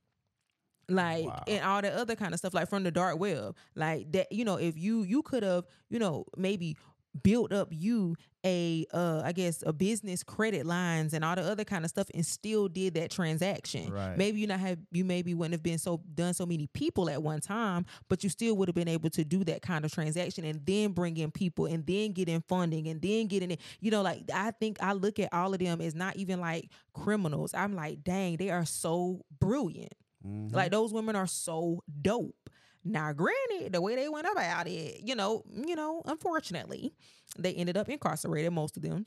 Like 0.89 1.27
Wow. 1.27 1.43
and 1.49 1.65
all 1.65 1.83
the 1.83 1.93
other 1.97 2.15
kind 2.15 2.33
of 2.33 2.39
stuff, 2.39 2.55
like 2.55 2.69
from 2.69 2.85
the 2.85 2.93
dark 2.93 3.19
web. 3.19 3.57
Like 3.75 4.11
that, 4.13 4.31
you 4.31 4.45
know, 4.45 4.57
if 4.57 4.77
you 4.79 5.03
you 5.03 5.23
could 5.23 5.43
have, 5.43 5.65
you 5.91 5.99
know, 5.99 6.27
maybe 6.37 6.77
built 7.23 7.53
up 7.53 7.69
you 7.71 8.17
a 8.45 8.87
uh 8.93 9.23
I 9.25 9.33
guess 9.33 9.63
a 9.67 9.73
business 9.73 10.23
credit 10.23 10.67
lines 10.67 11.13
and 11.15 11.25
all 11.25 11.35
the 11.35 11.43
other 11.43 11.65
kind 11.65 11.85
of 11.85 11.91
stuff 11.91 12.09
and 12.15 12.25
still 12.25 12.69
did 12.69 12.95
that 12.95 13.11
transaction. 13.11 13.91
Right. 13.93 14.17
Maybe 14.17 14.41
you 14.41 14.47
not 14.47 14.61
have 14.61 14.79
you 14.93 15.05
maybe 15.05 15.35
wouldn't 15.35 15.55
have 15.55 15.63
been 15.63 15.79
so 15.79 16.01
done 16.15 16.33
so 16.35 16.47
many 16.47 16.69
people 16.69 17.11
at 17.11 17.23
one 17.23 17.41
time, 17.41 17.87
but 18.09 18.23
you 18.23 18.31
still 18.31 18.57
would 18.57 18.69
have 18.69 18.75
been 18.75 18.89
able 18.89 19.11
to 19.11 19.25
do 19.25 19.43
that 19.45 19.63
kind 19.63 19.85
of 19.85 19.93
transaction 19.93 20.45
and 20.45 20.65
then 20.65 20.93
bring 20.93 21.17
in 21.17 21.31
people 21.31 21.67
and 21.67 21.85
then 21.87 22.13
get 22.13 22.29
in 22.29 22.41
funding 22.43 22.87
and 22.89 23.03
then 23.03 23.27
get 23.27 23.43
in 23.43 23.51
it. 23.53 23.61
You 23.81 23.91
know, 23.91 24.03
like 24.03 24.23
I 24.33 24.53
think 24.53 24.77
I 24.81 24.93
look 24.93 25.19
at 25.19 25.33
all 25.33 25.53
of 25.53 25.59
them 25.59 25.81
as 25.81 25.95
not 25.95 26.17
even 26.17 26.41
like 26.41 26.71
criminals. 26.93 27.53
I'm 27.53 27.75
like, 27.75 28.05
dang, 28.05 28.37
they 28.37 28.51
are 28.51 28.65
so 28.65 29.25
brilliant. 29.41 29.93
Mhm. 30.27 30.55
Like 30.55 30.71
those 30.71 30.93
women 30.93 31.17
are 31.17 31.27
so 31.27 31.83
dope. 32.03 32.35
Now, 32.87 33.13
granted, 33.13 33.73
the 33.73 33.81
way 33.81 33.97
they 33.97 34.09
went 34.09 34.27
about 34.31 34.67
it, 34.69 35.01
you 35.03 35.15
know, 35.15 35.43
you 35.53 35.77
know, 35.77 36.03
unfortunately, 36.07 36.93
they 37.39 37.53
ended 37.55 37.77
up 37.77 37.89
incarcerated, 37.89 38.53
most 38.53 38.77
of 38.77 38.83
them. 38.83 39.07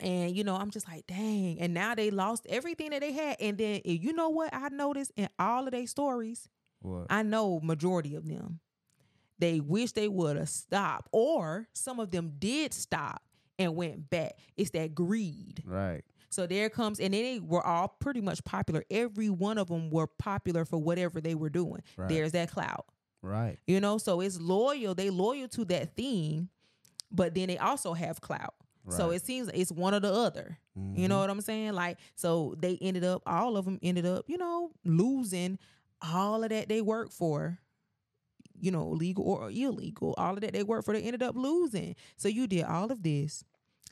And 0.00 0.36
you 0.36 0.44
know, 0.44 0.56
I'm 0.56 0.70
just 0.70 0.86
like, 0.88 1.06
dang. 1.06 1.58
And 1.58 1.72
now 1.72 1.94
they 1.94 2.10
lost 2.10 2.46
everything 2.48 2.90
that 2.90 3.00
they 3.00 3.12
had. 3.12 3.36
And 3.40 3.56
then, 3.56 3.80
you 3.84 4.12
know 4.12 4.28
what 4.28 4.52
I 4.52 4.68
noticed 4.68 5.12
in 5.16 5.28
all 5.38 5.64
of 5.64 5.70
their 5.72 5.86
stories? 5.86 6.48
what? 6.80 7.06
I 7.08 7.22
know 7.22 7.60
majority 7.62 8.14
of 8.14 8.26
them. 8.28 8.60
They 9.38 9.60
wish 9.60 9.92
they 9.92 10.08
would 10.08 10.36
have 10.36 10.48
stopped, 10.48 11.08
or 11.12 11.68
some 11.74 12.00
of 12.00 12.10
them 12.10 12.32
did 12.38 12.72
stop 12.72 13.22
and 13.58 13.76
went 13.76 14.08
back. 14.10 14.32
It's 14.56 14.70
that 14.70 14.94
greed. 14.94 15.62
right. 15.66 16.02
So 16.28 16.46
there 16.46 16.68
comes, 16.68 17.00
and 17.00 17.14
they 17.14 17.40
were 17.40 17.64
all 17.64 17.88
pretty 17.88 18.20
much 18.20 18.44
popular. 18.44 18.84
Every 18.90 19.30
one 19.30 19.56
of 19.58 19.68
them 19.68 19.88
were 19.90 20.06
popular 20.06 20.64
for 20.66 20.76
whatever 20.78 21.20
they 21.20 21.34
were 21.34 21.48
doing. 21.48 21.82
Right. 21.96 22.08
There's 22.08 22.32
that 22.32 22.50
clout, 22.50 22.84
Right. 23.22 23.58
you 23.66 23.80
know. 23.80 23.98
So 23.98 24.20
it's 24.20 24.40
loyal. 24.40 24.94
They 24.94 25.10
loyal 25.10 25.48
to 25.48 25.64
that 25.66 25.96
thing, 25.96 26.48
but 27.10 27.34
then 27.34 27.48
they 27.48 27.58
also 27.58 27.92
have 27.92 28.20
clout. 28.20 28.54
So 28.88 29.10
it 29.10 29.24
seems 29.24 29.50
it's 29.52 29.72
one 29.72 29.94
or 29.94 30.00
the 30.00 30.12
other. 30.12 30.58
You 30.76 30.82
mm-hmm. 30.82 31.06
know 31.06 31.18
what 31.18 31.30
I'm 31.30 31.40
saying? 31.40 31.72
Like, 31.72 31.98
so 32.14 32.54
they 32.58 32.78
ended 32.80 33.02
up, 33.02 33.22
all 33.26 33.56
of 33.56 33.64
them 33.64 33.80
ended 33.82 34.06
up, 34.06 34.26
you 34.28 34.38
know, 34.38 34.70
losing 34.84 35.58
all 36.00 36.44
of 36.44 36.50
that 36.50 36.68
they 36.68 36.82
worked 36.82 37.12
for. 37.12 37.58
You 38.58 38.70
know, 38.70 38.88
legal 38.88 39.24
or 39.24 39.50
illegal, 39.50 40.14
all 40.16 40.32
of 40.32 40.40
that 40.40 40.52
they 40.54 40.62
worked 40.62 40.86
for, 40.86 40.94
they 40.94 41.02
ended 41.02 41.22
up 41.22 41.36
losing. 41.36 41.94
So 42.16 42.28
you 42.28 42.46
did 42.46 42.64
all 42.64 42.90
of 42.90 43.02
this 43.02 43.44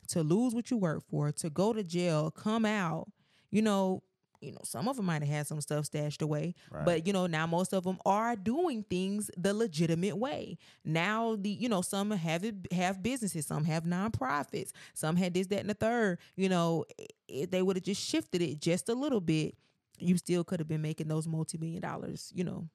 to 0.07 0.23
lose 0.23 0.55
what 0.55 0.71
you 0.71 0.77
worked 0.77 1.07
for, 1.07 1.31
to 1.33 1.49
go 1.51 1.71
to 1.71 1.83
jail, 1.83 2.31
come 2.31 2.65
out. 2.65 3.07
You 3.51 3.61
know, 3.61 4.01
you 4.45 4.51
know, 4.51 4.61
some 4.63 4.87
of 4.87 4.95
them 4.97 5.05
might 5.05 5.21
have 5.21 5.29
had 5.29 5.47
some 5.47 5.59
stuff 5.61 5.85
stashed 5.85 6.21
away, 6.21 6.53
Right. 6.71 6.85
but 6.85 7.07
you 7.07 7.13
know, 7.13 7.27
now 7.27 7.45
most 7.47 7.73
of 7.73 7.83
them 7.83 7.97
are 8.05 8.35
doing 8.35 8.83
things 8.83 9.29
the 9.37 9.53
legitimate 9.53 10.17
way. 10.17 10.57
Now 10.83 11.35
the 11.35 11.49
you 11.49 11.67
know, 11.69 11.81
some 11.81 12.11
have 12.11 12.43
it 12.43 12.55
have 12.71 13.01
businesses, 13.03 13.45
some 13.47 13.65
have 13.65 13.83
nonprofits, 13.83 14.71
some 14.93 15.15
had 15.15 15.33
this, 15.33 15.47
that, 15.47 15.59
and 15.61 15.69
the 15.69 15.73
third. 15.73 16.19
You 16.35 16.49
know, 16.49 16.85
if 17.27 17.49
they 17.51 17.61
would 17.61 17.75
have 17.77 17.83
just 17.83 18.01
shifted 18.01 18.41
it 18.41 18.59
just 18.61 18.87
a 18.89 18.93
little 18.93 19.21
bit, 19.21 19.55
you 19.99 20.17
still 20.17 20.43
could 20.43 20.59
have 20.59 20.67
been 20.67 20.81
making 20.81 21.07
those 21.07 21.27
multi 21.27 21.57
million 21.57 21.81
dollars. 21.81 22.31
You 22.35 22.43
know, 22.43 22.69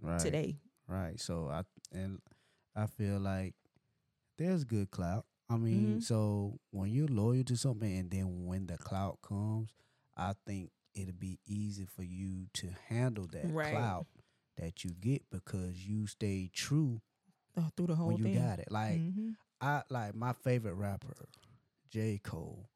right. 0.00 0.18
today. 0.20 0.56
Right. 0.88 1.20
So 1.20 1.48
I 1.48 1.62
and 1.92 2.20
I 2.74 2.86
feel 2.86 3.18
like 3.18 3.54
there's 4.38 4.64
good 4.64 4.90
clout. 4.90 5.24
I 5.48 5.56
mean, 5.56 5.98
Mhm. 5.98 6.02
so 6.02 6.58
when 6.72 6.90
you're 6.90 7.06
loyal 7.08 7.44
to 7.44 7.56
something 7.56 7.96
and 7.96 8.10
then 8.10 8.46
when 8.46 8.66
the 8.66 8.76
clout 8.76 9.22
comes, 9.22 9.70
I 10.16 10.34
think 10.44 10.70
it'll 10.96 11.12
be 11.14 11.38
easy 11.46 11.84
for 11.86 12.02
you 12.02 12.46
to 12.54 12.68
handle 12.88 13.26
that 13.32 13.50
Right. 13.50 13.72
clout 13.72 14.06
that 14.56 14.82
you 14.84 14.90
get 14.90 15.28
because 15.30 15.86
you 15.86 16.06
stay 16.06 16.50
true 16.52 17.00
uh, 17.56 17.70
Through 17.76 17.86
the 17.88 17.94
whole 17.94 18.08
when 18.08 18.18
you 18.18 18.24
thing. 18.24 18.34
got 18.34 18.58
it. 18.58 18.70
Like 18.70 18.98
Mhm. 19.00 19.36
I 19.60 19.82
like 19.88 20.14
my 20.14 20.32
favorite 20.32 20.74
rapper, 20.74 21.14
J. 21.90 22.18
Cole. 22.22 22.68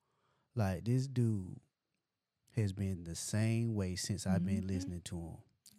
Like 0.55 0.85
this 0.85 1.07
dude 1.07 1.61
has 2.57 2.73
been 2.73 3.05
the 3.05 3.15
same 3.15 3.75
way 3.75 3.97
since 3.97 4.27
I've 4.27 4.45
been 4.45 4.65
Mhm. 4.65 4.69
listening 4.69 5.01
to 5.03 5.17
him. 5.21 5.37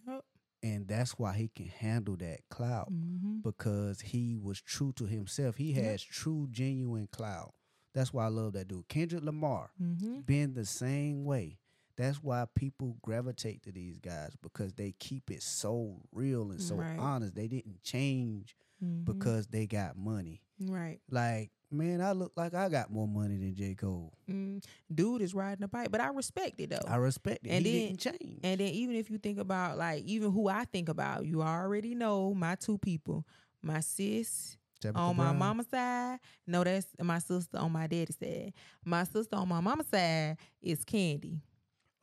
Yep. 0.08 0.26
And 0.64 0.88
that's 0.88 1.18
why 1.18 1.34
he 1.36 1.48
can 1.50 1.68
handle 1.68 2.16
that 2.18 2.48
clout 2.50 2.92
Mhm. 2.92 3.42
because 3.42 4.02
he 4.02 4.38
was 4.38 4.62
true 4.62 4.94
to 4.94 5.06
himself. 5.06 5.58
He 5.58 5.74
Yep. 5.74 5.84
has 5.84 6.04
true, 6.04 6.48
genuine 6.52 7.08
clout. 7.08 7.56
That's 7.94 8.14
why 8.14 8.26
I 8.26 8.30
love 8.30 8.54
that 8.54 8.68
dude. 8.68 8.88
Kendrick 8.88 9.24
Lamar 9.24 9.72
Mhm. 9.82 10.26
been 10.26 10.54
the 10.54 10.66
same 10.66 11.26
way. 11.26 11.60
That's 12.02 12.18
why 12.24 12.46
people 12.56 12.98
gravitate 13.04 13.62
to 13.64 13.72
these 13.72 14.00
guys 14.00 14.32
because 14.42 14.74
they 14.74 14.94
keep 15.00 15.30
it 15.30 15.44
so 15.44 16.02
real 16.12 16.50
and 16.52 16.62
so 16.62 16.76
Right. 16.76 16.98
honest. 16.98 17.36
They 17.36 17.48
didn't 17.48 17.84
change 17.84 18.56
Mhm. 18.84 19.06
because 19.06 19.48
they 19.48 19.68
got 19.68 19.96
money. 19.98 20.42
right. 20.64 21.00
Like, 21.10 21.50
man, 21.72 22.02
I 22.02 22.12
look 22.12 22.34
like 22.36 22.54
I 22.54 22.70
got 22.70 22.92
more 22.92 23.08
money 23.08 23.36
than 23.38 23.56
J. 23.56 23.74
Cole. 23.74 24.14
Mm. 24.30 24.64
Dude 24.94 25.24
is 25.24 25.34
riding 25.34 25.64
a 25.64 25.68
bike, 25.68 25.90
but 25.92 26.00
I 26.02 26.10
respect 26.10 26.60
it 26.60 26.70
though. 26.70 26.88
I 26.88 26.98
respect 26.98 27.46
it. 27.48 27.50
And 27.50 27.66
he 27.66 27.72
then- 27.80 27.88
didn't 27.96 28.00
change. 28.20 28.40
And 28.44 28.60
then 28.62 28.68
even 28.74 28.96
if 28.96 29.10
you 29.10 29.18
think 29.18 29.40
about 29.40 29.78
like 29.80 30.04
even 30.06 30.32
who 30.32 30.48
I 30.50 30.66
think 30.66 30.88
about, 30.90 31.26
you 31.26 31.42
already 31.42 31.96
know 31.96 32.34
my 32.36 32.54
two 32.56 32.78
people, 32.78 33.26
my 33.64 33.80
sis 33.80 34.56
Tabitha 34.82 35.00
on 35.00 35.16
my 35.18 35.24
Brown. 35.26 35.38
mama's 35.40 35.68
side. 35.68 36.20
No, 36.48 36.64
that's 36.64 36.88
my 37.00 37.18
sister 37.20 37.58
on 37.58 37.72
my 37.72 37.88
daddy's 37.88 38.18
side. 38.18 38.54
My 38.86 39.04
sister 39.04 39.36
on 39.36 39.48
my 39.48 39.62
mama's 39.62 39.88
side 39.88 40.38
is 40.62 40.84
Candy. 40.84 41.42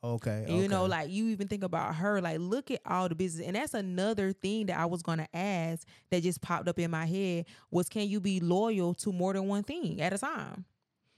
Okay. 0.03 0.45
And 0.47 0.57
You 0.57 0.67
know, 0.69 0.85
like 0.85 1.09
you 1.09 1.27
even 1.27 1.47
think 1.47 1.63
about 1.63 1.95
her, 1.95 2.21
like 2.21 2.39
look 2.39 2.71
at 2.71 2.81
all 2.85 3.09
the 3.09 3.15
business. 3.15 3.45
And 3.47 3.55
that's 3.55 3.73
another 3.73 4.31
thing 4.31 4.67
that 4.67 4.77
I 4.79 4.85
was 4.85 5.01
gonna 5.01 5.27
ask 5.33 5.85
that 6.09 6.23
just 6.23 6.41
popped 6.41 6.67
up 6.69 6.79
in 6.79 6.89
my 6.91 7.05
head 7.05 7.45
was 7.69 7.89
can 7.89 8.07
you 8.07 8.19
be 8.21 8.39
loyal 8.39 8.93
to 8.95 9.11
more 9.11 9.33
than 9.33 9.47
one 9.47 9.63
thing 9.63 9.99
at 10.01 10.13
a 10.13 10.17
time? 10.17 10.65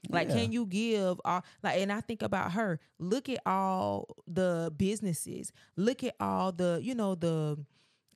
Like, 0.10 0.30
Yeah. 0.30 0.36
can 0.36 0.52
you 0.52 0.66
give 0.66 1.22
all 1.24 1.44
like? 1.62 1.78
And 1.80 1.92
I 1.92 2.02
think 2.02 2.24
about 2.24 2.54
her. 2.54 2.80
Look 2.98 3.30
at 3.30 3.40
all 3.46 4.08
the 4.28 4.74
businesses. 4.76 5.52
Look 5.76 6.04
at 6.04 6.16
all 6.20 6.52
the 6.52 6.80
you 6.82 6.96
know 6.96 7.14
the 7.14 7.60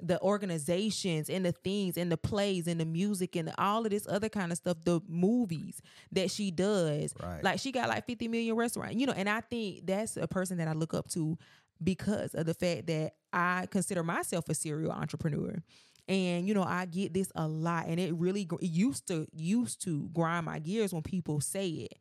the 0.02 0.22
organizations 0.22 1.30
and 1.30 1.46
the 1.46 1.52
things 1.52 1.98
and 1.98 2.12
the 2.12 2.18
plays 2.18 2.68
and 2.68 2.80
the 2.80 2.86
music 2.86 3.36
and 3.36 3.54
all 3.58 3.86
of 3.86 3.92
this 3.92 4.08
other 4.08 4.30
kind 4.30 4.52
of 4.52 4.58
stuff, 4.58 4.78
the 4.84 5.00
movies 5.08 5.82
that 6.12 6.30
she 6.30 6.52
does. 6.52 7.14
Right. 7.22 7.44
Like 7.44 7.60
she 7.60 7.72
got 7.72 7.90
like 7.90 8.06
50 8.06 8.28
million 8.28 8.56
restaurants, 8.56 8.96
you 8.96 9.06
know, 9.08 9.14
and 9.14 9.30
I 9.30 9.42
think 9.42 9.86
that's 9.86 10.18
a 10.18 10.28
person 10.28 10.58
that 10.58 10.68
I 10.68 10.74
look 10.74 10.94
up 10.94 11.08
to 11.10 11.38
because 11.84 12.34
of 12.36 12.46
the 12.46 12.54
fact 12.54 12.88
that 12.88 13.14
I 13.32 13.68
consider 13.70 14.04
myself 14.04 14.50
a 14.50 14.54
serial 14.54 14.92
entrepreneur. 14.92 15.62
And 16.08 16.48
you 16.48 16.54
know, 16.54 16.64
I 16.64 16.86
get 16.86 17.14
this 17.14 17.32
a 17.36 17.48
lot 17.48 17.88
and 17.88 18.00
it 18.00 18.14
really 18.14 18.48
it 18.62 18.68
used 18.68 19.08
to 19.08 19.28
used 19.34 19.82
to 19.84 20.10
grind 20.14 20.46
my 20.46 20.60
gears 20.60 20.94
when 20.94 21.02
people 21.04 21.42
say 21.42 21.68
it. 21.68 21.98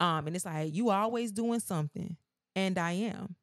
Um 0.00 0.26
and 0.26 0.36
it's 0.36 0.44
like 0.44 0.74
you 0.74 0.90
always 0.90 1.32
doing 1.32 1.60
something 1.60 2.16
and 2.54 2.76
I 2.78 2.92
am. 2.92 3.36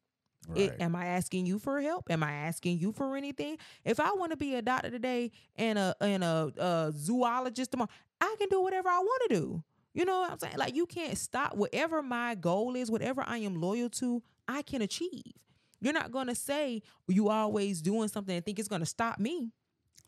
It, 0.54 0.76
am 0.80 0.94
I 0.94 1.06
asking 1.06 1.46
you 1.46 1.58
for 1.58 1.80
help? 1.80 2.10
Am 2.10 2.22
I 2.22 2.32
asking 2.32 2.78
you 2.78 2.92
for 2.92 3.16
anything? 3.16 3.58
If 3.84 4.00
I 4.00 4.12
want 4.12 4.30
to 4.32 4.36
be 4.36 4.54
a 4.54 4.62
doctor 4.62 4.90
today 4.90 5.32
and 5.56 5.78
a 5.78 5.94
and 6.00 6.22
a, 6.24 6.52
a 6.56 6.92
zoologist 6.96 7.72
tomorrow, 7.72 7.90
I 8.20 8.34
can 8.38 8.48
do 8.48 8.60
whatever 8.62 8.88
I 8.88 8.98
want 8.98 9.22
to 9.28 9.34
do. 9.34 9.62
You 9.94 10.04
know 10.04 10.20
what 10.20 10.30
I'm 10.30 10.38
saying? 10.38 10.56
Like 10.58 10.74
you 10.74 10.86
can't 10.86 11.16
stop 11.16 11.56
whatever 11.56 12.02
my 12.02 12.34
goal 12.34 12.76
is, 12.76 12.90
whatever 12.90 13.24
I 13.26 13.38
am 13.38 13.60
loyal 13.60 13.88
to, 13.90 14.22
I 14.46 14.62
can 14.62 14.82
achieve. 14.82 15.32
You're 15.80 15.92
not 15.92 16.12
gonna 16.12 16.34
say 16.34 16.82
you 17.08 17.28
always 17.28 17.82
doing 17.82 18.08
something 18.08 18.34
and 18.34 18.44
think 18.44 18.58
it's 18.58 18.68
gonna 18.68 18.86
stop 18.86 19.18
me. 19.18 19.52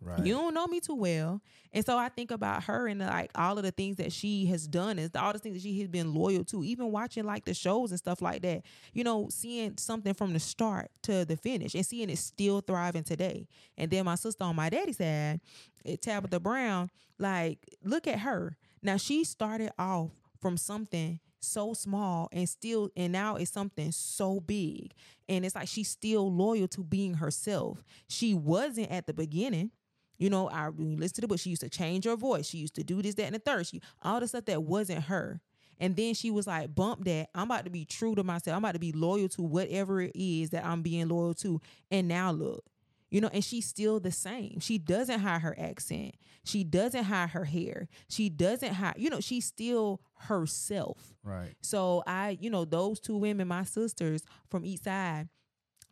Right. 0.02 0.24
You 0.24 0.34
don't 0.34 0.54
know 0.54 0.66
me 0.66 0.80
too 0.80 0.94
well. 0.94 1.40
And 1.72 1.84
so 1.84 1.98
I 1.98 2.08
think 2.08 2.30
about 2.30 2.64
her 2.64 2.88
and 2.88 3.00
like 3.00 3.30
all 3.34 3.58
of 3.58 3.64
the 3.64 3.70
things 3.70 3.96
that 3.96 4.12
she 4.12 4.46
has 4.46 4.66
done 4.66 4.98
and 4.98 5.14
all 5.16 5.32
the 5.32 5.38
things 5.38 5.56
that 5.56 5.62
she 5.62 5.78
has 5.80 5.88
been 5.88 6.14
loyal 6.14 6.44
to, 6.44 6.64
even 6.64 6.90
watching 6.90 7.24
like 7.24 7.44
the 7.44 7.54
shows 7.54 7.90
and 7.90 7.98
stuff 7.98 8.22
like 8.22 8.42
that. 8.42 8.62
You 8.92 9.04
know, 9.04 9.28
seeing 9.30 9.76
something 9.76 10.14
from 10.14 10.32
the 10.32 10.40
start 10.40 10.90
to 11.02 11.24
the 11.24 11.36
finish 11.36 11.74
and 11.74 11.84
seeing 11.84 12.10
it 12.10 12.18
still 12.18 12.60
thriving 12.60 13.04
today. 13.04 13.46
And 13.76 13.90
then 13.90 14.04
my 14.06 14.14
sister 14.14 14.44
on 14.44 14.56
my 14.56 14.70
daddy's 14.70 14.98
side, 14.98 15.40
eh, 15.84 15.96
Tabitha 16.00 16.40
Brown, 16.40 16.90
like, 17.18 17.58
look 17.84 18.06
at 18.06 18.20
her. 18.20 18.56
Now 18.82 18.96
she 18.96 19.24
started 19.24 19.72
off 19.78 20.10
from 20.40 20.56
something 20.56 21.20
so 21.40 21.72
small 21.72 22.28
and 22.32 22.48
still 22.48 22.90
and 22.96 23.12
now 23.12 23.36
it's 23.36 23.50
something 23.52 23.92
so 23.92 24.40
big 24.40 24.92
and 25.28 25.44
it's 25.44 25.54
like 25.54 25.68
she's 25.68 25.88
still 25.88 26.32
loyal 26.32 26.66
to 26.66 26.82
being 26.82 27.14
herself 27.14 27.84
she 28.08 28.34
wasn't 28.34 28.90
at 28.90 29.06
the 29.06 29.14
beginning 29.14 29.70
you 30.18 30.28
know, 30.30 30.48
I 30.48 30.68
when 30.68 30.90
you 30.90 30.96
listen 30.96 31.16
to 31.16 31.20
the 31.22 31.28
book, 31.28 31.38
she 31.38 31.50
used 31.50 31.62
to 31.62 31.70
change 31.70 32.04
her 32.04 32.16
voice. 32.16 32.46
She 32.46 32.58
used 32.58 32.74
to 32.74 32.84
do 32.84 33.00
this, 33.00 33.14
that, 33.14 33.26
and 33.26 33.34
the 33.34 33.38
third. 33.38 33.66
She 33.66 33.80
all 34.02 34.20
the 34.20 34.28
stuff 34.28 34.44
that 34.46 34.62
wasn't 34.62 35.04
her. 35.04 35.40
And 35.80 35.94
then 35.94 36.14
she 36.14 36.30
was 36.30 36.46
like, 36.46 36.74
bump 36.74 37.04
that. 37.04 37.28
I'm 37.34 37.44
about 37.44 37.64
to 37.64 37.70
be 37.70 37.84
true 37.84 38.16
to 38.16 38.24
myself. 38.24 38.56
I'm 38.56 38.64
about 38.64 38.72
to 38.72 38.80
be 38.80 38.90
loyal 38.92 39.28
to 39.30 39.42
whatever 39.42 40.00
it 40.00 40.12
is 40.14 40.50
that 40.50 40.64
I'm 40.64 40.82
being 40.82 41.06
loyal 41.08 41.34
to. 41.34 41.60
And 41.90 42.08
now 42.08 42.32
look. 42.32 42.64
You 43.10 43.22
know, 43.22 43.30
and 43.32 43.42
she's 43.42 43.66
still 43.66 44.00
the 44.00 44.10
same. 44.10 44.58
She 44.60 44.76
doesn't 44.76 45.20
hide 45.20 45.40
her 45.40 45.56
accent. 45.58 46.14
She 46.44 46.62
doesn't 46.62 47.04
hide 47.04 47.30
her 47.30 47.44
hair. 47.44 47.88
She 48.08 48.28
doesn't 48.28 48.74
hide, 48.74 48.96
you 48.98 49.08
know, 49.08 49.20
she's 49.20 49.46
still 49.46 50.02
herself. 50.18 51.14
right. 51.22 51.54
So 51.62 52.02
I, 52.06 52.36
you 52.38 52.50
know, 52.50 52.66
those 52.66 53.00
two 53.00 53.16
women, 53.16 53.48
my 53.48 53.64
sisters 53.64 54.24
from 54.50 54.66
each 54.66 54.82
side, 54.82 55.28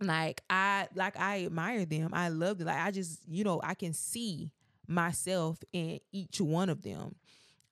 like 0.01 0.43
I 0.51 0.89
like 0.95 1.19
I 1.19 1.45
admire 1.47 1.85
them. 1.85 2.11
I 2.13 2.29
love 2.29 2.59
them. 2.59 2.69
Like 2.69 2.81
I 2.81 2.91
just, 2.91 3.21
you 3.29 3.45
know, 3.45 3.61
I 3.63 3.75
can 3.75 3.93
see 3.93 4.51
myself 4.87 5.59
in 5.73 6.01
each 6.13 6.41
one 6.41 6.69
of 6.69 6.83
them. 6.83 7.15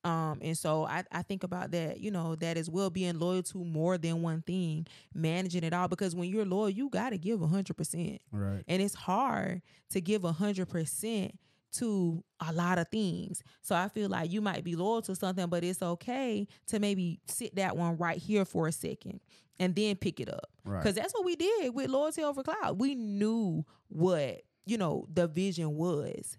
Um, 0.05 0.39
and 0.43 0.57
so 0.57 0.85
I, 0.85 1.03
I 1.11 1.23
think 1.23 1.45
about 1.45 1.71
that, 1.71 1.99
you 1.99 2.11
know, 2.11 2.35
that 2.37 2.59
as 2.59 2.69
well 2.69 2.91
being 2.91 3.19
loyal 3.19 3.43
to 3.45 3.65
more 3.65 3.97
than 3.97 4.21
one 4.21 4.43
thing, 4.43 4.87
managing 5.15 5.65
it 5.65 5.73
all. 5.73 5.89
Because 5.89 6.15
when 6.15 6.29
you're 6.29 6.45
loyal, 6.45 6.69
you 6.69 6.91
gotta 6.91 7.17
give 7.17 7.41
a 7.41 7.47
hundred 7.47 7.77
percent. 7.77 8.21
Right. 8.31 8.63
And 8.69 8.83
it's 8.83 8.95
hard 8.95 9.63
to 9.91 10.01
give 10.01 10.25
a 10.25 10.33
hundred 10.33 10.69
percent 10.69 11.39
to 11.75 12.23
a 12.47 12.53
lot 12.53 12.79
of 12.79 12.89
things. 12.89 13.43
So 13.63 13.75
I 13.75 13.89
feel 13.89 14.09
like 14.09 14.33
you 14.33 14.41
might 14.41 14.65
be 14.65 14.77
loyal 14.77 15.03
to 15.03 15.15
something, 15.15 15.47
but 15.49 15.65
it's 15.65 15.83
okay 15.83 16.47
to 16.69 16.79
maybe 16.79 17.21
sit 17.27 17.57
that 17.57 17.77
one 17.77 17.97
right 17.97 18.19
here 18.19 18.45
for 18.45 18.67
a 18.67 18.73
second 18.73 19.21
and 19.59 19.75
then 19.75 19.97
pick 19.97 20.21
it 20.21 20.29
up. 20.29 20.51
Right. 20.65 20.83
Because 20.83 20.95
that's 20.95 21.13
what 21.15 21.25
we 21.25 21.37
did 21.37 21.75
with 21.75 21.89
Loyalty 21.89 22.23
Over 22.23 22.43
Clout. 22.43 22.79
We 22.79 22.95
knew 22.95 23.65
what, 23.89 24.43
you 24.67 24.79
know, 24.79 25.07
the 25.13 25.27
vision 25.27 25.75
was. 25.77 26.39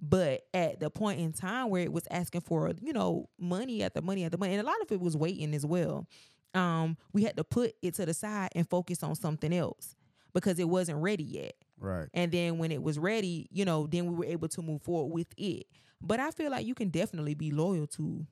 But 0.00 0.42
at 0.52 0.78
the 0.78 0.90
point 0.90 1.20
in 1.20 1.32
time 1.32 1.70
where 1.70 1.82
it 1.82 1.92
was 1.92 2.06
asking 2.10 2.42
for, 2.42 2.72
you 2.80 2.92
know, 2.92 3.28
money 3.38 3.82
at 3.82 3.94
the 3.94 4.02
money 4.02 4.24
at 4.24 4.32
the 4.32 4.38
money, 4.38 4.52
and 4.52 4.60
a 4.60 4.66
lot 4.66 4.80
of 4.82 4.92
it 4.92 5.00
was 5.00 5.16
waiting 5.16 5.54
as 5.54 5.64
well. 5.64 6.06
Um, 6.54 6.96
we 7.12 7.22
had 7.24 7.36
to 7.36 7.44
put 7.44 7.74
it 7.82 7.94
to 7.94 8.06
the 8.06 8.14
side 8.14 8.50
and 8.54 8.68
focus 8.68 9.02
on 9.02 9.14
something 9.14 9.52
else 9.52 9.94
because 10.32 10.58
it 10.58 10.68
wasn't 10.68 10.98
ready 10.98 11.24
yet. 11.24 11.54
Right. 11.78 12.08
And 12.14 12.32
then 12.32 12.58
when 12.58 12.72
it 12.72 12.82
was 12.82 12.98
ready, 12.98 13.48
you 13.50 13.64
know, 13.64 13.86
then 13.86 14.06
we 14.06 14.14
were 14.14 14.24
able 14.32 14.48
to 14.48 14.62
move 14.62 14.82
forward 14.82 15.12
with 15.12 15.28
it. 15.36 15.66
But 16.00 16.20
I 16.20 16.30
feel 16.30 16.50
like 16.50 16.66
you 16.66 16.74
can 16.74 16.88
definitely 16.90 17.34
be 17.34 17.50
loyal 17.50 17.86
to 17.88 18.26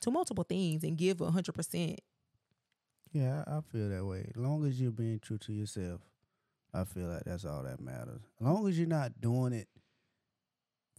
to 0.00 0.10
multiple 0.10 0.44
things 0.44 0.84
and 0.84 0.96
give 0.96 1.20
a 1.20 1.30
hundred 1.30 1.52
percent. 1.54 2.00
Yeah, 3.12 3.44
I, 3.46 3.60
feel 3.70 3.90
that 3.90 4.04
way. 4.06 4.30
As 4.34 4.36
long 4.36 4.64
as 4.66 4.80
you're 4.80 4.90
being 4.90 5.18
true 5.20 5.36
to 5.38 5.52
yourself, 5.52 6.00
I 6.72 6.84
feel 6.84 7.08
like 7.08 7.24
that's 7.24 7.44
all 7.44 7.62
that 7.64 7.78
matters. 7.78 8.22
As 8.40 8.46
long 8.46 8.66
as 8.66 8.78
you're 8.78 8.88
not 8.88 9.20
doing 9.20 9.52
it 9.52 9.68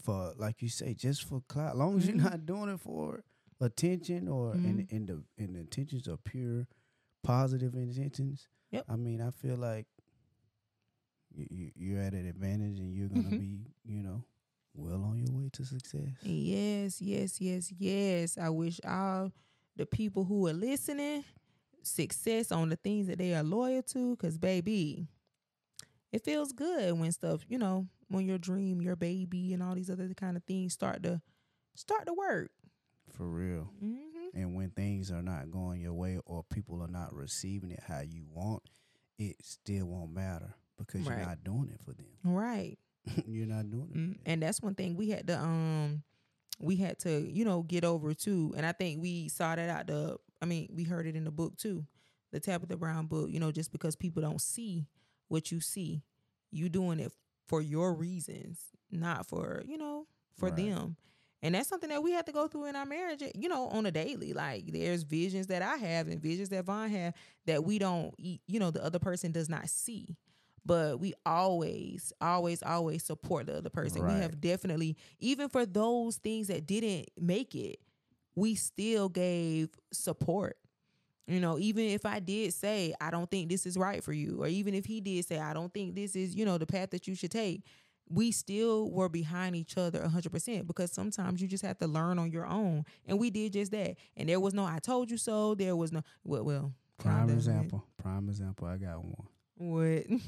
for, 0.03 0.33
like 0.37 0.61
you 0.61 0.69
say, 0.69 0.93
just 0.93 1.23
for 1.23 1.41
clout. 1.47 1.71
As 1.73 1.77
long 1.79 1.97
as 1.97 2.03
Mhm. 2.03 2.07
you're 2.07 2.23
not 2.29 2.45
doing 2.45 2.69
it 2.69 2.79
for 2.79 3.23
attention 3.59 4.27
or 4.27 4.53
in 4.55 4.87
and 4.91 5.07
the 5.07 5.23
and 5.37 5.55
the 5.55 5.59
intentions 5.61 6.07
are 6.07 6.17
pure 6.17 6.67
positive 7.23 7.73
intentions. 7.75 8.47
Yep. 8.71 8.85
I 8.89 8.95
mean, 8.95 9.21
I 9.21 9.31
feel 9.31 9.55
like 9.55 9.87
you, 11.33 11.47
you 11.49 11.71
you're 11.75 12.01
at 12.01 12.13
an 12.13 12.27
advantage 12.27 12.79
and 12.79 12.93
you're 12.93 13.09
gonna 13.09 13.23
Mhm. 13.29 13.39
be, 13.39 13.59
you 13.85 14.03
know, 14.03 14.23
well 14.73 15.03
on 15.03 15.17
your 15.19 15.35
way 15.35 15.49
to 15.53 15.65
success. 15.65 16.09
Yes, 16.21 17.01
yes, 17.01 17.39
yes, 17.41 17.71
yes. 17.71 18.37
I 18.37 18.49
wish 18.49 18.79
all 18.85 19.31
the 19.75 19.85
people 19.85 20.23
who 20.25 20.47
are 20.47 20.53
listening 20.53 21.23
success 21.81 22.51
on 22.51 22.69
the 22.69 22.75
things 22.77 23.07
that 23.07 23.17
they 23.17 23.33
are 23.35 23.43
loyal 23.43 23.81
to. 23.83 24.15
Cause 24.17 24.37
baby, 24.37 25.07
it 26.11 26.23
feels 26.23 26.51
good 26.53 26.97
when 26.99 27.11
stuff, 27.11 27.41
you 27.47 27.57
know, 27.57 27.87
when 28.07 28.25
your 28.25 28.37
dream, 28.37 28.81
your 28.81 28.95
baby, 28.95 29.53
and 29.53 29.61
all 29.63 29.75
these 29.75 29.89
other 29.89 30.13
kind 30.13 30.37
of 30.37 30.43
things 30.43 30.73
start 30.73 31.03
to 31.03 31.21
start 31.75 32.05
to 32.05 32.13
work. 32.13 32.51
For 33.09 33.27
real. 33.27 33.69
Mm-hmm. 33.83 33.97
And 34.35 34.55
when 34.55 34.71
things 34.71 35.11
are 35.11 35.21
not 35.21 35.51
going 35.51 35.81
your 35.81 35.93
way 35.93 36.19
or 36.25 36.43
people 36.43 36.81
are 36.81 36.87
not 36.87 37.13
receiving 37.13 37.71
it 37.71 37.81
how 37.87 37.99
you 38.01 38.25
want, 38.31 38.63
it 39.19 39.35
still 39.43 39.85
won't 39.85 40.11
matter 40.13 40.55
because 40.77 41.07
Right. 41.07 41.17
you're 41.17 41.25
not 41.27 41.43
doing 41.43 41.69
it 41.73 41.79
for 41.83 41.93
them. 41.93 42.05
Right. 42.23 42.77
you're 43.27 43.47
not 43.47 43.69
doing 43.69 43.89
it. 43.93 43.97
Mm, 43.97 44.09
them. 44.13 44.19
and 44.25 44.41
that's 44.43 44.61
one 44.61 44.75
thing 44.75 44.95
we 44.95 45.09
had 45.09 45.27
to 45.27 45.37
um 45.39 46.03
we 46.59 46.77
had 46.77 46.99
to 46.99 47.29
you 47.29 47.43
know 47.43 47.63
get 47.63 47.83
over 47.83 48.13
too 48.13 48.53
and 48.55 48.65
i 48.65 48.71
think 48.71 49.01
we 49.01 49.27
saw 49.27 49.55
that 49.55 49.69
out 49.69 49.87
the 49.87 50.15
i 50.41 50.45
mean 50.45 50.69
we 50.73 50.83
heard 50.83 51.05
it 51.07 51.15
in 51.15 51.25
the 51.25 51.31
book 51.31 51.57
too 51.57 51.83
the 52.31 52.39
tabitha 52.39 52.77
brown 52.77 53.07
book 53.07 53.29
you 53.29 53.39
know 53.41 53.51
just 53.51 53.71
because 53.73 53.95
people 53.97 54.21
don't 54.21 54.39
see 54.39 54.85
what 55.27 55.51
you 55.51 55.59
see 55.59 56.01
you 56.51 56.69
doing 56.69 56.99
it 56.99 57.11
for 57.47 57.61
your 57.61 57.93
reasons 57.93 58.67
not 58.89 59.25
for 59.27 59.63
you 59.65 59.77
know 59.77 60.05
for 60.37 60.47
Right. 60.49 60.55
them 60.57 60.95
and 61.41 61.55
that's 61.55 61.67
something 61.67 61.89
that 61.89 62.01
we 62.03 62.11
have 62.13 62.23
to 62.25 62.31
go 62.31 62.47
through 62.47 62.65
in 62.65 62.75
our 62.77 62.85
marriage 62.85 63.21
you 63.35 63.49
know 63.49 63.67
on 63.67 63.85
a 63.85 63.91
daily 63.91 64.31
like 64.31 64.71
there's 64.71 65.03
visions 65.03 65.47
that 65.47 65.61
i 65.61 65.75
have 65.75 66.07
and 66.07 66.21
visions 66.21 66.49
that 66.49 66.63
Von 66.65 66.89
have 66.89 67.13
that 67.47 67.65
we 67.65 67.79
don't 67.79 68.13
you 68.17 68.59
know 68.59 68.71
the 68.71 68.83
other 68.85 68.99
person 68.99 69.31
does 69.33 69.49
not 69.49 69.67
see 69.67 70.15
but 70.65 70.99
we 70.99 71.13
always 71.25 72.13
always 72.21 72.63
always 72.63 73.03
support 73.03 73.47
the 73.47 73.57
other 73.57 73.69
person 73.69 74.05
we 74.05 74.13
have 74.13 74.39
definitely 74.39 74.95
even 75.19 75.49
for 75.49 75.65
those 75.65 76.17
things 76.17 76.47
that 76.47 76.65
didn't 76.65 77.09
make 77.19 77.55
it 77.55 77.79
we 78.35 78.55
still 78.55 79.09
gave 79.09 79.69
support 79.91 80.57
you 81.27 81.39
know 81.39 81.57
even 81.59 81.85
if 81.85 82.05
i 82.05 82.19
did 82.19 82.53
say 82.53 82.93
i 83.01 83.09
don't 83.09 83.29
think 83.29 83.49
this 83.49 83.65
is 83.65 83.77
right 83.77 84.03
for 84.03 84.13
you 84.13 84.41
or 84.41 84.47
even 84.47 84.73
if 84.73 84.85
he 84.85 84.99
did 85.01 85.25
say 85.25 85.39
i 85.39 85.53
don't 85.53 85.73
think 85.73 85.95
this 85.95 86.15
is 86.15 86.35
you 86.35 86.45
know 86.45 86.57
the 86.57 86.65
path 86.65 86.89
that 86.91 87.07
you 87.07 87.15
should 87.15 87.31
take 87.31 87.63
we 88.09 88.31
still 88.31 88.91
were 88.91 89.07
behind 89.07 89.55
each 89.55 89.77
other 89.77 90.01
100% 90.01 90.67
because 90.67 90.91
sometimes 90.91 91.41
you 91.41 91.47
just 91.47 91.63
have 91.63 91.77
to 91.79 91.87
learn 91.87 92.19
on 92.19 92.29
your 92.31 92.45
own 92.45 92.83
and 93.07 93.17
we 93.17 93.29
did 93.29 93.53
just 93.53 93.71
that 93.71 93.95
and 94.17 94.27
there 94.27 94.39
was 94.39 94.53
no 94.53 94.65
i 94.65 94.77
told 94.79 95.09
you 95.09 95.17
so 95.17 95.55
there 95.55 95.75
was 95.75 95.91
no 95.91 96.01
well, 96.23 96.43
well 96.43 96.73
Prime 96.97 97.27
right? 97.27 97.33
example. 97.35 97.83
Prime 97.97 98.29
example. 98.29 98.67
I 98.67 98.77
got 98.77 99.03
one. 99.03 99.27
what 99.55 100.03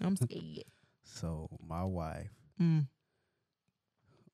i'm 0.00 0.16
scared 0.16 0.64
So 1.04 1.48
my 1.66 1.84
wife 1.84 2.30
mm. 2.60 2.86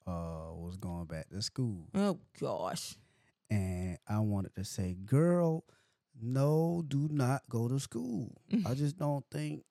uh 0.07 0.55
was 0.55 0.77
going 0.79 1.07
back 1.07 1.29
to 1.31 1.43
school 1.43 1.89
oh 1.95 2.19
gosh 2.41 2.97
and 3.53 3.99
I 4.09 4.19
wanted 4.21 4.55
to 4.55 4.65
say, 4.65 4.95
"Girl, 5.05 5.65
no, 6.21 6.83
do 6.89 7.09
not 7.11 7.43
go 7.51 7.69
to 7.69 7.79
school. 7.79 8.41
I 8.67 8.75
just 8.75 8.97
don't 8.97 9.25
think 9.31 9.65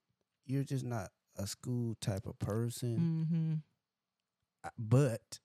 you're 0.46 0.64
just 0.64 0.86
not 0.86 1.10
a 1.36 1.48
school 1.48 1.96
type 2.00 2.28
of 2.28 2.38
person." 2.38 3.64
hmm 4.64 4.70
But 4.78 5.40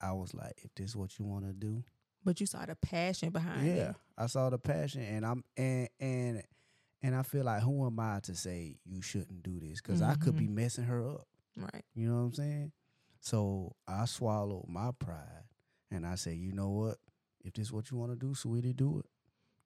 I 0.00 0.12
was 0.12 0.32
like, 0.32 0.54
if 0.62 0.74
this 0.74 0.90
is 0.90 0.96
what 0.96 1.18
you 1.18 1.26
want 1.26 1.44
to 1.44 1.52
do, 1.52 1.84
but 2.24 2.40
you 2.40 2.46
saw 2.46 2.64
the 2.64 2.76
passion 2.76 3.30
behind 3.30 3.66
yeah, 3.66 3.72
it 3.72 3.76
Yeah, 3.76 3.92
I 4.16 4.26
saw 4.26 4.48
the 4.48 4.58
passion, 4.58 5.02
and 5.02 5.26
I'm 5.26 5.44
and 5.56 5.88
and 6.00 6.42
and 7.02 7.14
I 7.14 7.22
feel 7.22 7.44
like 7.44 7.62
who 7.62 7.86
am 7.86 7.98
I 8.00 8.20
to 8.20 8.34
say 8.34 8.76
you 8.84 9.02
shouldn't 9.02 9.42
do 9.42 9.58
this? 9.60 9.80
Because 9.80 10.02
I 10.02 10.14
could 10.14 10.36
be 10.36 10.46
Mhm. 10.48 10.54
messing 10.54 10.84
her 10.84 11.06
up. 11.08 11.26
Right. 11.56 11.84
You 11.94 12.08
know 12.08 12.16
what 12.16 12.22
I'm 12.26 12.32
saying? 12.34 12.72
So 13.20 13.76
I 13.86 14.04
swallowed 14.06 14.68
my 14.68 14.90
pride 14.92 15.44
and 15.90 16.06
I 16.06 16.14
said, 16.16 16.36
you 16.36 16.52
know 16.52 16.70
what? 16.70 16.98
If 17.44 17.54
this 17.54 17.66
is 17.66 17.72
what 17.72 17.90
you 17.90 17.96
want 17.96 18.12
to 18.12 18.16
do, 18.18 18.34
sweetie, 18.34 18.72
do 18.72 18.98
it. 19.00 19.06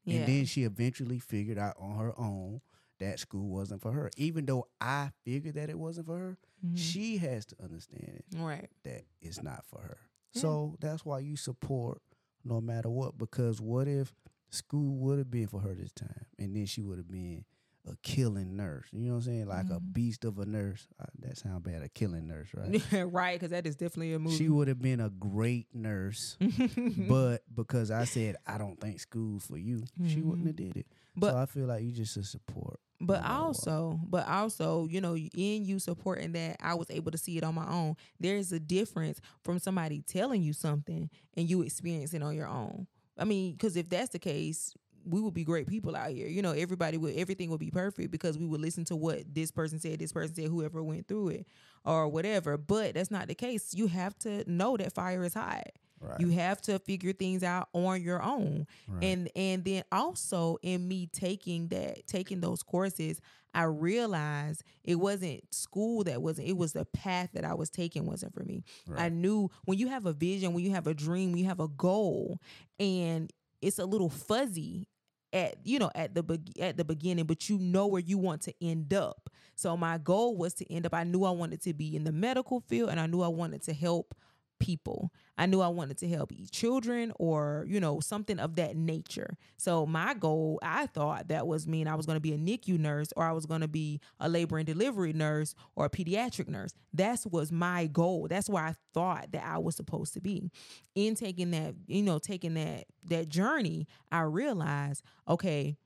Yeah. 0.04 0.20
And 0.20 0.28
then 0.28 0.44
she 0.46 0.62
eventually 0.64 1.18
figured 1.18 1.58
out 1.58 1.76
on 1.78 1.96
her 1.98 2.18
own 2.18 2.60
that 2.98 3.18
school 3.18 3.48
wasn't 3.48 3.82
for 3.82 3.92
her. 3.92 4.10
Even 4.16 4.46
though 4.46 4.66
I 4.80 5.10
figured 5.24 5.54
that 5.56 5.68
it 5.68 5.78
wasn't 5.78 6.06
for 6.06 6.18
her, 6.18 6.38
Mhm. 6.64 6.76
she 6.78 7.18
has 7.18 7.44
to 7.46 7.62
understand 7.62 8.22
it 8.30 8.38
right. 8.38 8.70
that 8.84 9.04
it's 9.20 9.42
not 9.42 9.64
for 9.66 9.80
her. 9.82 9.98
Yeah. 10.32 10.40
So 10.42 10.76
that's 10.80 11.04
why 11.04 11.18
you 11.20 11.36
support 11.36 12.00
no 12.44 12.60
matter 12.60 12.88
what. 12.88 13.18
Because 13.18 13.60
what 13.60 13.88
if 13.88 14.14
school 14.56 14.96
would 14.96 15.18
have 15.18 15.30
been 15.30 15.46
for 15.48 15.60
her 15.60 15.74
this 15.74 15.92
time, 15.92 16.26
and 16.38 16.56
then 16.56 16.66
she 16.66 16.82
would 16.82 16.98
have 16.98 17.10
been 17.10 17.44
a 17.88 17.94
killing 18.02 18.56
nurse? 18.56 18.86
You 18.92 19.06
know 19.06 19.10
what 19.12 19.16
I'm 19.18 19.22
saying? 19.22 19.46
Like 19.46 19.66
a 19.70 19.78
Mhm. 19.80 19.92
beast 19.92 20.24
of 20.24 20.38
a 20.40 20.46
nurse. 20.46 20.88
Uh, 20.98 21.04
that 21.20 21.38
sounds 21.38 21.62
bad. 21.62 21.82
A 21.82 21.88
killing 21.88 22.26
nurse, 22.26 22.48
right? 22.52 22.82
right, 23.12 23.38
because 23.38 23.50
that 23.50 23.64
is 23.66 23.76
definitely 23.76 24.12
a 24.14 24.18
movie. 24.18 24.36
She 24.36 24.48
would 24.48 24.66
have 24.68 24.80
been 24.82 24.98
a 25.00 25.10
great 25.10 25.68
nurse, 25.72 26.36
but 27.08 27.42
because 27.54 27.90
I 27.90 28.04
said 28.04 28.36
I 28.46 28.58
don't 28.58 28.80
think 28.80 28.98
school's 29.00 29.46
for 29.46 29.58
you, 29.58 29.84
she 30.06 30.20
wouldn't 30.20 30.44
Mhm. 30.44 30.46
have 30.48 30.56
did 30.56 30.76
it. 30.78 30.86
But- 31.16 31.32
so 31.32 31.38
I 31.38 31.46
feel 31.46 31.66
like 31.66 31.82
you 31.84 31.92
just 31.92 32.16
a 32.16 32.22
support. 32.24 32.80
But 32.98 33.22
also, 33.24 34.00
but 34.08 34.26
also, 34.26 34.86
you 34.86 35.02
know, 35.02 35.14
in 35.18 35.64
you 35.66 35.78
supporting 35.78 36.32
that, 36.32 36.56
I 36.60 36.74
was 36.74 36.90
able 36.90 37.10
to 37.12 37.18
see 37.18 37.36
it 37.36 37.44
on 37.44 37.54
my 37.54 37.68
own. 37.70 37.94
There's 38.18 38.52
a 38.52 38.58
difference 38.58 39.20
from 39.42 39.58
somebody 39.58 40.00
telling 40.00 40.42
you 40.42 40.54
something 40.54 41.10
and 41.36 41.48
you 41.48 41.60
experiencing 41.60 42.22
on 42.22 42.34
your 42.34 42.46
own. 42.48 42.86
I 43.18 43.24
mean, 43.24 43.52
because 43.52 43.76
if 43.76 43.88
that's 43.88 44.10
the 44.10 44.18
case, 44.18 44.74
we 45.04 45.20
would 45.20 45.34
be 45.34 45.44
great 45.44 45.68
people 45.68 45.94
out 45.94 46.10
here. 46.10 46.26
You 46.26 46.42
know, 46.42 46.52
everybody 46.52 46.98
would, 46.98 47.14
everything 47.16 47.50
would 47.50 47.60
be 47.60 47.70
perfect 47.70 48.10
because 48.10 48.38
we 48.38 48.46
would 48.46 48.60
listen 48.60 48.84
to 48.86 48.96
what 48.96 49.22
this 49.32 49.50
person 49.50 49.78
said, 49.78 49.98
this 50.00 50.12
person 50.12 50.34
said, 50.34 50.46
whoever 50.46 50.82
went 50.82 51.06
through 51.06 51.28
it 51.28 51.46
or 51.84 52.08
whatever. 52.08 52.56
But 52.56 52.94
that's 52.94 53.10
not 53.10 53.28
the 53.28 53.34
case. 53.34 53.72
You 53.74 53.86
have 53.86 54.18
to 54.20 54.50
know 54.50 54.76
that 54.76 54.92
fire 54.92 55.22
is 55.24 55.34
hot. 55.34 55.68
Right. 56.00 56.20
You 56.20 56.28
have 56.30 56.60
to 56.62 56.78
figure 56.78 57.12
things 57.12 57.42
out 57.42 57.68
on 57.72 58.02
your 58.02 58.22
own. 58.22 58.66
right. 58.88 59.04
And 59.04 59.30
and 59.34 59.64
then 59.64 59.84
also 59.90 60.58
in 60.62 60.86
me 60.86 61.08
taking 61.12 61.68
that 61.68 62.06
taking 62.06 62.40
those 62.40 62.62
courses, 62.62 63.20
I 63.54 63.62
realized 63.62 64.62
it 64.84 64.96
wasn't 64.96 65.42
school 65.54 66.04
that 66.04 66.20
wasn't 66.20 66.48
it 66.48 66.56
was 66.56 66.74
the 66.74 66.84
path 66.84 67.30
that 67.32 67.44
I 67.44 67.54
was 67.54 67.70
taking 67.70 68.04
wasn't 68.04 68.34
for 68.34 68.44
me. 68.44 68.62
I 68.94 69.08
knew 69.08 69.50
when 69.64 69.78
you 69.78 69.88
have 69.88 70.04
a 70.04 70.12
vision, 70.12 70.52
when 70.52 70.64
you 70.64 70.72
have 70.72 70.86
a 70.86 70.94
dream, 70.94 71.30
when 71.32 71.38
you 71.38 71.46
have 71.46 71.60
a 71.60 71.68
goal 71.68 72.40
and 72.78 73.32
it's 73.62 73.78
a 73.78 73.86
little 73.86 74.10
fuzzy 74.10 74.88
at 75.32 75.56
you 75.64 75.78
know 75.78 75.90
at 75.94 76.14
the 76.14 76.22
be- 76.22 76.60
at 76.60 76.76
the 76.76 76.84
beginning 76.84 77.24
but 77.24 77.48
you 77.48 77.58
know 77.58 77.86
where 77.86 78.02
you 78.02 78.18
want 78.18 78.42
to 78.42 78.54
end 78.60 78.92
up. 78.92 79.30
So 79.54 79.74
my 79.76 79.96
goal 79.96 80.36
was 80.36 80.52
to 80.54 80.70
end 80.70 80.84
up 80.84 80.92
I 80.94 81.04
knew 81.04 81.24
I 81.24 81.30
wanted 81.30 81.62
to 81.62 81.72
be 81.72 81.96
in 81.96 82.04
the 82.04 82.12
medical 82.12 82.60
field 82.60 82.90
and 82.90 83.00
I 83.00 83.06
knew 83.06 83.22
I 83.22 83.28
wanted 83.28 83.62
to 83.62 83.72
help 83.72 84.14
people. 84.58 85.12
I 85.38 85.46
knew 85.46 85.60
I 85.60 85.68
wanted 85.68 85.98
to 85.98 86.08
help 86.08 86.32
children 86.50 87.12
or, 87.18 87.64
you 87.68 87.80
know, 87.80 88.00
something 88.00 88.38
of 88.38 88.56
that 88.56 88.76
nature. 88.76 89.36
So 89.56 89.86
my 89.86 90.14
goal, 90.14 90.58
I 90.62 90.86
thought 90.86 91.28
that 91.28 91.46
was 91.46 91.66
mean 91.66 91.88
I 91.88 91.94
was 91.94 92.06
going 92.06 92.16
to 92.16 92.20
be 92.20 92.32
a 92.32 92.38
NICU 92.38 92.78
nurse 92.78 93.08
or 93.16 93.24
I 93.24 93.32
was 93.32 93.46
going 93.46 93.60
to 93.60 93.68
be 93.68 94.00
a 94.18 94.28
labor 94.28 94.58
and 94.58 94.66
delivery 94.66 95.12
nurse 95.12 95.54
or 95.74 95.86
a 95.86 95.90
pediatric 95.90 96.48
nurse. 96.48 96.72
That's 96.92 97.26
was 97.26 97.52
my 97.52 97.86
goal. 97.86 98.28
That's 98.28 98.48
where 98.48 98.64
I 98.64 98.74
thought 98.94 99.32
that 99.32 99.44
I 99.44 99.58
was 99.58 99.76
supposed 99.76 100.14
to 100.14 100.20
be. 100.20 100.50
In 100.94 101.14
taking 101.14 101.50
that, 101.50 101.74
you 101.86 102.02
know, 102.02 102.18
taking 102.18 102.54
that 102.54 102.84
that 103.04 103.28
journey, 103.28 103.86
I 104.10 104.22
realized, 104.22 105.02
okay, 105.28 105.76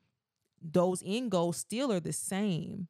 those 0.62 1.02
end 1.04 1.30
goals 1.30 1.56
still 1.56 1.90
are 1.92 2.00
the 2.00 2.12
same, 2.12 2.88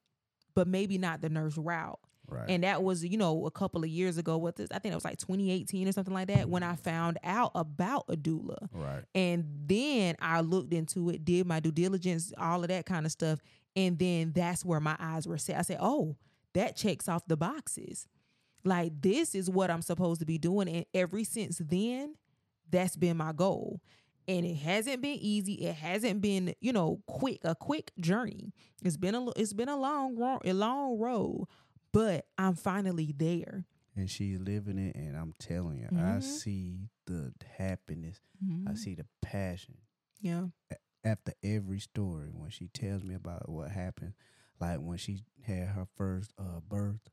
but 0.54 0.66
maybe 0.66 0.98
not 0.98 1.20
the 1.20 1.28
nurse 1.28 1.56
route. 1.56 2.00
Right. 2.30 2.48
And 2.48 2.64
that 2.64 2.82
was, 2.82 3.04
you 3.04 3.16
know, 3.18 3.46
a 3.46 3.50
couple 3.50 3.82
of 3.82 3.88
years 3.88 4.18
ago. 4.18 4.38
What 4.38 4.56
this? 4.56 4.70
I 4.70 4.78
think 4.78 4.92
it 4.92 4.96
was 4.96 5.04
like 5.04 5.18
2018 5.18 5.88
or 5.88 5.92
something 5.92 6.14
like 6.14 6.28
that 6.28 6.48
when 6.48 6.62
I 6.62 6.76
found 6.76 7.18
out 7.24 7.52
about 7.54 8.04
a 8.08 8.16
doula. 8.16 8.68
right. 8.72 9.04
And 9.14 9.44
then 9.66 10.16
I 10.20 10.40
looked 10.40 10.72
into 10.72 11.10
it, 11.10 11.24
did 11.24 11.46
my 11.46 11.60
due 11.60 11.72
diligence, 11.72 12.32
all 12.38 12.62
of 12.62 12.68
that 12.68 12.86
kind 12.86 13.06
of 13.06 13.12
stuff. 13.12 13.40
And 13.76 13.98
then 13.98 14.32
that's 14.34 14.64
where 14.64 14.80
my 14.80 14.96
eyes 14.98 15.28
were 15.28 15.38
set. 15.38 15.58
I 15.58 15.62
said, 15.62 15.78
oh, 15.80 16.16
that 16.54 16.76
checks 16.76 17.08
off 17.08 17.26
the 17.26 17.36
boxes. 17.36 18.06
Like, 18.64 18.92
this 19.00 19.34
is 19.34 19.48
what 19.48 19.70
I'm 19.70 19.82
supposed 19.82 20.20
to 20.20 20.26
be 20.26 20.38
doing. 20.38 20.68
And 20.68 20.84
ever 20.92 21.22
since 21.24 21.58
then, 21.58 22.14
that's 22.70 22.96
been 22.96 23.16
my 23.16 23.32
goal. 23.32 23.80
And 24.28 24.44
it 24.46 24.56
hasn't 24.56 25.02
been 25.02 25.18
easy. 25.20 25.54
It 25.54 25.74
hasn't 25.74 26.20
been, 26.20 26.54
you 26.60 26.72
know, 26.72 27.00
quick, 27.06 27.40
a 27.42 27.54
quick 27.54 27.90
journey. 27.98 28.52
It's 28.84 28.96
been 28.96 29.14
a 29.14 29.28
it's 29.30 29.52
been 29.52 29.68
a 29.68 29.76
long 29.76 30.16
a 30.44 30.52
long 30.52 30.98
road, 30.98 31.46
but 31.92 32.26
I'm 32.38 32.54
finally 32.54 33.12
there. 33.16 33.64
and 33.96 34.08
she's 34.08 34.38
living 34.38 34.78
it 34.78 34.94
and 34.94 35.16
i'm 35.16 35.34
telling 35.38 35.78
you 35.80 35.88
i 35.92 36.18
Mhm. 36.18 36.22
see 36.22 36.88
the 37.06 37.32
happiness 37.58 38.20
i 38.66 38.74
see 38.74 38.94
the 38.94 39.04
passion 39.20 39.78
Yeah. 40.20 40.48
after 41.04 41.32
every 41.42 41.80
story 41.80 42.28
when 42.32 42.50
she 42.50 42.68
tells 42.68 43.02
me 43.02 43.14
about 43.14 43.48
what 43.48 43.70
happened 43.72 44.14
like 44.60 44.78
when 44.78 44.96
she 44.96 45.24
had 45.42 45.68
her 45.68 45.86
first 45.96 46.32
uh 46.38 46.60
birth 46.60 47.10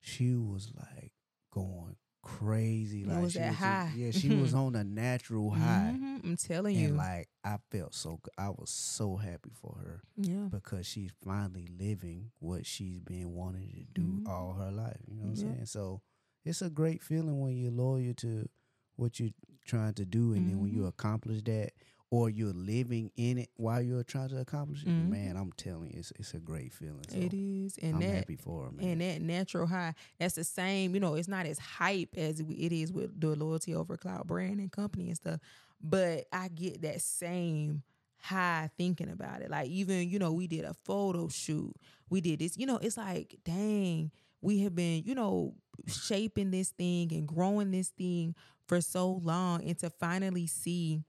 she 0.00 0.34
was 0.36 0.72
like 0.76 1.12
going 1.50 1.96
crazy 2.22 3.02
It 3.02 3.08
like 3.08 3.22
was 3.22 3.32
she 3.32 3.38
that 3.40 3.48
just- 3.50 3.58
high. 3.60 3.92
yeah 3.96 4.10
she 4.12 4.28
was 4.34 4.54
on 4.54 4.74
a 4.76 4.84
natural 4.84 5.50
high 5.50 5.94
Mhm, 5.98 6.24
I'm 6.24 6.36
telling 6.36 6.76
and 6.76 6.88
you. 6.90 6.94
like 6.94 7.28
i 7.44 7.56
felt 7.70 7.94
so 7.94 8.20
good 8.22 8.32
i 8.38 8.48
was 8.48 8.70
so 8.70 9.16
happy 9.16 9.50
for 9.60 9.76
her 9.84 10.00
yeah. 10.16 10.46
because 10.50 10.86
she's 10.86 11.10
finally 11.24 11.68
living 11.78 12.30
what 12.38 12.64
she's 12.64 13.00
been 13.00 13.32
wanting 13.34 13.68
to 13.70 14.00
do 14.00 14.06
Mhm. 14.22 14.28
all 14.28 14.54
her 14.54 14.70
life. 14.70 15.00
You 15.08 15.16
know 15.16 15.28
what 15.30 15.38
Yeah. 15.38 15.44
I'm 15.46 15.54
saying? 15.54 15.66
So 15.66 16.00
it's 16.44 16.62
a 16.62 16.70
great 16.70 17.02
feeling 17.02 17.40
when 17.40 17.56
you're 17.56 17.72
loyal 17.72 18.14
to 18.14 18.48
what 18.96 19.18
you're 19.18 19.30
trying 19.64 19.94
to 19.94 20.04
do, 20.04 20.32
and 20.32 20.48
then 20.48 20.60
when 20.60 20.72
you 20.72 20.82
Mhm. 20.82 20.88
accomplish 20.88 21.42
that, 21.44 21.72
or 22.12 22.28
you're 22.28 22.52
living 22.52 23.10
in 23.16 23.38
it 23.38 23.48
while 23.56 23.80
you're 23.80 24.02
trying 24.04 24.28
to 24.28 24.38
accomplish 24.38 24.82
it. 24.82 24.88
Mhm. 24.88 25.08
Man, 25.08 25.34
I'm 25.34 25.50
telling 25.52 25.90
you, 25.92 25.98
it's 26.00 26.12
it's 26.18 26.34
a 26.34 26.38
great 26.38 26.70
feeling. 26.70 27.04
So 27.08 27.16
It 27.16 27.32
is, 27.32 27.78
and 27.78 27.94
I'm 27.94 28.00
that 28.02 28.14
happy 28.16 28.36
for 28.36 28.70
man. 28.70 28.84
and 28.86 29.00
that 29.00 29.22
natural 29.22 29.66
high. 29.66 29.94
That's 30.18 30.34
the 30.34 30.44
same. 30.44 30.92
You 30.94 31.00
know, 31.00 31.14
it's 31.14 31.26
not 31.26 31.46
as 31.46 31.58
hype 31.58 32.14
as 32.18 32.38
it 32.40 32.72
is 32.72 32.92
with 32.92 33.18
the 33.18 33.34
loyalty 33.34 33.74
over 33.74 33.96
clout 33.96 34.26
brand 34.26 34.60
and 34.60 34.70
company 34.70 35.06
and 35.08 35.16
stuff. 35.16 35.40
But 35.80 36.26
I 36.30 36.48
get 36.48 36.82
that 36.82 37.00
same 37.00 37.82
high 38.18 38.68
thinking 38.76 39.08
about 39.08 39.40
it. 39.40 39.50
Like 39.50 39.70
even 39.70 40.06
you 40.10 40.18
know, 40.18 40.32
we 40.34 40.46
did 40.46 40.66
a 40.66 40.74
photo 40.74 41.28
shoot. 41.28 41.74
We 42.10 42.20
did 42.20 42.40
this. 42.40 42.58
You 42.58 42.66
know, 42.66 42.76
it's 42.76 42.98
like 42.98 43.36
dang, 43.42 44.10
we 44.42 44.58
have 44.64 44.74
been 44.74 45.02
you 45.06 45.14
know 45.14 45.54
shaping 45.86 46.50
this 46.50 46.68
thing 46.68 47.10
and 47.14 47.26
growing 47.26 47.70
this 47.70 47.88
thing 47.88 48.34
for 48.66 48.82
so 48.82 49.12
long, 49.24 49.64
and 49.64 49.78
to 49.78 49.88
finally 49.88 50.46
see 50.46 51.04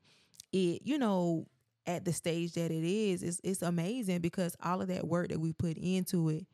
it, 0.53 0.81
you 0.85 0.97
know, 0.97 1.47
at 1.85 2.05
the 2.05 2.13
stage 2.13 2.53
that 2.53 2.71
it 2.71 2.83
is, 2.83 3.23
it's, 3.23 3.41
it's 3.43 3.61
amazing 3.61 4.19
because 4.21 4.55
all 4.63 4.81
of 4.81 4.87
that 4.87 5.07
work 5.07 5.29
that 5.29 5.39
we 5.39 5.51
put 5.51 5.77
into 5.77 6.29
it 6.29 6.45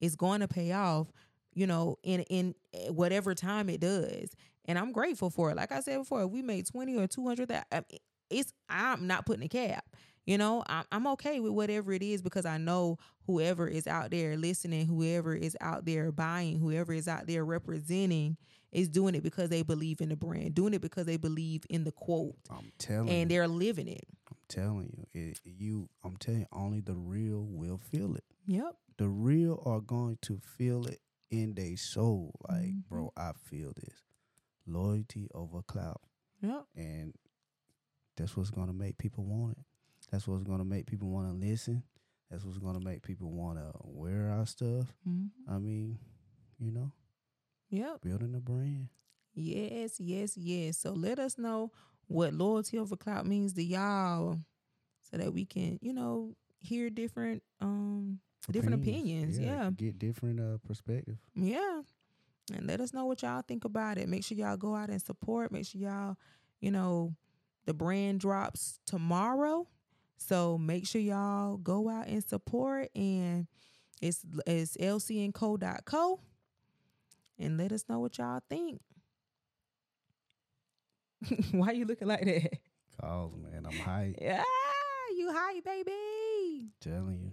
is 0.00 0.16
going 0.16 0.40
to 0.40 0.48
pay 0.48 0.72
off, 0.72 1.12
you 1.54 1.66
know, 1.66 1.98
in 2.02 2.20
in 2.22 2.54
eh, 2.74 2.88
whatever 2.88 3.34
time 3.34 3.68
it 3.68 3.80
does. 3.80 4.34
And 4.64 4.78
I'm 4.78 4.92
grateful 4.92 5.30
for 5.30 5.50
it. 5.50 5.56
Like 5.56 5.70
I 5.72 5.80
said 5.80 5.98
before, 5.98 6.22
if 6.24 6.30
we 6.30 6.42
made 6.42 6.66
20 6.66 6.96
or 6.96 7.06
200 7.06 7.48
that 7.48 7.66
I 7.70 7.76
mean, 7.76 8.00
it's 8.30 8.52
I'm 8.68 9.06
not 9.06 9.26
putting 9.26 9.44
a 9.44 9.48
cap. 9.48 9.84
You 10.26 10.38
know, 10.38 10.62
I'm 10.66 10.84
I'm 10.92 11.06
okay 11.08 11.40
with 11.40 11.52
whatever 11.52 11.92
it 11.92 12.02
is 12.02 12.22
because 12.22 12.46
I 12.46 12.56
know 12.58 12.98
whoever 13.26 13.66
is 13.66 13.86
out 13.86 14.10
there 14.12 14.36
listening, 14.36 14.86
whoever 14.86 15.34
is 15.34 15.56
out 15.60 15.84
there 15.84 16.12
buying, 16.12 16.58
whoever 16.60 16.92
is 16.92 17.08
out 17.08 17.26
there 17.26 17.44
representing 17.44 18.36
is 18.70 18.88
doing 18.88 19.14
it 19.16 19.22
because 19.22 19.48
they 19.50 19.62
believe 19.62 20.00
in 20.00 20.08
the 20.10 20.16
brand, 20.16 20.54
doing 20.54 20.74
it 20.74 20.80
because 20.80 21.06
they 21.06 21.16
believe 21.16 21.64
in 21.68 21.84
the 21.84 21.92
quote 21.92 22.36
I'm 22.50 22.70
telling 22.78 23.08
you. 23.08 23.14
and 23.14 23.30
you, 23.30 23.36
they're 23.36 23.48
living 23.48 23.88
it. 23.88 24.06
I'm 24.30 24.36
telling 24.48 25.06
you, 25.12 25.20
it, 25.30 25.40
you. 25.44 25.88
I'm 26.04 26.16
telling 26.16 26.40
you, 26.40 26.46
only 26.52 26.80
the 26.80 26.94
real 26.94 27.44
will 27.44 27.78
feel 27.78 28.14
it. 28.14 28.24
Yep. 28.46 28.76
The 28.98 29.08
real 29.08 29.60
are 29.66 29.80
going 29.80 30.18
to 30.22 30.38
feel 30.56 30.86
it 30.86 31.00
in 31.30 31.54
their 31.54 31.76
soul. 31.76 32.38
Like, 32.48 32.62
Mhm. 32.62 32.88
bro, 32.88 33.12
I 33.16 33.32
feel 33.44 33.72
this 33.74 34.04
loyalty 34.66 35.28
over 35.34 35.62
clout. 35.62 36.00
Yep. 36.40 36.64
and 36.76 37.14
that's 38.16 38.36
what's 38.36 38.50
gonna 38.50 38.72
make 38.72 38.98
people 38.98 39.24
want 39.24 39.58
it. 39.58 39.64
That's 40.12 40.28
what's 40.28 40.44
gonna 40.44 40.64
make 40.64 40.86
people 40.86 41.08
want 41.08 41.26
to 41.26 41.32
listen. 41.34 41.82
That's 42.30 42.44
what's 42.44 42.58
gonna 42.58 42.80
make 42.80 43.02
people 43.02 43.30
want 43.32 43.58
to 43.58 43.72
wear 43.82 44.30
our 44.30 44.46
stuff. 44.46 44.94
Mhm. 45.08 45.30
I 45.48 45.58
mean, 45.58 45.98
you 46.58 46.70
know, 46.70 46.92
Yep. 47.70 48.02
building 48.02 48.34
a 48.34 48.40
brand. 48.40 48.88
Yes, 49.34 49.98
yes, 49.98 50.36
yes. 50.36 50.76
So 50.78 50.92
let 50.92 51.18
us 51.18 51.38
know 51.38 51.72
what 52.06 52.34
loyalty 52.34 52.78
over 52.78 52.94
clout 52.96 53.26
means 53.26 53.54
to 53.54 53.62
y'all 53.64 54.38
so 55.00 55.16
that 55.16 55.32
we 55.32 55.46
can, 55.46 55.78
you 55.80 55.94
know, 55.94 56.36
hear 56.60 56.90
different 56.90 57.42
um 57.60 58.20
different 58.50 58.74
opinions. 58.82 59.38
Yeah. 59.38 59.70
get 59.70 59.98
different 59.98 60.38
uh 60.40 60.58
perspective. 60.58 61.16
Yeah. 61.34 61.82
And 62.52 62.66
let 62.66 62.80
us 62.82 62.92
know 62.92 63.06
what 63.06 63.22
y'all 63.22 63.40
think 63.42 63.64
about 63.64 63.96
it. 63.98 64.08
Make 64.08 64.24
sure 64.24 64.36
y'all 64.36 64.56
go 64.58 64.74
out 64.74 64.90
and 64.90 65.00
support. 65.00 65.52
Make 65.52 65.64
sure 65.64 65.80
y'all, 65.80 66.16
you 66.60 66.70
know, 66.70 67.14
the 67.64 67.72
brand 67.72 68.20
drops 68.20 68.78
tomorrow. 68.84 69.66
So 70.26 70.56
make 70.58 70.86
sure 70.86 71.00
y'all 71.00 71.56
go 71.56 71.88
out 71.88 72.06
and 72.06 72.22
support 72.24 72.88
and 72.94 73.46
it's 74.00 74.24
it's 74.46 74.76
lcnco.co. 74.76 76.20
and 77.38 77.56
let 77.58 77.72
us 77.72 77.84
know 77.88 77.98
what 78.00 78.18
y'all 78.18 78.40
think. 78.48 78.80
Why 81.52 81.72
you 81.72 81.84
looking 81.84 82.08
like 82.08 82.24
that? 82.24 82.58
Cause 83.00 83.32
man, 83.36 83.66
I'm 83.66 83.78
hyped. 83.78 84.16
Yeah, 84.20 84.42
you 85.16 85.32
hype, 85.32 85.64
baby. 85.64 86.70
Telling 86.80 87.20
you, 87.20 87.32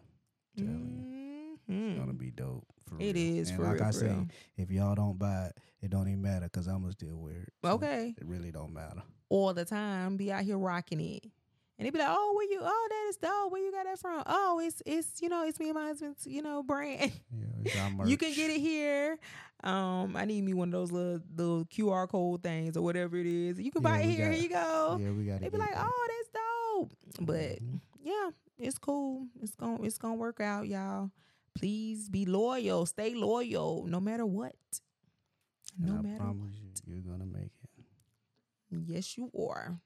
telling 0.57 1.57
you, 1.67 1.77
it's 1.89 1.99
gonna 1.99 2.13
Mhm. 2.13 2.17
be 2.19 2.31
dope. 2.31 2.65
For 2.87 2.95
It 2.99 3.15
real. 3.15 3.17
is 3.17 3.49
And 3.51 3.59
like 3.63 3.75
real, 3.75 3.83
I 3.83 3.91
say, 3.91 4.05
real. 4.07 4.27
if 4.57 4.71
y'all 4.71 4.95
don't 4.95 5.17
buy 5.19 5.47
it, 5.47 5.57
it 5.81 5.89
don't 5.91 6.07
even 6.07 6.21
matter 6.21 6.45
because 6.45 6.67
I'ma 6.67 6.89
still 6.91 7.17
wear 7.17 7.41
it. 7.43 7.53
So 7.63 7.71
Okay. 7.73 8.15
It 8.17 8.25
really 8.25 8.51
don't 8.51 8.73
matter. 8.73 9.03
All 9.29 9.53
the 9.53 9.65
time, 9.65 10.17
be 10.17 10.31
out 10.31 10.43
here 10.43 10.57
rocking 10.57 10.99
it. 10.99 11.25
And 11.80 11.86
they 11.86 11.91
be 11.91 11.97
like, 11.97 12.09
"Oh, 12.11 12.34
where 12.36 12.45
you? 12.51 12.59
Oh, 12.61 12.88
that 12.91 13.05
is 13.09 13.15
dope. 13.15 13.51
Where 13.53 13.63
you 13.63 13.71
got 13.71 13.86
that 13.86 13.97
from? 13.97 14.21
Oh, 14.25 14.59
it's 14.61 14.84
it's 14.86 15.21
you 15.21 15.30
know, 15.30 15.45
it's 15.47 15.59
me 15.61 15.69
and 15.69 15.75
my 15.75 15.86
husband's 15.88 16.27
you 16.27 16.41
know 16.41 16.61
brand. 16.61 17.11
Yeah, 17.63 17.89
you 18.05 18.17
can 18.17 18.34
get 18.34 18.51
it 18.51 18.59
here. 18.59 19.17
Um, 19.63 20.15
I 20.17 20.25
need 20.25 20.43
me 20.43 20.53
one 20.53 20.67
of 20.67 20.73
those 20.73 20.91
little 20.91 21.21
little 21.38 21.65
QR 21.65 22.07
code 22.09 22.43
things 22.43 22.75
or 22.75 22.82
whatever 22.82 23.15
it 23.17 23.25
is. 23.25 23.59
You 23.59 23.71
can 23.71 23.82
Yeah, 23.82 23.89
buy 23.89 23.99
it 24.01 24.09
here. 24.09 24.25
got- 24.27 24.34
here 24.34 24.43
you 24.43 24.49
go. 24.49 24.97
Yeah, 25.01 25.11
we 25.11 25.25
got 25.25 25.39
They'd 25.39 25.51
be 25.53 25.57
like, 25.57 25.73
"Oh, 25.77 26.07
that's 26.11 26.30
dope." 26.34 27.25
But 27.25 27.63
Mhm. 27.63 27.80
yeah, 28.03 28.30
it's 28.57 28.77
cool. 28.77 29.27
It's 29.41 29.55
going 29.55 29.77
to 29.77 29.84
it's 29.86 29.97
gonna 29.97 30.15
work 30.15 30.41
out, 30.41 30.67
y'all. 30.67 31.11
Please 31.55 32.09
be 32.09 32.25
loyal. 32.25 32.86
Stay 32.88 33.13
loyal, 33.15 33.86
no 33.88 34.01
matter 34.01 34.25
what. 34.25 34.55
No 35.77 35.91
and 35.93 35.99
I 35.99 36.01
matter 36.01 36.17
promise 36.17 36.55
what. 36.61 36.88
you, 36.88 36.93
you're 36.95 37.03
gonna 37.03 37.25
make 37.25 37.51
it. 37.63 37.86
Yes, 38.86 39.17
you 39.17 39.32
are. 39.38 39.80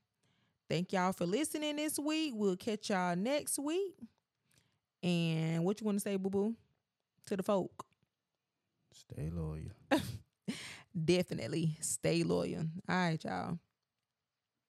Thank 0.73 0.91
y'all 0.91 1.13
for 1.13 1.27
listening 1.27 1.75
this 1.75 1.99
week. 1.99 2.33
We'll 2.35 2.55
catch 2.55 2.89
y'all 2.89 3.15
next 3.15 3.59
week. 3.59 3.93
And 5.03 5.63
what 5.63 5.79
you 5.79 5.85
want 5.85 5.99
to 5.99 6.01
say, 6.01 6.15
boo 6.15 6.31
boo, 6.31 6.55
to 7.27 7.37
the 7.37 7.43
folk? 7.43 7.85
Stay 8.91 9.29
loyal. 9.31 9.69
Definitely 11.05 11.77
stay 11.79 12.23
loyal. 12.23 12.65
All 12.89 12.95
right, 12.95 13.23
y'all. 13.23 13.59